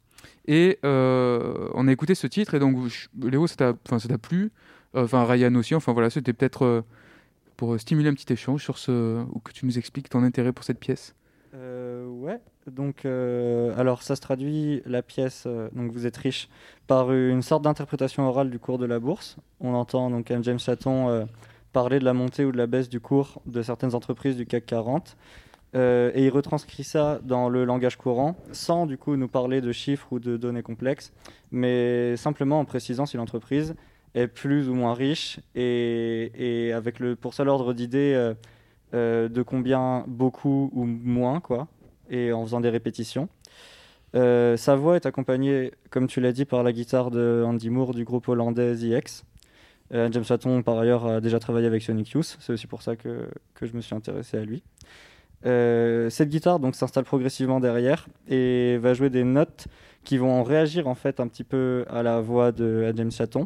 Et 0.48 0.80
euh, 0.86 1.68
on 1.74 1.86
a 1.90 1.92
écouté 1.92 2.16
ce 2.16 2.28
titre, 2.28 2.54
et 2.54 2.60
donc 2.60 2.78
Léo, 3.22 3.46
ça 3.46 3.74
t'a 3.74 4.18
plu. 4.18 4.54
Euh, 4.96 5.04
enfin, 5.04 5.26
Ryan 5.26 5.54
aussi. 5.56 5.76
Enfin 5.76 5.94
voilà, 5.94 6.10
c'était 6.10 6.34
peut-être 6.34 6.66
euh, 6.66 6.82
pour 7.58 7.80
stimuler 7.80 8.10
un 8.10 8.14
petit 8.14 8.32
échange 8.32 8.64
sur 8.64 8.78
ce. 8.78 9.24
ou 9.32 9.40
que 9.40 9.52
tu 9.52 9.66
nous 9.66 9.78
expliques 9.78 10.10
ton 10.10 10.24
intérêt 10.24 10.52
pour 10.52 10.64
cette 10.64 10.80
pièce. 10.80 11.16
ouais, 11.54 12.40
donc 12.68 13.06
alors 13.06 14.02
ça 14.04 14.16
se 14.16 14.22
traduit 14.22 14.82
la 14.86 15.02
pièce, 15.02 15.48
donc 15.74 15.92
vous 15.92 16.06
êtes 16.06 16.18
riche, 16.18 16.50
par 16.88 17.12
une 17.12 17.42
sorte 17.42 17.64
d'interprétation 17.64 18.28
orale 18.28 18.50
du 18.50 18.60
cours 18.60 18.78
de 18.78 18.86
la 18.86 19.00
bourse. 19.00 19.38
On 19.60 19.74
entend 19.74 20.10
donc 20.10 20.32
un 20.32 20.42
James 20.42 20.60
Chaton 20.60 21.28
parler 21.74 22.00
de 22.00 22.06
la 22.06 22.14
montée 22.14 22.46
ou 22.46 22.52
de 22.52 22.58
la 22.58 22.68
baisse 22.68 22.90
du 22.90 23.00
cours 23.00 23.42
de 23.46 23.62
certaines 23.62 23.96
entreprises 23.96 24.36
du 24.36 24.46
CAC 24.46 24.66
40. 24.66 25.18
Euh, 25.76 26.12
et 26.16 26.26
il 26.26 26.30
retranscrit 26.30 26.84
ça 26.84 27.20
dans 27.24 27.48
le 27.48 27.64
langage 27.64 27.96
courant, 27.96 28.36
sans 28.52 28.88
du 28.88 28.98
coup 28.98 29.16
nous 29.16 29.28
parler 29.28 29.62
de 29.62 29.72
chiffres 29.72 30.08
ou 30.12 30.20
de 30.20 30.36
données 30.36 30.64
complexes, 30.64 31.14
mais 31.52 32.18
simplement 32.18 32.60
en 32.60 32.66
précisant 32.66 33.06
si 33.06 33.18
l'entreprise 33.18 33.76
est 34.16 34.28
plus 34.28 34.70
ou 34.70 34.74
moins 34.74 34.94
riche 34.94 35.40
et, 35.56 36.72
avec 36.76 37.00
le, 37.00 37.16
pour 37.16 37.34
ça 37.34 37.44
l'ordre 37.44 37.74
d'idée 37.74 38.14
euh, 38.16 38.34
euh, 38.94 39.30
de 39.30 39.42
combien 39.42 40.04
beaucoup 40.08 40.72
ou 40.74 40.86
moins, 40.86 41.40
quoi, 41.40 41.68
et 42.10 42.34
en 42.34 42.44
faisant 42.44 42.62
des 42.62 42.70
répétitions. 42.70 43.30
sa 44.14 44.76
voix 44.76 44.96
est 44.96 45.06
accompagnée, 45.06 45.72
comme 45.90 46.08
tu 46.08 46.22
l'as 46.22 46.32
dit, 46.32 46.46
par 46.46 46.64
la 46.64 46.72
guitare 46.72 47.12
de 47.12 47.44
Andy 47.46 47.70
Moore 47.70 47.94
du 47.94 48.04
groupe 48.04 48.28
hollandais. 48.28 48.76
Euh, 49.94 50.10
James 50.12 50.26
Hatton, 50.30 50.62
par 50.62 50.78
ailleurs, 50.78 51.06
a 51.06 51.22
déjà 51.22 51.40
travaillé 51.40 51.68
avec 51.68 51.82
Sonic 51.82 52.10
Youth. 52.12 52.38
C'est 52.40 52.54
aussi 52.54 52.68
pour 52.68 52.82
ça 52.82 52.96
que, 52.96 53.28
que, 53.56 53.66
je 53.66 53.74
me 53.74 53.82
suis 53.82 53.96
intéressé 53.96 54.38
à 54.38 54.44
lui. 54.44 54.64
Euh, 55.46 56.10
cette 56.10 56.30
guitare 56.30 56.60
donc 56.60 56.76
s'installe 56.76 57.06
progressivement 57.06 57.62
derrière 57.62 58.08
et 58.28 58.78
va 58.80 58.94
jouer 58.94 59.10
des 59.10 59.24
notes 59.24 59.68
qui 60.04 60.18
vont 60.18 60.44
réagir 60.44 60.88
en 60.88 60.96
fait 60.96 61.20
un 61.20 61.28
petit 61.28 61.44
peu 61.44 61.86
à 61.90 62.04
la 62.04 62.22
voix 62.22 62.52
de 62.52 62.92
James 62.96 63.12
Chaton. 63.12 63.46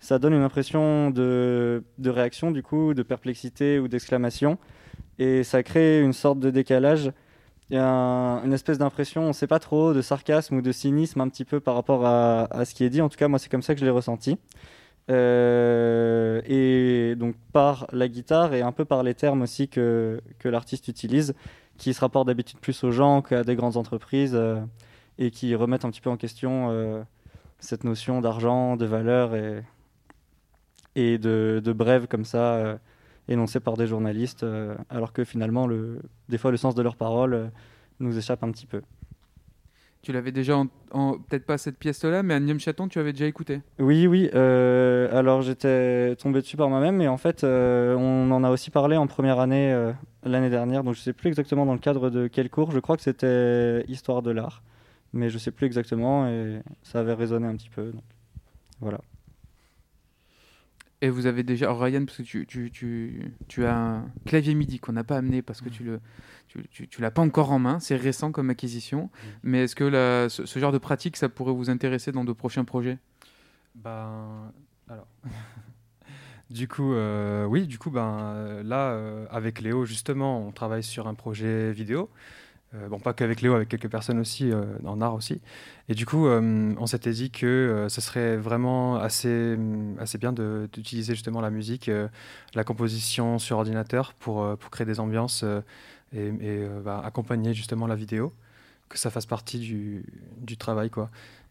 Ça 0.00 0.18
donne 0.18 0.34
une 0.34 0.42
impression 0.42 1.10
de, 1.10 1.82
de, 1.98 2.10
réaction 2.10 2.50
du 2.50 2.62
coup, 2.62 2.94
de 2.94 3.02
perplexité 3.02 3.78
ou 3.78 3.88
d'exclamation 3.88 4.58
et 5.18 5.42
ça 5.42 5.62
crée 5.62 6.00
une 6.00 6.12
sorte 6.12 6.38
de 6.38 6.50
décalage. 6.50 7.10
Il 7.70 7.78
a 7.78 8.40
une 8.44 8.52
espèce 8.52 8.78
d'impression, 8.78 9.24
on 9.24 9.28
ne 9.28 9.32
sait 9.32 9.48
pas 9.48 9.58
trop, 9.58 9.92
de 9.92 10.00
sarcasme 10.02 10.56
ou 10.56 10.62
de 10.62 10.70
cynisme 10.70 11.20
un 11.20 11.28
petit 11.28 11.44
peu 11.44 11.58
par 11.58 11.74
rapport 11.74 12.06
à, 12.06 12.44
à 12.56 12.64
ce 12.64 12.74
qui 12.74 12.84
est 12.84 12.90
dit. 12.90 13.00
En 13.00 13.08
tout 13.08 13.16
cas, 13.16 13.26
moi, 13.26 13.40
c'est 13.40 13.50
comme 13.50 13.62
ça 13.62 13.74
que 13.74 13.80
je 13.80 13.84
l'ai 13.84 13.90
ressenti. 13.90 14.38
Euh, 15.08 16.40
et 16.46 17.14
donc 17.14 17.36
par 17.52 17.86
la 17.92 18.08
guitare 18.08 18.54
et 18.54 18.62
un 18.62 18.72
peu 18.72 18.84
par 18.84 19.04
les 19.04 19.14
termes 19.14 19.42
aussi 19.42 19.68
que, 19.68 20.20
que 20.38 20.48
l'artiste 20.48 20.88
utilise, 20.88 21.34
qui 21.78 21.94
se 21.94 22.00
rapportent 22.00 22.26
d'habitude 22.26 22.58
plus 22.58 22.82
aux 22.84 22.90
gens 22.90 23.22
qu'à 23.22 23.44
des 23.44 23.54
grandes 23.54 23.76
entreprises 23.76 24.34
euh, 24.34 24.60
et 25.18 25.30
qui 25.30 25.54
remettent 25.54 25.84
un 25.84 25.90
petit 25.90 26.00
peu 26.00 26.10
en 26.10 26.16
question 26.16 26.70
euh, 26.70 27.02
cette 27.58 27.84
notion 27.84 28.20
d'argent, 28.20 28.76
de 28.76 28.86
valeur 28.86 29.34
et, 29.34 29.62
et 30.94 31.18
de, 31.18 31.60
de 31.64 31.72
brève 31.72 32.06
comme 32.06 32.24
ça 32.24 32.78
énoncée 33.28 33.60
par 33.60 33.76
des 33.76 33.86
journalistes, 33.86 34.46
alors 34.88 35.12
que 35.12 35.24
finalement, 35.24 35.66
le, 35.66 36.00
des 36.28 36.38
fois, 36.38 36.50
le 36.50 36.56
sens 36.56 36.74
de 36.74 36.82
leurs 36.82 36.96
paroles 36.96 37.50
nous 37.98 38.16
échappe 38.16 38.44
un 38.44 38.50
petit 38.50 38.66
peu. 38.66 38.82
Tu 40.06 40.12
l'avais 40.12 40.30
déjà, 40.30 40.56
en, 40.92 41.18
peut-être 41.18 41.46
pas 41.46 41.58
cette 41.58 41.78
pièce-là, 41.78 42.22
mais 42.22 42.34
Agnès 42.34 42.60
Chaton, 42.60 42.86
tu 42.86 43.00
avais 43.00 43.12
déjà 43.12 43.26
écouté 43.26 43.62
Oui, 43.80 44.06
oui. 44.06 44.30
Euh, 44.36 45.08
alors 45.12 45.42
j'étais 45.42 46.14
tombé 46.14 46.42
dessus 46.42 46.56
par 46.56 46.68
moi-même, 46.68 46.94
mais 46.94 47.08
en 47.08 47.16
fait, 47.16 47.42
euh, 47.42 47.96
on 47.96 48.30
en 48.30 48.44
a 48.44 48.50
aussi 48.50 48.70
parlé 48.70 48.96
en 48.96 49.08
première 49.08 49.40
année 49.40 49.72
euh, 49.72 49.92
l'année 50.22 50.48
dernière, 50.48 50.84
donc 50.84 50.94
je 50.94 51.00
ne 51.00 51.02
sais 51.02 51.12
plus 51.12 51.26
exactement 51.26 51.66
dans 51.66 51.72
le 51.72 51.80
cadre 51.80 52.08
de 52.08 52.28
quel 52.28 52.50
cours. 52.50 52.70
Je 52.70 52.78
crois 52.78 52.96
que 52.96 53.02
c'était 53.02 53.84
Histoire 53.88 54.22
de 54.22 54.30
l'art, 54.30 54.62
mais 55.16 55.28
je 55.30 55.34
ne 55.34 55.38
sais 55.38 55.50
plus 55.50 55.66
exactement, 55.66 56.28
et 56.28 56.60
ça 56.82 57.00
avait 57.00 57.14
résonné 57.14 57.46
un 57.46 57.56
petit 57.56 57.70
peu. 57.70 57.90
Donc, 57.92 58.04
voilà. 58.80 59.00
Et 61.02 61.10
vous 61.10 61.26
avez 61.26 61.42
déjà, 61.42 61.72
Ryan, 61.72 62.06
parce 62.06 62.18
que 62.18 62.22
tu, 62.22 62.46
tu, 62.46 62.70
tu, 62.70 63.32
tu 63.48 63.66
as 63.66 63.76
un 63.76 64.10
clavier 64.24 64.54
MIDI 64.54 64.78
qu'on 64.78 64.92
n'a 64.92 65.04
pas 65.04 65.18
amené 65.18 65.42
parce 65.42 65.60
que 65.60 65.68
tu 65.68 65.84
le, 65.84 66.00
tu, 66.48 66.88
tu, 66.88 67.00
l'as 67.02 67.10
pas 67.10 67.20
encore 67.20 67.52
en 67.52 67.58
main, 67.58 67.80
c'est 67.80 67.96
récent 67.96 68.32
comme 68.32 68.48
acquisition. 68.48 69.04
Mm. 69.04 69.28
Mais 69.42 69.64
est-ce 69.64 69.76
que 69.76 70.26
ce, 70.30 70.58
genre 70.58 70.72
de 70.72 70.78
pratique, 70.78 71.18
ça 71.18 71.28
pourrait 71.28 71.52
vous 71.52 71.68
intéresser 71.68 72.12
dans 72.12 72.24
de 72.24 72.32
prochains 72.32 72.64
projets? 72.64 72.98
Ben, 73.74 74.52
alors. 74.88 75.06
du 76.50 76.66
coup, 76.66 76.94
euh, 76.94 77.44
oui, 77.44 77.66
du 77.66 77.78
coup, 77.78 77.90
ben 77.90 78.62
là, 78.64 78.92
euh, 78.92 79.26
avec 79.30 79.60
Léo, 79.60 79.84
justement, 79.84 80.46
on 80.46 80.52
travaille 80.52 80.82
sur 80.82 81.08
un 81.08 81.14
projet 81.14 81.72
vidéo. 81.72 82.08
Euh, 82.74 82.88
bon, 82.88 82.98
pas 82.98 83.12
qu'avec 83.12 83.42
Léo, 83.42 83.54
avec 83.54 83.68
quelques 83.68 83.88
personnes 83.88 84.18
aussi, 84.18 84.50
en 84.84 85.00
art 85.00 85.14
aussi. 85.14 85.40
Et 85.88 85.94
du 85.94 86.04
coup, 86.04 86.26
on 86.26 86.86
s'était 86.86 87.12
dit 87.12 87.30
que 87.30 87.86
ce 87.88 88.00
serait 88.00 88.36
vraiment 88.36 88.96
assez, 88.96 89.56
assez 89.98 90.18
bien 90.18 90.32
d'utiliser 90.32 91.14
justement 91.14 91.40
la 91.40 91.50
musique, 91.50 91.90
la 92.54 92.64
composition 92.64 93.38
sur 93.38 93.58
ordinateur 93.58 94.14
pour, 94.14 94.56
pour 94.58 94.70
créer 94.70 94.86
des 94.86 94.98
ambiances 94.98 95.44
et, 96.12 96.32
euh, 96.42 96.80
bah, 96.82 97.02
accompagner 97.04 97.54
justement 97.54 97.86
la 97.86 97.94
vidéo, 97.94 98.32
que 98.88 98.98
ça 98.98 99.10
fasse 99.10 99.26
partie 99.26 99.58
du, 99.58 100.04
du 100.38 100.56
travail. 100.56 100.90
Quoi. 100.90 101.10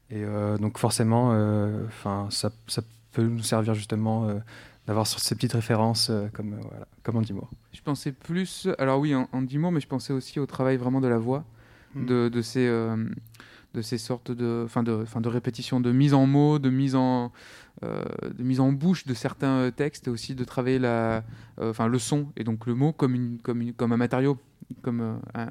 Et 0.10 0.24
euh, 0.24 0.58
donc 0.58 0.78
forcément, 0.78 1.32
euh, 1.34 1.86
ça, 2.30 2.52
ça, 2.68 2.82
peut 3.12 3.24
nous 3.24 3.44
servir 3.44 3.74
justement 3.74 4.28
d'avoir 4.88 5.08
ces 5.08 5.36
petites 5.36 5.54
références 5.54 6.12
comme, 6.34 6.56
voilà, 6.62 6.88
comme 7.04 7.18
Andy 7.18 7.34
Moore. 7.34 7.50
Je 7.74 7.82
pensais 7.82 8.12
plus, 8.12 8.68
alors 8.78 9.00
oui, 9.00 9.14
Andy 9.32 9.58
Moore, 9.58 9.72
mais 9.72 9.80
je 9.80 9.88
pensais 9.88 10.14
aussi 10.14 10.40
au 10.40 10.46
travail 10.46 10.78
vraiment 10.78 11.02
de 11.02 11.08
la 11.08 11.18
voix, 11.18 11.44
hmm. 11.96 12.06
de, 12.06 12.30
de, 12.30 12.42
ces, 12.42 12.68
de 12.68 13.82
ces 13.82 13.98
sortes 13.98 14.32
de, 14.32 14.66
fin 14.70 14.84
de, 14.84 15.06
fin 15.06 15.22
de 15.22 15.30
répétition, 15.30 15.80
de 15.80 15.92
mise 15.92 16.14
en 16.14 16.28
mots, 16.28 16.60
de 16.60 16.70
mise 16.70 16.96
en, 16.96 17.32
de 17.82 18.44
mise 18.44 18.60
en 18.60 18.72
bouche 18.72 19.06
de 19.06 19.14
certains 19.14 19.72
textes, 19.72 20.08
et 20.08 20.12
aussi 20.12 20.36
de 20.36 20.44
travailler 20.44 20.80
la, 20.80 21.24
enfin 21.60 21.88
le 21.88 21.98
son 22.00 22.28
et 22.38 22.44
donc 22.44 22.68
le 22.68 22.76
mot 22.76 22.94
comme, 22.94 23.16
une, 23.16 23.40
comme, 23.40 23.62
une, 23.62 23.74
comme 23.74 23.92
un 23.92 23.98
matériau 23.98 24.38
comme 24.82 25.02
euh, 25.02 25.16
un, 25.34 25.48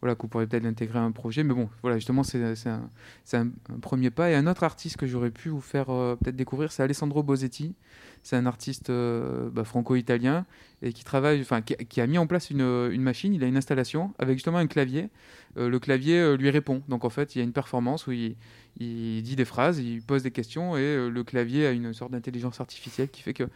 voilà, 0.00 0.14
qu'on 0.14 0.28
pourrait 0.28 0.46
peut-être 0.46 0.64
l'intégrer 0.64 0.98
à 0.98 1.02
un 1.02 1.12
projet. 1.12 1.44
Mais 1.44 1.52
bon, 1.52 1.68
voilà, 1.82 1.98
justement, 1.98 2.22
c'est 2.22 2.38
un, 2.66 3.50
premier 3.82 4.10
pas. 4.10 4.30
Et 4.30 4.34
un 4.34 4.46
autre 4.46 4.62
artiste 4.62 4.96
que 4.96 5.06
j'aurais 5.06 5.30
pu 5.30 5.50
vous 5.50 5.60
faire 5.60 5.90
euh, 5.90 6.16
peut-être 6.16 6.36
découvrir, 6.36 6.72
c'est 6.72 6.82
Alessandro 6.82 7.22
Bosetti. 7.22 7.74
C'est 8.22 8.36
un 8.36 8.46
artiste 8.46 8.90
euh, 8.90 9.50
bah, 9.50 9.64
franco-italien 9.64 10.46
et 10.82 10.92
qui 10.92 11.04
travaille, 11.04 11.40
enfin, 11.40 11.60
qui, 11.62 12.00
a 12.00 12.06
mis 12.06 12.18
en 12.18 12.26
place 12.26 12.50
une, 12.50 12.60
une, 12.60 13.02
machine. 13.02 13.34
Il 13.34 13.44
a 13.44 13.46
une 13.46 13.56
installation 13.56 14.12
avec 14.18 14.36
justement 14.36 14.58
un 14.58 14.66
clavier. 14.66 15.08
le 15.56 15.78
clavier 15.78 16.36
lui 16.36 16.50
répond. 16.50 16.82
Donc 16.88 17.04
en 17.04 17.10
fait, 17.10 17.34
il 17.34 17.38
y 17.38 17.40
a 17.42 17.44
une 17.44 17.52
performance 17.52 18.06
où 18.06 18.12
il, 18.12 18.36
il 18.78 19.22
dit 19.22 19.36
des 19.36 19.44
phrases, 19.44 19.78
il 19.78 20.02
pose 20.02 20.22
des 20.22 20.30
questions 20.30 20.76
et 20.76 21.08
le 21.10 21.24
clavier 21.24 21.66
a 21.66 21.72
une 21.72 21.92
sorte 21.92 22.12
d'intelligence 22.12 22.60
artificielle 22.60 23.10
qui 23.10 23.22
fait 23.22 23.34
que 23.34 23.48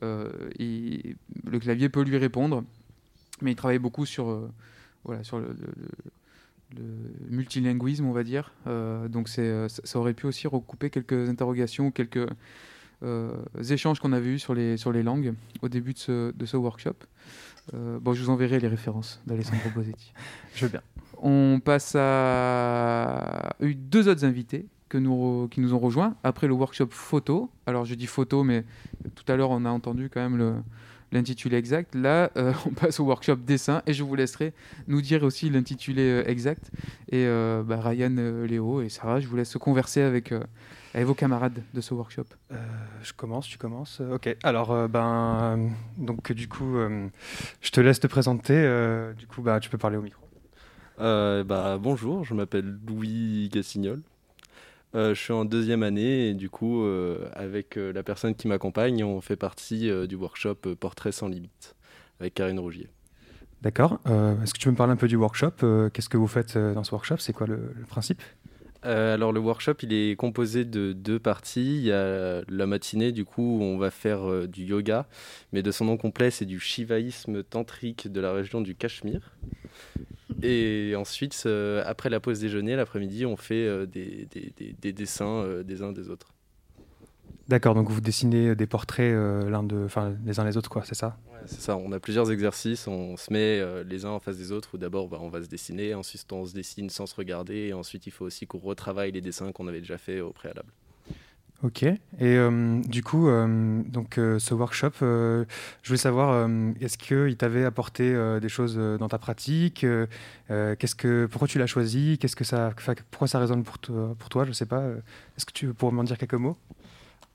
le 0.00 1.58
clavier 1.58 1.88
peut 1.88 2.02
lui 2.02 2.16
répondre 2.16 2.64
mais 3.42 3.52
il 3.52 3.56
travaille 3.56 3.78
beaucoup 3.78 4.06
sur, 4.06 4.30
euh, 4.30 4.50
voilà, 5.04 5.24
sur 5.24 5.38
le, 5.38 5.54
multilinguisme, 7.28 8.04
on 8.06 8.12
va 8.12 8.22
dire. 8.22 8.52
Euh, 8.66 9.08
donc 9.08 9.28
euh, 9.38 9.68
ça 9.68 9.98
aurait 9.98 10.14
pu 10.14 10.26
aussi 10.26 10.46
recouper 10.46 10.90
quelques 10.90 11.28
interrogations, 11.28 11.90
quelques 11.90 12.26
échanges 13.70 13.98
qu'on 13.98 14.12
avait 14.12 14.28
eus 14.28 14.38
sur 14.38 14.54
les, 14.54 14.76
sur 14.76 14.92
les 14.92 15.02
langues 15.02 15.32
au 15.62 15.70
début 15.70 15.94
de 15.94 15.98
ce, 15.98 16.32
de 16.32 16.46
ce 16.46 16.56
workshop. 16.58 16.96
bon, 17.72 18.12
je 18.12 18.22
vous 18.22 18.30
enverrai 18.30 18.60
les 18.60 18.68
références 18.68 19.22
d'Alessandro 19.26 19.70
Bosetti. 19.74 20.12
je 20.54 20.66
veux 20.66 20.70
bien. 20.70 20.82
On 21.16 21.60
passe 21.64 21.94
à 21.98 23.56
eu 23.60 23.74
deux 23.74 24.08
autres 24.08 24.24
invités 24.24 24.66
que 24.90 24.98
nous, 24.98 25.48
qui 25.50 25.60
nous 25.60 25.72
ont 25.72 25.78
rejoints. 25.78 26.16
Après 26.24 26.46
le 26.46 26.52
workshop 26.52 26.88
photo, 26.90 27.50
alors 27.64 27.86
je 27.86 27.94
dis 27.94 28.06
photo, 28.06 28.44
mais 28.44 28.66
tout 29.14 29.24
à 29.32 29.36
l'heure 29.36 29.50
on 29.50 29.64
a 29.64 29.70
entendu 29.70 30.10
quand 30.12 30.20
même 30.20 30.36
le, 30.36 30.54
l'intitulé 31.12 31.56
exact. 31.56 31.94
Là, 31.94 32.30
euh, 32.36 32.52
on 32.66 32.70
passe 32.70 33.00
au 33.00 33.04
workshop 33.04 33.36
dessin 33.36 33.82
et 33.86 33.92
je 33.92 34.02
vous 34.02 34.14
laisserai 34.14 34.52
nous 34.88 35.00
dire 35.00 35.22
aussi 35.22 35.50
l'intitulé 35.50 36.02
euh, 36.02 36.28
exact. 36.28 36.70
Et 37.08 37.26
euh, 37.26 37.62
bah, 37.62 37.80
Ryan, 37.80 38.44
Léo 38.46 38.82
et 38.82 38.88
Sarah, 38.88 39.20
je 39.20 39.26
vous 39.26 39.36
laisse 39.36 39.56
converser 39.56 40.02
avec, 40.02 40.32
avec 40.94 41.06
vos 41.06 41.14
camarades 41.14 41.62
de 41.74 41.80
ce 41.80 41.94
workshop. 41.94 42.26
je 43.02 43.12
commence, 43.12 43.46
tu 43.46 43.58
commences. 43.58 44.00
ok. 44.00 44.36
Alors, 44.42 44.88
ben, 44.88 45.70
donc 45.98 46.32
du 46.32 46.48
coup, 46.48 46.76
je 47.60 47.70
te 47.70 47.80
laisse 47.80 48.00
te 48.00 48.06
présenter. 48.06 48.54
du 49.16 49.26
coup, 49.26 49.42
bah, 49.42 49.60
tu 49.60 49.70
peux 49.70 49.78
parler 49.78 49.96
au 49.96 50.02
micro. 50.02 50.22
bah, 50.98 51.78
bonjour, 51.80 52.24
je 52.24 52.34
m'appelle 52.34 52.78
Louis 52.86 53.48
Gassignol. 53.52 54.02
Euh, 54.94 55.14
je 55.14 55.20
suis 55.20 55.32
en 55.32 55.44
deuxième 55.44 55.82
année 55.82 56.28
et 56.28 56.34
du 56.34 56.50
coup, 56.50 56.82
euh, 56.82 57.28
avec 57.32 57.76
euh, 57.76 57.92
la 57.92 58.02
personne 58.02 58.34
qui 58.34 58.48
m'accompagne, 58.48 59.04
on 59.04 59.20
fait 59.20 59.36
partie 59.36 59.90
du 60.08 60.16
workshop 60.16 60.56
Portrait 60.78 61.12
sans 61.12 61.28
limite 61.28 61.76
avec 62.18 62.34
Karine 62.34 62.58
Rougier. 62.58 62.88
D'accord. 63.62 63.98
Est-ce 64.06 64.54
que 64.54 64.58
tu 64.58 64.64
peux 64.64 64.70
me 64.70 64.76
parler 64.76 64.94
un 64.94 64.96
peu 64.96 65.08
du 65.08 65.16
workshop? 65.16 65.90
Qu'est-ce 65.92 66.08
que 66.08 66.16
vous 66.16 66.26
faites 66.26 66.56
dans 66.56 66.82
ce 66.82 66.92
workshop? 66.92 67.18
C'est 67.18 67.34
quoi 67.34 67.46
le, 67.46 67.74
principe? 67.88 68.22
Alors 68.82 69.32
le 69.32 69.40
workshop 69.40 69.74
il 69.82 69.92
est 69.92 70.16
composé 70.16 70.64
de 70.64 70.92
deux 70.92 71.18
parties. 71.18 71.76
Il 71.78 71.84
y 71.84 71.92
a 71.92 72.42
la 72.48 72.66
matinée 72.66 73.12
du 73.12 73.24
coup 73.24 73.58
où 73.58 73.62
on 73.62 73.78
va 73.78 73.90
faire 73.90 74.48
du 74.48 74.64
yoga, 74.64 75.06
mais 75.52 75.62
de 75.62 75.70
son 75.70 75.84
nom 75.84 75.96
complet 75.96 76.30
c'est 76.30 76.46
du 76.46 76.60
shivaïsme 76.60 77.42
tantrique 77.42 78.10
de 78.10 78.20
la 78.20 78.32
région 78.32 78.60
du 78.60 78.74
Cachemire. 78.74 79.36
Et 80.42 80.94
ensuite, 80.96 81.46
après 81.84 82.10
la 82.10 82.20
pause 82.20 82.40
déjeuner, 82.40 82.76
l'après-midi, 82.76 83.26
on 83.26 83.36
fait 83.36 83.66
euh, 83.66 83.86
des, 83.86 84.26
des, 84.80 84.92
dessins 84.92 85.42
euh, 85.42 85.62
des 85.62 85.82
uns 85.82 85.92
des 85.92 86.08
autres. 86.08 86.32
D'accord, 87.50 87.74
donc 87.74 87.90
vous 87.90 88.00
dessinez 88.00 88.54
des 88.54 88.66
portraits 88.68 89.12
euh, 89.12 89.50
l'un 89.50 89.64
de, 89.64 89.88
les 90.24 90.38
uns 90.38 90.44
les 90.44 90.56
autres, 90.56 90.70
quoi, 90.70 90.84
c'est 90.84 90.94
ça? 90.94 91.18
C'est 91.46 91.60
ça, 91.60 91.76
on 91.76 91.90
a 91.90 91.98
plusieurs 91.98 92.30
exercices, 92.30 92.86
on 92.86 93.16
se 93.16 93.32
met 93.32 93.60
les 93.84 94.04
uns 94.04 94.10
en 94.10 94.20
face 94.20 94.36
des 94.36 94.52
autres, 94.52 94.68
où 94.74 94.78
d'abord 94.78 95.08
bah, 95.08 95.18
on 95.20 95.30
va 95.30 95.42
se 95.42 95.48
dessiner, 95.48 95.92
ensuite 95.94 96.32
on 96.32 96.46
se 96.46 96.54
dessine 96.54 96.90
sans 96.90 97.06
se 97.06 97.14
regarder, 97.16 97.56
et 97.66 97.72
ensuite 97.72 98.06
il 98.06 98.12
faut 98.12 98.24
aussi 98.24 98.46
qu'on 98.46 98.58
retravaille 98.58 99.10
les 99.10 99.20
dessins 99.20 99.50
qu'on 99.50 99.66
avait 99.66 99.80
déjà 99.80 99.98
fait 99.98 100.20
au 100.20 100.30
préalable. 100.30 100.70
Ok. 101.62 101.82
Et 101.82 101.98
euh, 102.22 102.80
du 102.86 103.02
coup, 103.02 103.28
euh, 103.28 103.82
donc 103.84 104.16
euh, 104.16 104.38
ce 104.38 104.54
workshop, 104.54 104.92
je 105.00 105.44
voulais 105.84 105.98
savoir, 105.98 106.48
est-ce 106.80 106.96
qu'il 106.96 107.36
t'avait 107.36 107.64
apporté 107.64 108.16
des 108.40 108.48
choses 108.48 108.76
dans 108.76 109.08
ta 109.08 109.18
pratique 109.18 109.84
Qu'est-ce 110.48 110.94
que, 110.94 111.26
pourquoi 111.30 111.48
tu 111.48 111.58
l'as 111.58 111.66
choisi 111.66 112.16
Qu'est-ce 112.18 112.36
que 112.36 112.44
ça, 112.44 112.72
pourquoi 113.10 113.28
ça 113.28 113.38
résonne 113.38 113.62
pour 113.62 113.78
toi, 113.78 114.14
pour 114.18 114.28
toi 114.28 114.44
Je 114.44 114.52
sais 114.52 114.66
pas. 114.66 114.84
Est-ce 115.36 115.44
que 115.44 115.52
tu 115.52 115.74
pourrais 115.74 115.92
m'en 115.92 116.04
dire 116.04 116.16
quelques 116.16 116.34
mots? 116.34 116.56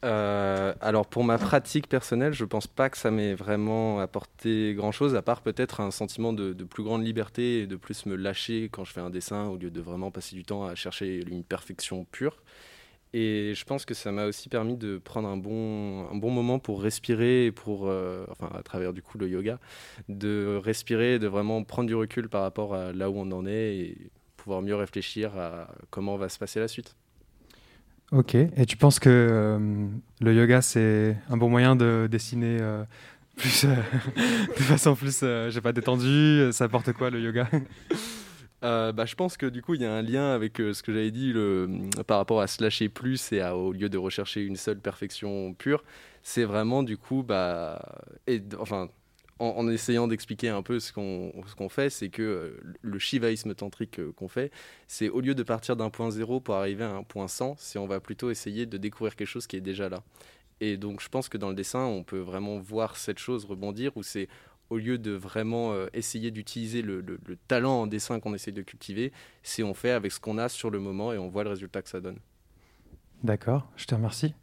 Alors 0.06 1.08
pour 1.08 1.24
ma 1.24 1.38
pratique 1.38 1.88
personnelle, 1.88 2.34
je 2.34 2.46
pense 2.46 2.68
pas 2.68 2.90
que 2.90 2.98
ça 2.98 3.12
m'ait 3.12 3.34
vraiment 3.36 4.00
apporté 4.00 4.74
grand-chose, 4.76 5.16
à 5.16 5.22
part 5.22 5.42
peut-être 5.42 5.80
un 5.82 5.92
sentiment 5.92 6.34
de, 6.34 6.54
plus 6.64 6.84
grande 6.84 7.06
liberté 7.06 7.62
et 7.62 7.68
de 7.68 7.76
plus 7.76 8.06
me 8.06 8.16
lâcher 8.16 8.70
quand 8.72 8.84
je 8.84 8.94
fais 8.94 9.02
un 9.02 9.10
dessin, 9.10 9.48
au 9.48 9.58
lieu 9.58 9.72
de 9.72 9.82
vraiment 9.82 10.12
passer 10.12 10.36
du 10.36 10.44
temps 10.44 10.66
à 10.66 10.76
chercher 10.76 11.22
une 11.30 11.44
perfection 11.44 12.06
pure. 12.06 12.38
Et 13.14 13.54
je 13.56 13.64
pense 13.64 13.86
que 13.86 13.94
ça 13.94 14.12
m'a 14.12 14.26
aussi 14.26 14.50
permis 14.50 14.76
de 14.76 14.98
prendre 14.98 15.30
un 15.30 15.38
bon, 15.38 16.06
un 16.10 16.16
bon 16.16 16.32
moment 16.32 16.60
pour 16.60 16.82
respirer, 16.82 17.52
pour, 17.54 17.88
euh, 17.88 18.26
enfin 18.30 18.50
à 18.54 18.62
travers 18.62 18.92
du 18.92 19.02
coup 19.02 19.18
le 19.18 19.30
yoga, 19.30 19.58
de 20.10 20.60
respirer, 20.62 21.18
de 21.18 21.28
vraiment 21.28 21.64
prendre 21.64 21.88
du 21.88 21.96
recul 21.96 22.28
par 22.28 22.42
rapport 22.42 22.76
à 22.76 22.92
là 22.92 23.10
où 23.10 23.18
on 23.18 23.32
en 23.32 23.46
est 23.46 23.78
et 23.78 24.12
pouvoir 24.36 24.62
mieux 24.62 24.76
réfléchir 24.76 25.38
à 25.38 25.70
comment 25.92 26.18
va 26.18 26.28
se 26.28 26.38
passer 26.38 26.60
la 26.60 26.68
suite. 26.68 26.96
Ok, 28.16 28.34
et 28.36 28.66
tu 28.66 28.78
penses 28.78 29.00
que 29.00 29.10
euh, 29.10 29.88
le 30.22 30.34
yoga 30.34 30.62
c'est 30.62 31.18
un 31.30 31.36
bon 31.36 31.50
moyen 31.50 31.76
de 31.76 32.08
dessiner 32.10 32.60
euh, 32.62 32.84
plus, 33.36 33.66
de 33.66 34.62
façon 34.64 34.96
plus, 34.96 35.20
je 35.20 35.50
sais 35.52 35.60
pas, 35.60 35.74
détendue? 35.74 36.48
Ça 36.54 36.64
apporte 36.64 36.94
quoi 36.94 37.10
le 37.10 37.20
yoga? 37.20 37.50
Euh, 38.64 38.92
bah, 38.94 39.06
je 39.06 39.14
pense 39.16 39.38
que 39.38 39.46
du 39.46 39.62
coup, 39.62 39.76
il 39.76 39.82
y 39.82 39.86
a 39.86 39.94
un 39.94 40.02
lien 40.02 40.34
avec 40.34 40.60
euh, 40.60 40.74
ce 40.74 40.82
que 40.82 40.92
j'avais 40.92 41.12
dit 41.12 41.34
le, 41.34 41.70
par 42.08 42.18
rapport 42.18 42.42
à 42.42 42.48
se 42.48 42.64
lâcher 42.64 42.90
plus 42.90 43.32
et 43.32 43.44
au 43.44 43.74
lieu 43.74 43.90
de 43.90 43.98
rechercher 43.98 44.44
une 44.44 44.56
seule 44.56 44.80
perfection 44.80 45.54
pure. 45.54 45.84
C'est 46.24 46.46
vraiment 46.46 46.82
du 46.82 46.98
coup, 46.98 47.22
bah, 47.22 47.80
et, 48.26 48.42
enfin, 48.58 48.88
en, 49.40 49.68
essayant 49.68 50.08
d'expliquer 50.08 50.50
un 50.50 50.64
peu 50.64 50.80
ce 50.80 50.94
qu'on 50.94 51.34
qu'on 51.58 51.70
fait, 51.70 51.90
c'est 51.90 52.10
que 52.10 52.22
euh, 52.22 52.76
le 52.82 53.00
shivaïsme 53.00 53.54
tantrique 53.54 54.00
qu'on 54.14 54.28
fait, 54.28 54.52
c'est 54.88 55.10
au 55.10 55.20
lieu 55.22 55.36
de 55.36 55.44
partir 55.44 55.76
d'un 55.76 55.90
point 55.90 56.10
zéro 56.12 56.40
pour 56.40 56.56
arriver 56.56 56.84
à 56.84 56.92
un 56.92 57.04
point 57.04 57.28
100, 57.28 57.56
c'est 57.58 57.78
on 57.80 57.88
va 57.88 58.00
plutôt 58.00 58.32
essayer 58.32 58.66
de 58.66 58.78
découvrir 58.78 59.16
quelque 59.16 59.28
chose 59.28 59.48
qui 59.48 59.58
est 59.58 59.62
déjà 59.62 59.90
là. 59.90 60.04
Et 60.62 60.78
donc, 60.78 61.02
je 61.02 61.10
pense 61.10 61.28
que 61.28 61.38
dans 61.38 61.50
le 61.50 61.56
dessin, 61.56 61.84
on 61.84 62.04
peut 62.04 62.20
vraiment 62.20 62.60
voir 62.60 62.96
cette 62.96 63.20
chose 63.20 63.46
rebondir 63.46 63.92
où 63.98 64.04
c'est 64.04 64.30
au 64.70 64.78
lieu 64.78 64.98
de 64.98 65.12
vraiment 65.12 65.74
euh, 65.74 65.88
essayer 65.94 66.32
d'utiliser 66.32 66.82
le, 66.82 67.04
talent 67.48 67.82
en 67.82 67.88
dessin 67.88 68.20
qu'on 68.20 68.34
essaie 68.34 68.52
de 68.52 68.62
cultiver, 68.62 69.12
c'est 69.44 69.64
on 69.64 69.74
fait 69.74 69.92
avec 69.92 70.12
ce 70.12 70.20
qu'on 70.20 70.38
a 70.38 70.50
sur 70.50 70.72
le 70.72 70.80
moment 70.80 71.14
et 71.14 71.18
on 71.18 71.28
voit 71.28 71.44
le 71.44 71.50
résultat 71.52 71.82
que 71.82 71.90
ça 71.90 72.02
donne. 72.02 72.18
D'accord, 73.24 73.68
je 73.76 73.86
te 73.86 73.96
remercie. 73.96 74.34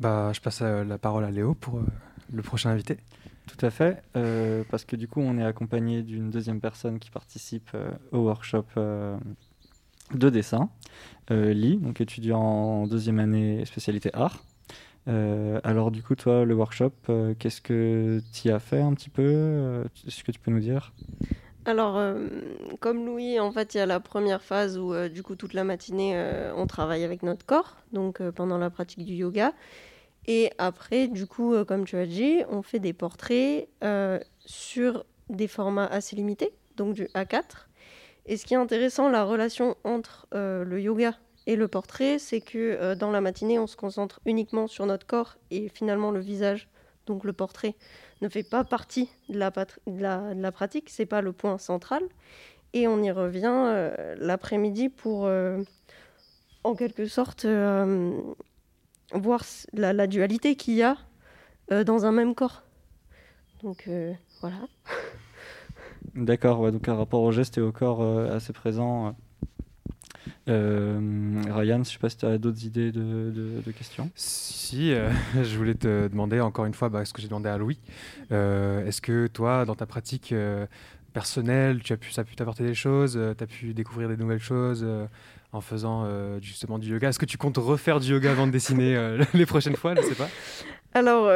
Bah, 0.00 0.32
je 0.32 0.40
passe 0.40 0.60
euh, 0.62 0.84
la 0.84 0.98
parole 0.98 1.24
à 1.24 1.30
Léo 1.30 1.54
pour 1.54 1.78
euh, 1.78 1.84
le 2.32 2.42
prochain 2.42 2.70
invité. 2.70 2.98
Tout 3.48 3.66
à 3.66 3.70
fait, 3.70 4.02
parce 4.70 4.84
que 4.84 4.94
du 4.94 5.08
coup, 5.08 5.20
on 5.20 5.38
est 5.38 5.44
accompagné 5.44 6.02
d'une 6.02 6.30
deuxième 6.30 6.60
personne 6.60 6.98
qui 6.98 7.10
participe 7.10 7.70
au 8.12 8.18
workshop 8.18 8.66
de 10.14 10.30
dessin, 10.30 10.70
Lee, 11.30 11.78
donc 11.78 12.00
étudiant 12.00 12.40
en 12.40 12.86
deuxième 12.86 13.18
année 13.18 13.64
spécialité 13.64 14.10
art. 14.12 14.42
Euh, 15.08 15.58
alors 15.64 15.90
du 15.90 16.02
coup, 16.02 16.14
toi, 16.14 16.44
le 16.44 16.54
workshop, 16.54 16.92
euh, 17.08 17.34
qu'est-ce 17.38 17.60
que 17.60 18.20
tu 18.32 18.50
as 18.50 18.58
fait 18.58 18.80
un 18.80 18.92
petit 18.94 19.08
peu 19.08 19.22
euh, 19.24 19.84
Est-ce 20.06 20.22
que 20.22 20.32
tu 20.32 20.38
peux 20.38 20.50
nous 20.50 20.60
dire? 20.60 20.92
Alors, 21.64 22.00
comme 22.80 23.04
Louis, 23.04 23.38
en 23.38 23.52
fait, 23.52 23.74
il 23.74 23.78
y 23.78 23.80
a 23.80 23.84
la 23.84 24.00
première 24.00 24.42
phase 24.42 24.78
où, 24.78 24.94
du 25.10 25.22
coup, 25.22 25.36
toute 25.36 25.52
la 25.52 25.64
matinée, 25.64 26.16
on 26.56 26.66
travaille 26.66 27.04
avec 27.04 27.22
notre 27.22 27.44
corps, 27.44 27.76
donc 27.92 28.22
pendant 28.30 28.56
la 28.56 28.70
pratique 28.70 29.04
du 29.04 29.12
yoga. 29.12 29.52
Et 30.28 30.52
après, 30.58 31.08
du 31.08 31.26
coup, 31.26 31.54
comme 31.64 31.84
tu 31.84 31.96
as 31.96 32.06
dit, 32.06 32.42
on 32.50 32.62
fait 32.62 32.78
des 32.78 32.92
portraits 32.92 33.68
sur 34.44 35.04
des 35.30 35.48
formats 35.48 35.86
assez 35.86 36.14
limités, 36.14 36.52
donc 36.76 36.94
du 36.94 37.06
A4. 37.14 37.66
Et 38.26 38.36
ce 38.36 38.44
qui 38.44 38.54
est 38.54 38.58
intéressant, 38.58 39.08
la 39.08 39.24
relation 39.24 39.74
entre 39.84 40.28
le 40.32 40.80
yoga 40.80 41.14
et 41.48 41.56
le 41.56 41.66
portrait, 41.66 42.18
c'est 42.18 42.42
que 42.42 42.58
euh, 42.58 42.94
dans 42.94 43.10
la 43.10 43.22
matinée, 43.22 43.58
on 43.58 43.66
se 43.66 43.74
concentre 43.74 44.20
uniquement 44.26 44.66
sur 44.66 44.84
notre 44.84 45.06
corps 45.06 45.38
et 45.50 45.70
finalement 45.70 46.10
le 46.10 46.20
visage, 46.20 46.68
donc 47.06 47.24
le 47.24 47.32
portrait, 47.32 47.74
ne 48.20 48.28
fait 48.28 48.42
pas 48.42 48.64
partie 48.64 49.08
de 49.30 49.38
la, 49.38 49.50
de 49.50 50.42
la, 50.42 50.52
pratique, 50.52 50.90
c'est 50.90 51.06
pas 51.06 51.22
le 51.22 51.32
point 51.32 51.56
central. 51.56 52.02
Et 52.74 52.86
on 52.86 53.02
y 53.02 53.10
revient 53.10 53.46
euh, 53.50 54.14
l'après-midi 54.18 54.90
pour, 54.90 55.24
euh, 55.24 55.62
en 56.64 56.74
quelque 56.74 57.06
sorte, 57.06 57.46
voir 59.12 59.44
la, 59.72 59.92
la 59.92 60.06
dualité 60.06 60.56
qu'il 60.56 60.74
y 60.74 60.82
a 60.82 60.96
dans 61.84 62.06
un 62.06 62.12
même 62.12 62.34
corps. 62.34 62.62
Donc 63.62 63.88
voilà. 64.40 64.56
D'accord, 66.14 66.72
donc 66.72 66.88
un 66.88 66.96
rapport 66.96 67.22
au 67.22 67.32
geste 67.32 67.58
et 67.58 67.60
au 67.60 67.72
corps 67.72 68.02
assez 68.32 68.52
présent 68.52 69.14
euh, 70.48 71.42
Ryan, 71.48 71.76
je 71.76 71.78
ne 71.80 71.84
sais 71.84 71.98
pas 71.98 72.08
si 72.08 72.16
tu 72.16 72.26
as 72.26 72.38
d'autres 72.38 72.64
idées 72.64 72.92
de, 72.92 73.62
questions. 73.76 74.10
Si, 74.14 74.92
euh, 74.92 75.10
je 75.42 75.56
voulais 75.56 75.74
te 75.74 76.08
demander 76.08 76.40
encore 76.40 76.64
une 76.64 76.74
fois 76.74 76.88
bah, 76.88 77.04
ce 77.04 77.12
que 77.12 77.20
j'ai 77.20 77.28
demandé 77.28 77.48
à 77.48 77.58
Louis. 77.58 77.78
Euh, 78.32 78.86
est-ce 78.86 79.00
que 79.00 79.26
toi, 79.26 79.64
dans 79.64 79.74
ta 79.74 79.86
pratique 79.86 80.34
personnelle, 81.12 81.82
tu 81.82 81.92
as 81.92 81.96
pu, 81.96 82.12
ça 82.12 82.22
a 82.22 82.24
pu 82.24 82.36
t'apporter 82.36 82.64
des 82.64 82.74
choses 82.74 83.18
Tu 83.36 83.44
as 83.44 83.46
pu 83.46 83.74
découvrir 83.74 84.08
des 84.08 84.16
nouvelles 84.16 84.38
choses 84.38 84.86
en 85.52 85.60
faisant 85.60 86.06
justement 86.40 86.78
du 86.78 86.90
yoga 86.90 87.08
Est-ce 87.08 87.18
que 87.18 87.26
tu 87.26 87.38
comptes 87.38 87.56
refaire 87.56 88.00
du 88.00 88.12
yoga 88.12 88.30
avant 88.30 88.46
de 88.46 88.52
dessiner 88.52 89.18
les 89.34 89.46
prochaines 89.46 89.76
fois? 89.76 89.94
Je 89.94 90.00
ne 90.00 90.06
sais 90.06 90.14
pas. 90.14 90.28
Alors, 90.94 91.30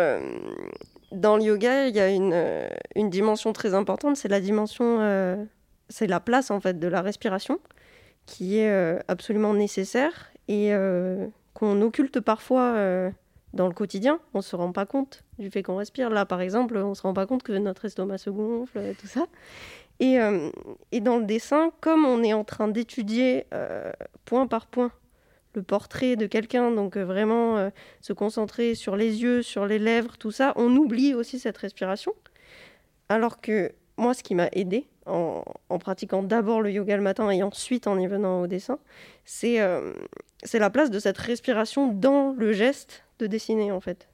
dans 1.12 1.36
le 1.36 1.42
yoga, 1.42 1.88
il 1.88 1.96
y 1.96 2.00
a 2.00 2.08
une, 2.08 3.10
dimension 3.10 3.52
très 3.52 3.74
importante 3.74 4.16
c'est 4.16 4.28
la 4.28 4.40
dimension, 4.40 5.46
c'est 5.88 6.06
la 6.06 6.20
place 6.20 6.50
en 6.50 6.60
fait 6.60 6.78
de 6.78 6.88
la 6.88 7.00
respiration 7.00 7.58
qui 8.26 8.58
est 8.58 8.70
euh, 8.70 8.98
absolument 9.08 9.54
nécessaire 9.54 10.32
et 10.48 10.72
euh, 10.72 11.26
qu'on 11.54 11.80
occulte 11.82 12.20
parfois 12.20 12.74
euh, 12.74 13.10
dans 13.52 13.66
le 13.66 13.74
quotidien. 13.74 14.20
On 14.34 14.38
ne 14.38 14.42
se 14.42 14.56
rend 14.56 14.72
pas 14.72 14.86
compte 14.86 15.24
du 15.38 15.50
fait 15.50 15.62
qu'on 15.62 15.76
respire. 15.76 16.10
Là, 16.10 16.26
par 16.26 16.40
exemple, 16.40 16.76
on 16.76 16.90
ne 16.90 16.94
se 16.94 17.02
rend 17.02 17.14
pas 17.14 17.26
compte 17.26 17.42
que 17.42 17.52
notre 17.52 17.84
estomac 17.84 18.18
se 18.18 18.30
gonfle, 18.30 18.94
tout 18.98 19.06
ça. 19.06 19.26
Et, 20.04 20.18
et, 20.90 21.00
dans 21.00 21.18
le 21.18 21.24
dessin, 21.26 21.70
comme 21.80 22.04
on 22.04 22.24
est 22.24 22.32
en 22.32 22.42
train 22.42 22.66
d'étudier 22.66 23.46
point 24.24 24.48
par 24.48 24.66
point 24.66 24.90
le 25.54 25.62
portrait 25.62 26.16
de 26.16 26.26
quelqu'un, 26.26 26.72
donc 26.72 26.96
vraiment 26.96 27.70
se 28.00 28.12
concentrer 28.12 28.74
sur 28.74 28.96
les 28.96 29.22
yeux, 29.22 29.42
sur 29.42 29.64
les 29.64 29.78
lèvres, 29.78 30.18
tout 30.18 30.32
ça, 30.32 30.54
on 30.56 30.74
oublie 30.74 31.14
aussi 31.14 31.38
cette 31.38 31.56
respiration. 31.56 32.12
Alors 33.08 33.40
que 33.40 33.70
moi, 33.96 34.12
ce 34.12 34.24
qui 34.24 34.34
m'a 34.34 34.48
aidé, 34.52 34.88
en, 35.06 35.44
en 35.68 35.78
pratiquant 35.78 36.22
d'abord 36.22 36.60
le 36.60 36.70
yoga 36.70 36.96
le 36.96 37.02
matin 37.02 37.30
et 37.30 37.42
ensuite 37.42 37.86
en 37.86 37.98
y 37.98 38.06
venant 38.06 38.42
au 38.42 38.46
dessin, 38.46 38.78
c'est 39.24 39.60
euh, 39.60 39.92
c'est 40.42 40.58
la 40.58 40.70
place 40.70 40.90
de 40.90 40.98
cette 40.98 41.18
respiration 41.18 41.88
dans 41.88 42.32
le 42.32 42.52
geste 42.52 43.04
de 43.18 43.26
dessiner 43.26 43.72
en 43.72 43.80
fait. 43.80 44.08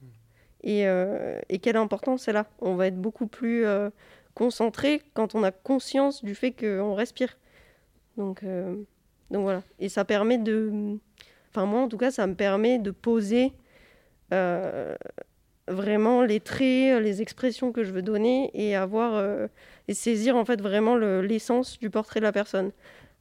Et, 0.65 0.89
euh, 0.89 1.41
et 1.49 1.61
quelle 1.61 1.77
importance 1.77 2.25
c'est 2.25 2.33
là. 2.33 2.47
On 2.61 2.75
va 2.75 2.89
être 2.89 3.01
beaucoup 3.01 3.29
plus 3.29 3.65
euh, 3.65 3.91
concentré 4.39 5.03
quand 5.15 5.35
on 5.35 5.43
a 5.43 5.51
conscience 5.51 6.25
du 6.25 6.37
fait 6.37 6.53
qu'on 6.53 6.95
respire. 6.95 7.37
Donc, 8.17 8.45
euh, 8.45 8.77
donc 9.31 9.43
voilà. 9.43 9.63
Et 9.81 9.89
ça 9.89 10.05
permet 10.05 10.39
de... 10.39 10.97
Enfin 11.51 11.67
moi 11.67 11.81
en 11.81 11.89
tout 11.89 11.99
cas, 11.99 12.13
ça 12.13 12.27
me 12.29 12.35
permet 12.37 12.79
de 12.79 12.93
poser 12.93 13.53
euh, 14.33 14.95
vraiment 15.67 16.23
les 16.23 16.39
traits, 16.41 17.03
les 17.03 17.21
expressions 17.21 17.73
que 17.73 17.83
je 17.83 17.91
veux 17.91 18.03
donner 18.03 18.51
et 18.55 18.77
avoir... 18.77 19.15
euh, 19.15 19.49
et 19.89 19.95
saisir 19.95 20.37
en 20.37 20.45
fait 20.45 20.61
vraiment 20.61 20.95
le- 20.97 21.23
l'essence 21.23 21.79
du 21.81 21.91
portrait 21.91 22.21
de 22.21 22.25
la 22.27 22.33
personne. 22.33 22.71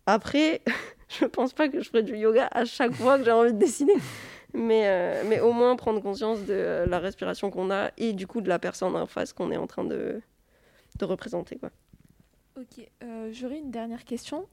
Après, 0.06 0.62
je 1.20 1.26
pense 1.26 1.54
pas 1.54 1.68
que 1.68 1.82
je 1.82 1.90
ferai 1.90 2.04
du 2.04 2.16
yoga 2.16 2.48
à 2.52 2.66
chaque 2.66 2.94
fois 2.94 3.18
que 3.18 3.26
j'ai 3.26 3.32
envie 3.32 3.54
de 3.54 3.60
dessiner. 3.60 3.96
Mais, 4.54 5.24
mais 5.26 5.40
au 5.42 5.52
moins 5.52 5.76
prendre 5.76 6.02
conscience 6.02 6.46
de 6.46 6.86
la 6.88 7.00
respiration 7.00 7.52
qu'on 7.52 7.70
a 7.70 7.92
et 7.98 8.14
du 8.14 8.28
coup 8.28 8.42
de 8.42 8.50
la 8.50 8.60
personne 8.60 8.96
en 8.96 9.06
face 9.06 9.34
qu'on 9.34 9.52
est 9.52 9.58
en 9.58 9.68
train 9.68 9.84
de, 9.84 10.22
de 10.98 11.06
représenter. 11.06 11.58
Quoi. 11.58 11.70
Ok, 12.58 12.86
euh, 13.04 13.30
j'aurais 13.34 13.60
une 13.60 13.72
dernière 13.72 14.04
question. 14.06 14.48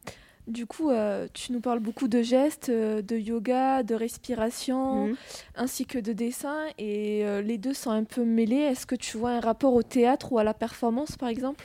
Du 0.46 0.66
coup, 0.66 0.90
euh, 0.90 1.26
tu 1.32 1.52
nous 1.52 1.60
parles 1.60 1.78
beaucoup 1.80 2.06
de 2.06 2.20
gestes, 2.20 2.68
euh, 2.68 3.00
de 3.00 3.16
yoga, 3.16 3.82
de 3.82 3.94
respiration, 3.94 5.06
Mhm. 5.06 5.16
ainsi 5.54 5.86
que 5.86 5.98
de 5.98 6.12
dessin, 6.12 6.66
et 6.76 7.24
euh, 7.24 7.40
les 7.40 7.56
deux 7.56 7.72
sont 7.72 7.90
un 7.90 8.04
peu 8.04 8.24
mêlés. 8.24 8.56
Est-ce 8.56 8.84
que 8.84 8.94
tu 8.94 9.16
vois 9.16 9.30
un 9.30 9.40
rapport 9.40 9.72
au 9.72 9.82
théâtre 9.82 10.32
ou 10.32 10.38
à 10.38 10.44
la 10.44 10.52
performance, 10.52 11.16
par 11.16 11.30
exemple? 11.30 11.64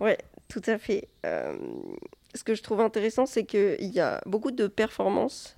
Ouais, 0.00 0.18
tout 0.48 0.62
à 0.66 0.76
fait. 0.76 1.08
Ce 2.34 2.42
que 2.44 2.54
je 2.54 2.62
trouve 2.64 2.80
intéressant, 2.80 3.24
c'est 3.26 3.44
qu'il 3.44 3.76
y 3.94 4.00
a 4.00 4.20
beaucoup 4.26 4.50
de 4.50 4.66
performances 4.66 5.56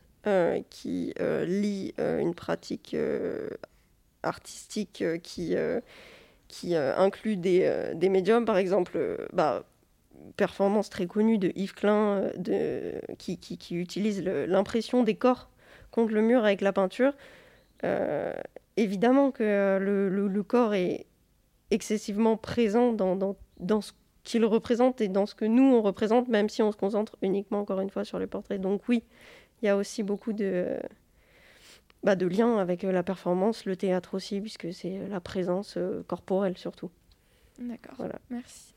qui 0.71 1.15
lient 1.47 1.95
une 1.99 2.35
pratique 2.35 2.95
artistique 4.23 5.03
qui, 5.23 5.57
qui 6.49 6.75
euh, 6.75 6.97
inclut 6.97 7.37
des, 7.37 7.63
euh, 7.65 7.95
des 7.95 8.09
médiums, 8.09 8.45
par 8.45 8.57
exemple, 8.57 8.93
euh, 8.97 9.27
bah, 9.33 9.65
performance 10.37 10.91
très 10.91 11.07
connue 11.07 11.39
de 11.39 11.53
Yves 11.55 11.75
Klein 11.75 12.31
de, 12.37 13.01
qui, 13.19 13.39
qui, 13.39 13.77
utilise 13.77 14.23
l'impression 14.23 15.03
des 15.03 15.15
corps 15.15 15.49
contre 15.91 16.13
le 16.13 16.23
mur 16.23 16.45
avec 16.45 16.61
la 16.61 16.73
peinture. 16.73 17.15
Évidemment 18.77 19.31
que 19.31 19.79
le, 19.81 20.09
le- 20.09 20.29
le 20.29 20.43
corps 20.43 20.75
est 20.75 21.07
excessivement 21.71 22.37
présent 22.37 22.93
dans, 22.93 23.17
dans, 23.17 23.37
dans 23.59 23.81
ce 23.81 23.93
qu'il 24.23 24.45
représente 24.45 25.01
et 25.01 25.09
dans 25.09 25.27
ce 25.27 25.35
que 25.35 25.45
nous 25.45 25.65
on 25.65 25.83
représente, 25.83 26.29
même 26.29 26.49
si 26.49 26.63
on 26.63 26.71
se 26.71 26.77
concentre 26.77 27.17
uniquement 27.23 27.61
encore 27.61 27.81
une 27.81 27.91
fois 27.91 28.05
sur 28.05 28.19
les 28.19 28.27
portraits. 28.27 28.61
Donc 28.61 28.83
oui, 28.89 29.03
il 29.63 29.67
y 29.67 29.69
a 29.69 29.77
aussi 29.77 30.03
beaucoup 30.03 30.33
de, 30.33 30.79
bah, 32.03 32.17
de 32.17 32.27
liens 32.27 32.59
avec 32.59 32.85
euh, 32.85 32.93
la 32.93 33.03
performance, 33.03 33.65
le 33.65 33.77
théâtre 33.77 34.15
aussi, 34.15 34.41
puisque 34.41 34.73
c'est 34.73 35.09
la 35.09 35.21
présence 35.21 35.77
euh, 35.77 36.03
corporelle 36.07 36.57
surtout. 36.59 36.91
D'accord, 37.59 37.95
Voilà. 37.99 38.19
merci. 38.31 38.75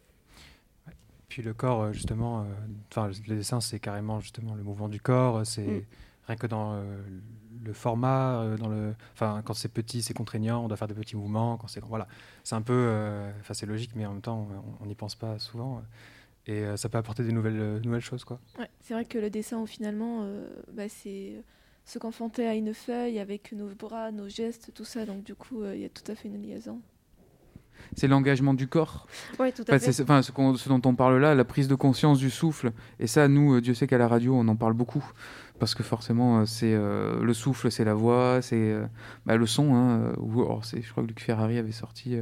Puis 1.29 1.41
le 1.41 1.53
corps, 1.53 1.81
euh, 1.83 1.93
justement, 1.93 2.41
euh, 2.41 2.45
enfin 2.91 3.07
le 3.07 3.35
dessin, 3.35 3.61
c'est 3.61 3.79
carrément 3.79 4.19
justement 4.19 4.53
le 4.53 4.63
mouvement 4.63 4.89
du 4.89 4.99
corps. 4.99 5.37
euh, 5.37 5.43
C'est 5.45 5.61
Mm. 5.65 5.81
rien 6.27 6.35
que 6.35 6.47
dans 6.47 6.73
euh, 6.73 7.01
le 7.63 7.73
format, 7.73 8.41
euh, 8.41 8.57
dans 8.57 8.67
le, 8.67 8.93
enfin 9.13 9.41
quand 9.45 9.53
c'est 9.53 9.69
petit, 9.69 10.01
c'est 10.01 10.13
contraignant, 10.13 10.65
on 10.65 10.67
doit 10.67 10.75
faire 10.77 10.89
des 10.89 10.93
petits 10.93 11.15
mouvements. 11.15 11.55
Quand 11.57 11.67
c'est 11.67 11.79
grand, 11.79 11.89
voilà, 11.89 12.07
c'est 12.43 12.55
un 12.55 12.61
peu, 12.61 12.73
euh, 12.73 13.31
enfin 13.39 13.53
c'est 13.53 13.65
logique, 13.65 13.91
mais 13.95 14.05
en 14.05 14.11
même 14.13 14.21
temps, 14.21 14.47
on- 14.81 14.85
n'y 14.85 14.95
pense 14.95 15.15
pas 15.15 15.39
souvent. 15.39 15.77
euh, 15.77 15.81
Et 16.47 16.63
euh, 16.65 16.77
ça 16.77 16.89
peut 16.89 16.97
apporter 16.97 17.23
des 17.23 17.31
nouvelles, 17.33 17.59
euh, 17.59 17.79
nouvelles 17.81 18.01
choses, 18.01 18.23
quoi. 18.25 18.39
Ouais, 18.59 18.69
c'est 18.81 18.93
vrai 18.93 19.05
que 19.05 19.17
le 19.19 19.29
dessin, 19.29 19.65
finalement, 19.65 20.21
euh, 20.23 20.47
bah, 20.73 20.89
c'est 20.89 21.43
se 21.91 21.99
confronter 21.99 22.47
à 22.47 22.55
une 22.55 22.73
feuille 22.73 23.19
avec 23.19 23.51
nos 23.51 23.67
bras, 23.67 24.11
nos 24.11 24.29
gestes, 24.29 24.71
tout 24.73 24.85
ça. 24.85 25.05
Donc, 25.05 25.23
du 25.23 25.35
coup, 25.35 25.61
euh, 25.61 25.75
il 25.75 25.81
y 25.81 25.85
a 25.85 25.89
tout 25.89 26.09
à 26.09 26.15
fait 26.15 26.29
une 26.29 26.41
liaison. 26.41 26.79
C'est 27.97 28.07
l'engagement 28.07 28.53
du 28.53 28.67
corps. 28.67 29.07
Oui, 29.39 29.51
tout 29.51 29.63
à 29.63 29.73
Enfin, 29.75 29.79
fait. 29.79 29.91
c'est- 29.91 30.03
enfin, 30.03 30.21
ce, 30.21 30.31
ce 30.31 30.69
dont 30.69 30.81
on 30.85 30.95
parle 30.95 31.19
là, 31.19 31.35
la 31.35 31.43
prise 31.43 31.67
de 31.67 31.75
conscience 31.75 32.19
du 32.19 32.29
souffle. 32.29 32.71
Et 32.99 33.07
ça, 33.07 33.27
nous, 33.27 33.55
euh, 33.55 33.61
Dieu 33.61 33.73
sait 33.73 33.87
qu'à 33.87 33.97
la 33.97 34.07
radio, 34.07 34.33
on 34.35 34.47
en 34.47 34.55
parle 34.55 34.73
beaucoup. 34.73 35.03
Parce 35.61 35.75
que 35.75 35.83
forcément, 35.83 36.39
euh, 36.39 36.45
c'est 36.47 36.73
euh, 36.73 37.21
le 37.21 37.33
souffle, 37.35 37.69
c'est 37.69 37.83
la 37.83 37.93
voix, 37.93 38.41
c'est 38.41 38.55
euh, 38.55 38.83
bah, 39.27 39.37
le 39.37 39.45
son. 39.45 39.75
Hein, 39.75 40.11
je 40.17 40.89
crois 40.89 41.03
que 41.03 41.07
Luc 41.07 41.19
Ferrari 41.19 41.59
avait 41.59 41.71
sorti 41.71 42.17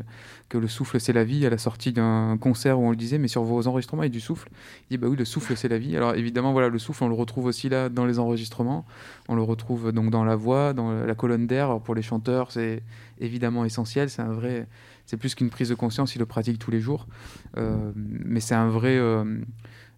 que 0.50 0.58
le 0.58 0.68
souffle, 0.68 1.00
c'est 1.00 1.14
la 1.14 1.24
vie 1.24 1.46
à 1.46 1.50
la 1.50 1.58
sortie 1.58 1.94
d'un 1.94 2.38
concert 2.38 2.82
où 2.82 2.84
on 2.86 2.90
le 2.90 2.98
disait, 2.98 3.18
mais 3.18 3.30
sur 3.30 3.44
vos 3.44 3.66
enregistrements, 3.66 4.04
il 4.04 4.08
y 4.08 4.10
a 4.10 4.12
du 4.12 4.20
souffle. 4.20 4.50
Il 4.90 4.90
dit, 4.90 4.98
bah 4.98 5.08
oui, 5.08 5.16
le 5.16 5.24
souffle, 5.24 5.56
c'est 5.56 5.70
la 5.70 5.78
vie. 5.78 5.96
Alors 5.96 6.16
évidemment, 6.16 6.52
voilà, 6.52 6.68
le 6.68 6.80
souffle, 6.80 7.02
on 7.06 7.08
le 7.08 7.16
retrouve 7.16 7.46
aussi 7.46 7.70
là 7.70 7.88
dans 7.88 8.06
les 8.06 8.20
enregistrements. 8.20 8.86
On 9.30 9.36
le 9.36 9.42
retrouve 9.42 9.94
donc 9.94 10.10
dans 10.10 10.26
la 10.26 10.36
voix, 10.36 10.74
dans 10.74 10.92
la 10.92 11.16
colonne 11.16 11.48
d'air. 11.48 11.80
Pour 11.80 11.96
les 11.96 12.02
chanteurs, 12.02 12.52
c'est 12.52 12.84
évidemment 13.22 13.64
essentiel. 13.64 14.10
C'est 14.10 14.22
un 14.22 14.34
vrai. 14.34 14.68
C'est 15.06 15.16
plus 15.16 15.34
qu'une 15.34 15.50
prise 15.50 15.70
de 15.70 15.76
conscience, 15.76 16.14
ils 16.14 16.20
le 16.20 16.26
pratiquent 16.26 16.60
tous 16.60 16.72
les 16.72 16.82
jours. 16.82 17.08
Mais 17.56 18.42
c'est 18.42 18.56
un 18.56 18.68
vrai. 18.68 19.00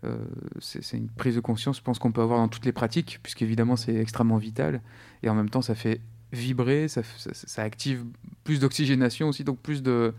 Euh, 0.04 0.18
c'est 0.60 0.98
une 0.98 1.10
prise 1.10 1.36
de 1.36 1.42
conscience, 1.42 1.78
je 1.78 1.84
pense 1.84 2.00
qu'on 2.00 2.12
peut 2.12 2.22
avoir 2.22 2.40
dans 2.40 2.48
toutes 2.48 2.66
les 2.66 2.72
pratiques, 2.72 3.20
puisqu'évidemment 3.22 3.76
c'est 3.76 3.96
extrêmement 3.96 4.38
vital. 4.38 4.82
Et 5.24 5.30
en 5.30 5.36
même 5.36 5.50
temps, 5.50 5.62
ça 5.62 5.76
fait 5.76 6.02
vibrer, 6.32 6.88
ça, 6.88 7.02
active 7.58 8.06
plus 8.44 8.60
d'oxygénation 8.60 9.30
aussi, 9.30 9.44
donc 9.44 9.60
plus 9.60 9.84
de 9.84 10.14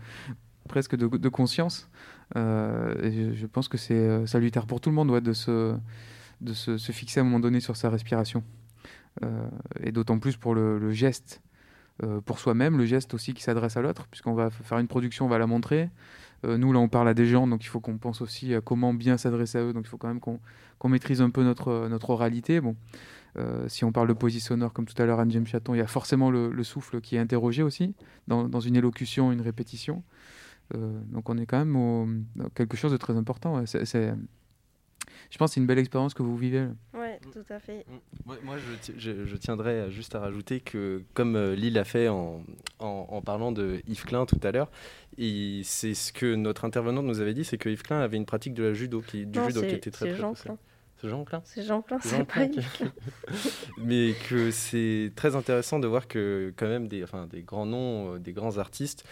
presque 0.69 0.95
de, 0.95 1.29
conscience. 1.29 1.89
Euh, 2.35 3.33
je, 3.35 3.45
pense 3.45 3.67
que 3.67 3.77
c'est 3.77 3.93
euh, 3.93 4.25
salutaire 4.25 4.65
pour 4.65 4.79
tout 4.79 4.89
le 4.89 4.95
monde 4.95 5.19
de, 5.19 5.33
se, 5.33 5.75
de 6.41 6.53
se, 6.53 6.91
fixer 6.91 7.19
à 7.19 7.23
un 7.23 7.25
moment 7.25 7.39
donné 7.39 7.59
sur 7.59 7.75
sa 7.75 7.89
respiration. 7.89 8.43
Et 9.83 9.91
d'autant 9.91 10.17
plus 10.17 10.37
pour 10.37 10.55
le, 10.55 10.91
geste 10.91 11.41
pour 12.25 12.39
soi-même, 12.39 12.77
le 12.79 12.85
geste 12.85 13.13
aussi 13.13 13.35
qui 13.35 13.43
s'adresse 13.43 13.77
à 13.77 13.81
l'autre, 13.81 14.07
puisqu'on 14.07 14.33
va 14.33 14.49
faire 14.49 14.79
une 14.79 14.87
production, 14.87 15.25
on 15.25 15.29
va 15.29 15.37
la 15.37 15.45
montrer. 15.45 15.89
Euh, 16.45 16.57
nous, 16.57 16.73
là, 16.73 16.79
on 16.79 16.89
parle 16.89 17.07
à 17.07 17.13
des 17.13 17.25
gens, 17.25 17.47
donc 17.47 17.63
il 17.63 17.67
faut 17.67 17.79
qu'on 17.79 17.97
pense 17.97 18.21
aussi 18.21 18.53
à 18.53 18.61
comment 18.61 18.93
bien 18.93 19.17
s'adresser 19.17 19.57
à 19.57 19.61
eux. 19.61 19.73
Donc 19.73 19.85
il 19.85 19.89
faut 19.89 19.97
quand 19.97 20.07
même 20.07 20.19
qu'on 20.19 20.89
maîtrise 20.89 21.21
un 21.21 21.29
peu 21.29 21.43
notre, 21.43 21.69
euh, 21.69 21.89
notre 21.89 22.09
oralité. 22.09 22.59
Bon, 22.59 22.75
euh, 23.37 23.67
si 23.67 23.85
on 23.85 23.91
parle 23.91 24.13
de 24.13 24.29
sonore, 24.39 24.73
comme 24.73 24.85
tout 24.85 24.99
à 25.01 25.05
l'heure, 25.05 25.19
Anne-James 25.19 25.47
Chaton, 25.47 25.73
il 25.73 25.77
y 25.77 25.81
a 25.81 25.87
forcément 25.87 26.29
le, 26.29 26.51
le 26.51 26.63
souffle 26.63 27.01
qui 27.01 27.15
est 27.15 27.19
interrogé 27.19 27.63
aussi, 27.63 27.95
dans, 28.27 28.59
une 28.59 28.75
élocution, 28.75 29.31
une 29.31 29.41
répétition. 29.41 30.03
Donc 30.73 31.29
on 31.29 31.37
est 31.37 31.45
quand 31.45 31.63
même 31.63 32.25
quelque 32.55 32.75
chose 32.75 32.91
de 32.91 32.97
très 32.97 33.15
important. 33.15 33.63
je 33.63 33.77
pense 35.37 35.49
que 35.51 35.53
c'est 35.53 35.59
une 35.59 35.67
belle 35.67 35.77
expérience 35.77 36.15
que 36.15 36.23
vous 36.23 36.35
vivez. 36.35 36.67
Tout 37.31 37.45
à 37.53 37.59
fait. 37.59 37.85
Moi, 38.25 38.37
moi, 38.43 38.55
je, 38.57 38.73
ti- 38.77 38.93
je- 38.99 39.25
je 39.25 39.35
tiendrais 39.37 39.89
juste 39.91 40.15
à 40.15 40.19
rajouter 40.19 40.59
que, 40.59 41.03
comme 41.13 41.35
euh, 41.35 41.55
Lille 41.55 41.77
a 41.77 41.83
fait 41.83 42.07
en, 42.07 42.43
en- 42.79 43.07
en 43.09 43.21
parlant 43.21 43.51
de 43.51 43.81
Yves 43.87 44.05
Klein 44.05 44.25
tout 44.25 44.39
à 44.43 44.51
l'heure, 44.51 44.69
il- 45.17 45.63
c'est 45.65 45.93
ce 45.93 46.11
que 46.13 46.35
notre 46.35 46.65
intervenante 46.65 47.05
nous 47.05 47.19
avait 47.21 47.33
dit, 47.33 47.43
c'est 47.45 47.57
que 47.57 47.69
Yves 47.69 47.83
Klein 47.83 47.99
avait 48.01 48.17
une 48.17 48.25
pratique 48.25 48.53
de 48.53 48.63
la 48.63 48.73
judo, 48.73 49.01
qui, 49.01 49.25
du 49.25 49.39
Non, 49.39 49.47
judo 49.47 49.61
qui 49.61 49.67
était 49.75 49.91
très 49.91 50.07
c'est 50.07 50.11
très 50.13 50.21
Jean. 50.21 50.33
Klein. 50.33 50.57
C'est 51.01 51.09
Jean 51.09 51.23
Klein? 51.25 51.41
C'est 51.43 51.63
Jean 51.63 51.81
Klein, 51.81 51.99
C'est 52.01 52.23
pas 52.25 52.43
Yves 52.45 52.71
Klein. 52.77 52.91
mais 53.77 54.13
que 54.29 54.51
c'est 54.51 55.11
très 55.15 55.35
intéressant 55.35 55.79
de 55.79 55.87
voir 55.87 56.07
que 56.07 56.53
quand 56.55 56.67
même 56.67 56.87
des, 56.87 57.03
enfin, 57.03 57.27
des 57.27 57.41
grands 57.41 57.65
noms, 57.65 58.15
euh, 58.15 58.19
des 58.19 58.31
grands 58.33 58.57
artistes 58.57 59.03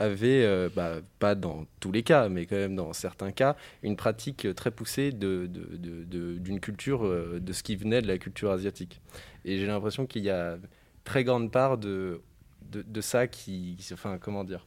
avaient, 0.00 0.44
euh, 0.44 0.68
bah, 0.74 0.96
pas 1.18 1.34
dans 1.34 1.66
tous 1.78 1.92
les 1.92 2.02
cas, 2.02 2.28
mais 2.28 2.46
quand 2.46 2.56
même 2.56 2.74
dans 2.74 2.92
certains 2.92 3.32
cas, 3.32 3.54
une 3.82 3.96
pratique 3.96 4.52
très 4.54 4.70
poussée 4.70 5.12
d'une 5.12 6.60
culture, 6.60 7.04
euh, 7.04 7.38
de 7.40 7.52
ce 7.52 7.62
qui 7.62 7.76
venait 7.76 8.02
de 8.02 8.08
la 8.08 8.18
culture 8.18 8.50
asiatique. 8.50 9.00
Et 9.44 9.58
j'ai 9.58 9.66
l'impression 9.66 10.06
qu'il 10.06 10.24
y 10.24 10.30
a 10.30 10.56
très 11.04 11.22
grande 11.22 11.52
part 11.52 11.76
de, 11.76 12.22
de, 12.62 13.00
ça 13.00 13.26
qui, 13.26 13.76
enfin, 13.92 14.18
comment 14.18 14.42
dire, 14.42 14.66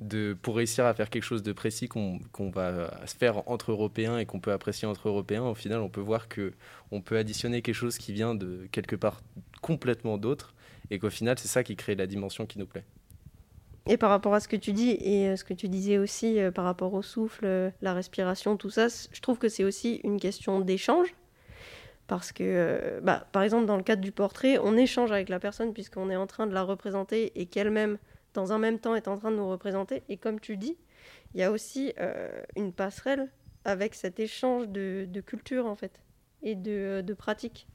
de, 0.00 0.36
pour 0.42 0.56
réussir 0.56 0.84
à 0.84 0.94
faire 0.94 1.10
quelque 1.10 1.24
chose 1.24 1.42
de 1.42 1.52
précis 1.52 1.88
qu'on 1.88 2.20
qu'on 2.32 2.50
va 2.50 3.06
se 3.06 3.16
faire 3.16 3.48
entre 3.48 3.72
Européens 3.72 4.18
et 4.18 4.26
qu'on 4.26 4.40
peut 4.40 4.52
apprécier 4.52 4.86
entre 4.86 5.08
Européens, 5.08 5.44
au 5.44 5.54
final, 5.54 5.80
on 5.80 5.88
peut 5.88 6.00
voir 6.00 6.28
que 6.28 6.52
on 6.90 7.00
peut 7.00 7.18
additionner 7.18 7.62
quelque 7.62 7.74
chose 7.74 7.98
qui 7.98 8.12
vient 8.12 8.34
de 8.34 8.68
quelque 8.72 8.96
part 8.96 9.22
complètement 9.60 10.18
d'autre 10.18 10.54
et 10.90 10.98
qu'au 10.98 11.10
final, 11.10 11.38
c'est 11.38 11.48
ça 11.48 11.62
qui 11.62 11.76
crée 11.76 11.94
la 11.94 12.06
dimension 12.06 12.46
qui 12.46 12.58
nous 12.58 12.66
plaît. 12.66 12.84
Et 13.88 13.96
par 13.96 14.10
rapport 14.10 14.34
à 14.34 14.40
ce 14.40 14.48
que 14.48 14.56
tu 14.56 14.74
dis 14.74 14.90
et 15.00 15.28
euh, 15.28 15.36
ce 15.36 15.44
que 15.44 15.54
tu 15.54 15.68
disais 15.68 15.96
aussi 15.96 16.38
euh, 16.38 16.50
par 16.50 16.66
rapport 16.66 16.92
au 16.92 17.00
souffle, 17.00 17.46
euh, 17.46 17.70
la 17.80 17.94
respiration, 17.94 18.58
tout 18.58 18.68
ça, 18.68 18.88
je 18.88 19.20
trouve 19.22 19.38
que 19.38 19.48
c'est 19.48 19.64
aussi 19.64 20.02
une 20.04 20.20
question 20.20 20.60
d'échange. 20.60 21.14
Parce 22.06 22.32
que, 22.32 23.00
bah, 23.02 23.26
par 23.32 23.42
exemple, 23.42 23.66
dans 23.66 23.76
le 23.76 23.82
cadre 23.82 24.00
du 24.00 24.12
portrait, 24.12 24.56
on 24.58 24.78
échange 24.78 25.12
avec 25.12 25.28
la 25.28 25.38
personne 25.38 25.74
puisqu'on 25.74 26.08
est 26.08 26.16
en 26.16 26.26
train 26.26 26.46
de 26.46 26.54
la 26.54 26.62
représenter 26.62 27.38
et 27.38 27.44
qu'elle-même, 27.44 27.98
dans 28.32 28.52
un 28.52 28.58
même 28.58 28.78
temps, 28.78 28.94
est 28.94 29.08
en 29.08 29.18
train 29.18 29.30
de 29.30 29.36
nous 29.36 29.48
représenter. 29.48 30.02
Et 30.08 30.16
comme 30.16 30.40
tu 30.40 30.56
dis, 30.56 30.78
il 31.34 31.40
y 31.40 31.42
a 31.42 31.50
aussi 31.50 31.92
une 32.56 32.72
passerelle 32.72 33.30
avec 33.66 33.94
cet 33.94 34.20
échange 34.20 34.68
de, 34.68 35.06
de 35.06 35.20
culture, 35.20 35.66
en 35.66 35.74
fait, 35.74 36.00
et 36.42 36.54
de, 36.54 37.02
de 37.02 37.12
pratique. 37.12 37.68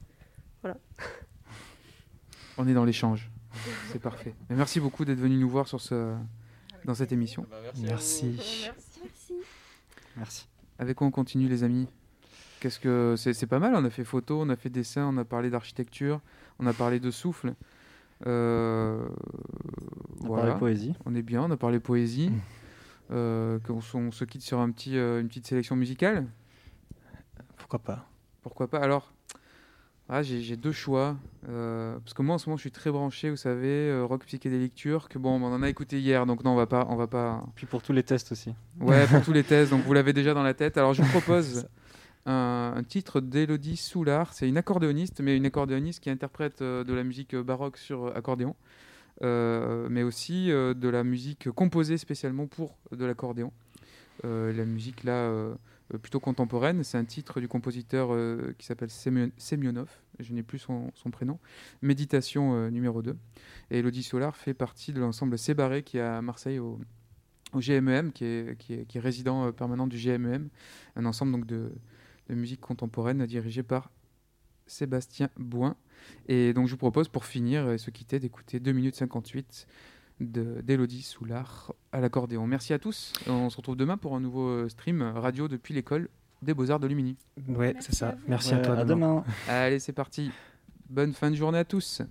Voilà. 0.62 0.78
On 2.58 2.66
est 2.66 2.74
dans 2.74 2.84
l'échange. 2.84 3.30
C'est 3.92 4.00
parfait. 4.00 4.34
Et 4.50 4.54
merci 4.54 4.80
beaucoup 4.80 5.04
d'être 5.04 5.18
venu 5.20 5.36
nous 5.36 5.48
voir 5.48 5.66
sur 5.68 5.80
ce, 5.80 6.14
dans 6.84 6.94
cette 6.94 7.12
émission. 7.12 7.46
Merci. 7.82 8.36
Merci. 8.36 9.50
Merci. 10.16 10.48
Avec 10.78 10.96
quoi 10.96 11.06
on 11.06 11.10
continue, 11.10 11.48
les 11.48 11.62
amis? 11.64 11.88
Qu'est-ce 12.60 12.78
que 12.80 13.14
c'est, 13.16 13.32
c'est 13.32 13.46
pas 13.46 13.58
mal. 13.58 13.74
On 13.74 13.84
a 13.84 13.90
fait 13.90 14.04
photo, 14.04 14.40
on 14.40 14.48
a 14.48 14.56
fait 14.56 14.70
dessin, 14.70 15.06
on 15.06 15.16
a 15.18 15.24
parlé 15.24 15.50
d'architecture, 15.50 16.20
on 16.58 16.66
a 16.66 16.72
parlé 16.72 16.98
de 17.00 17.10
souffle. 17.10 17.54
Euh, 18.26 19.06
On 20.22 20.26
voilà. 20.26 20.44
parlait 20.44 20.58
poésie. 20.58 20.94
On 21.04 21.14
est 21.14 21.22
bien, 21.22 21.42
on 21.42 21.50
a 21.50 21.56
parlé 21.56 21.80
poésie. 21.80 22.30
Euh, 23.10 23.58
qu'on 23.60 23.80
s- 23.80 23.94
on 23.94 24.10
se 24.12 24.24
quitte 24.24 24.42
sur 24.42 24.60
un 24.60 24.70
petit, 24.70 24.96
euh, 24.96 25.20
une 25.20 25.28
petite 25.28 25.46
sélection 25.46 25.76
musicale? 25.76 26.26
Pourquoi 27.58 27.78
pas 27.80 28.06
Pourquoi 28.42 28.68
pas 28.68 28.78
Alors, 28.78 29.12
ah, 30.08 30.22
j'ai 30.22 30.56
deux 30.56 30.72
choix. 30.72 31.16
euh, 31.48 31.98
parce 32.00 32.12
que 32.14 32.22
moi, 32.22 32.34
en 32.34 32.38
ce 32.38 32.48
moment, 32.48 32.56
je 32.56 32.62
suis 32.62 32.70
très 32.70 32.90
branché, 32.90 33.30
vous 33.30 33.36
savez, 33.36 33.88
euh, 33.90 34.04
rock 34.04 34.24
psychédélique 34.26 34.74
turc. 34.74 35.16
Bon, 35.16 35.40
on 35.40 35.44
en 35.46 35.62
a 35.62 35.68
écouté 35.68 35.98
hier, 36.00 36.26
donc 36.26 36.44
non, 36.44 36.52
on 36.52 36.56
va 36.56 36.66
pas, 36.66 36.86
on 36.90 36.96
va 36.96 37.06
pas. 37.06 37.42
Puis 37.54 37.66
pour 37.66 37.82
tous 37.82 37.92
les 37.92 38.02
tests 38.02 38.32
aussi. 38.32 38.54
Ouais, 38.80 39.06
pour 39.06 39.22
tous 39.22 39.32
les 39.32 39.44
tests, 39.44 39.70
donc 39.70 39.82
vous 39.82 39.92
l'avez 39.94 40.12
déjà 40.12 40.34
dans 40.34 40.42
la 40.42 40.52
tête. 40.54 40.76
Alors, 40.76 40.92
je 40.92 41.02
vous 41.02 41.08
propose 41.08 41.66
un, 42.26 42.74
un 42.76 42.82
titre 42.82 43.20
d'Elodie 43.20 43.76
Soulard. 43.78 44.34
C'est 44.34 44.46
une 44.48 44.58
accordéoniste, 44.58 45.20
mais 45.20 45.36
une 45.36 45.46
accordéoniste 45.46 46.02
qui 46.02 46.10
interprète 46.10 46.60
euh, 46.60 46.84
de 46.84 46.92
la 46.92 47.02
musique 47.02 47.34
baroque 47.34 47.78
sur 47.78 48.04
euh, 48.06 48.12
accordéon, 48.14 48.54
euh, 49.22 49.86
mais 49.90 50.02
aussi 50.02 50.50
euh, 50.50 50.74
de 50.74 50.88
la 50.88 51.02
musique 51.02 51.50
composée 51.50 51.96
spécialement 51.96 52.46
pour 52.46 52.76
de 52.92 53.04
l'accordéon. 53.06 53.52
Euh, 54.24 54.52
la 54.52 54.64
musique 54.64 55.02
là, 55.04 55.12
euh, 55.12 55.54
euh, 55.54 55.54
plutôt 56.00 56.20
contemporaine, 56.20 56.82
c'est 56.82 56.98
un 56.98 57.04
titre 57.04 57.40
du 57.40 57.48
compositeur 57.48 58.12
euh, 58.12 58.54
qui 58.58 58.66
s'appelle 58.66 58.88
Semyon- 58.90 59.32
Semyonov, 59.36 59.90
je 60.18 60.32
n'ai 60.32 60.42
plus 60.42 60.58
son, 60.58 60.92
prénom, 61.12 61.38
Méditation 61.82 62.54
euh, 62.54 62.70
numéro 62.70 63.02
2. 63.02 63.16
Et 63.70 63.78
Elodie 63.78 64.02
Solar 64.02 64.36
fait 64.36 64.54
partie 64.54 64.92
de 64.92 65.00
l'ensemble 65.00 65.38
Sébarré 65.38 65.82
qui 65.82 65.98
est 65.98 66.02
à 66.02 66.22
Marseille 66.22 66.58
au, 66.58 66.80
GMEM, 67.54 68.12
qui 68.12 68.24
est, 68.24 68.58
qui 68.58 68.74
est, 68.74 68.98
résident 68.98 69.46
euh, 69.46 69.52
permanent 69.52 69.86
du 69.86 69.96
GMEM, 69.96 70.48
un 70.96 71.04
ensemble 71.04 71.32
donc 71.32 71.46
de, 71.46 71.70
de 72.28 72.34
musique 72.34 72.60
contemporaine 72.60 73.24
dirigé 73.26 73.62
par 73.62 73.90
Sébastien 74.66 75.28
Bouin. 75.36 75.76
Et 76.26 76.52
donc 76.52 76.66
je 76.66 76.72
vous 76.72 76.78
propose 76.78 77.08
pour 77.08 77.24
finir 77.24 77.70
et 77.70 77.78
se 77.78 77.90
quitter 77.90 78.18
d'écouter 78.18 78.58
2 78.58 78.72
minutes 78.72 78.96
58 78.96 79.66
de- 80.20 80.60
d'Elodie 80.62 81.02
Soulard 81.02 81.72
à 81.92 82.00
l'accordéon. 82.00 82.46
Merci 82.46 82.72
à 82.72 82.78
tous. 82.78 83.12
On 83.28 83.50
se 83.50 83.56
retrouve 83.56 83.76
demain 83.76 83.96
pour 83.96 84.14
un 84.16 84.20
nouveau 84.20 84.48
euh, 84.48 84.68
stream 84.68 85.02
radio 85.02 85.48
depuis 85.48 85.74
l'école 85.74 86.08
des 86.42 86.54
Beaux-Arts 86.54 86.80
de 86.80 86.86
Lumini. 86.86 87.16
Ouais, 87.48 87.74
c'est 87.80 87.94
ça. 87.94 88.14
Merci 88.28 88.54
à 88.54 88.58
toi. 88.58 88.78
à 88.78 88.84
demain. 88.84 89.16
demain. 89.16 89.24
Allez, 89.48 89.78
c'est 89.78 89.92
parti. 89.92 90.30
Bonne 90.90 91.12
fin 91.14 91.30
de 91.30 91.36
journée 91.36 91.58
à 91.58 91.64
tous. 91.64 92.02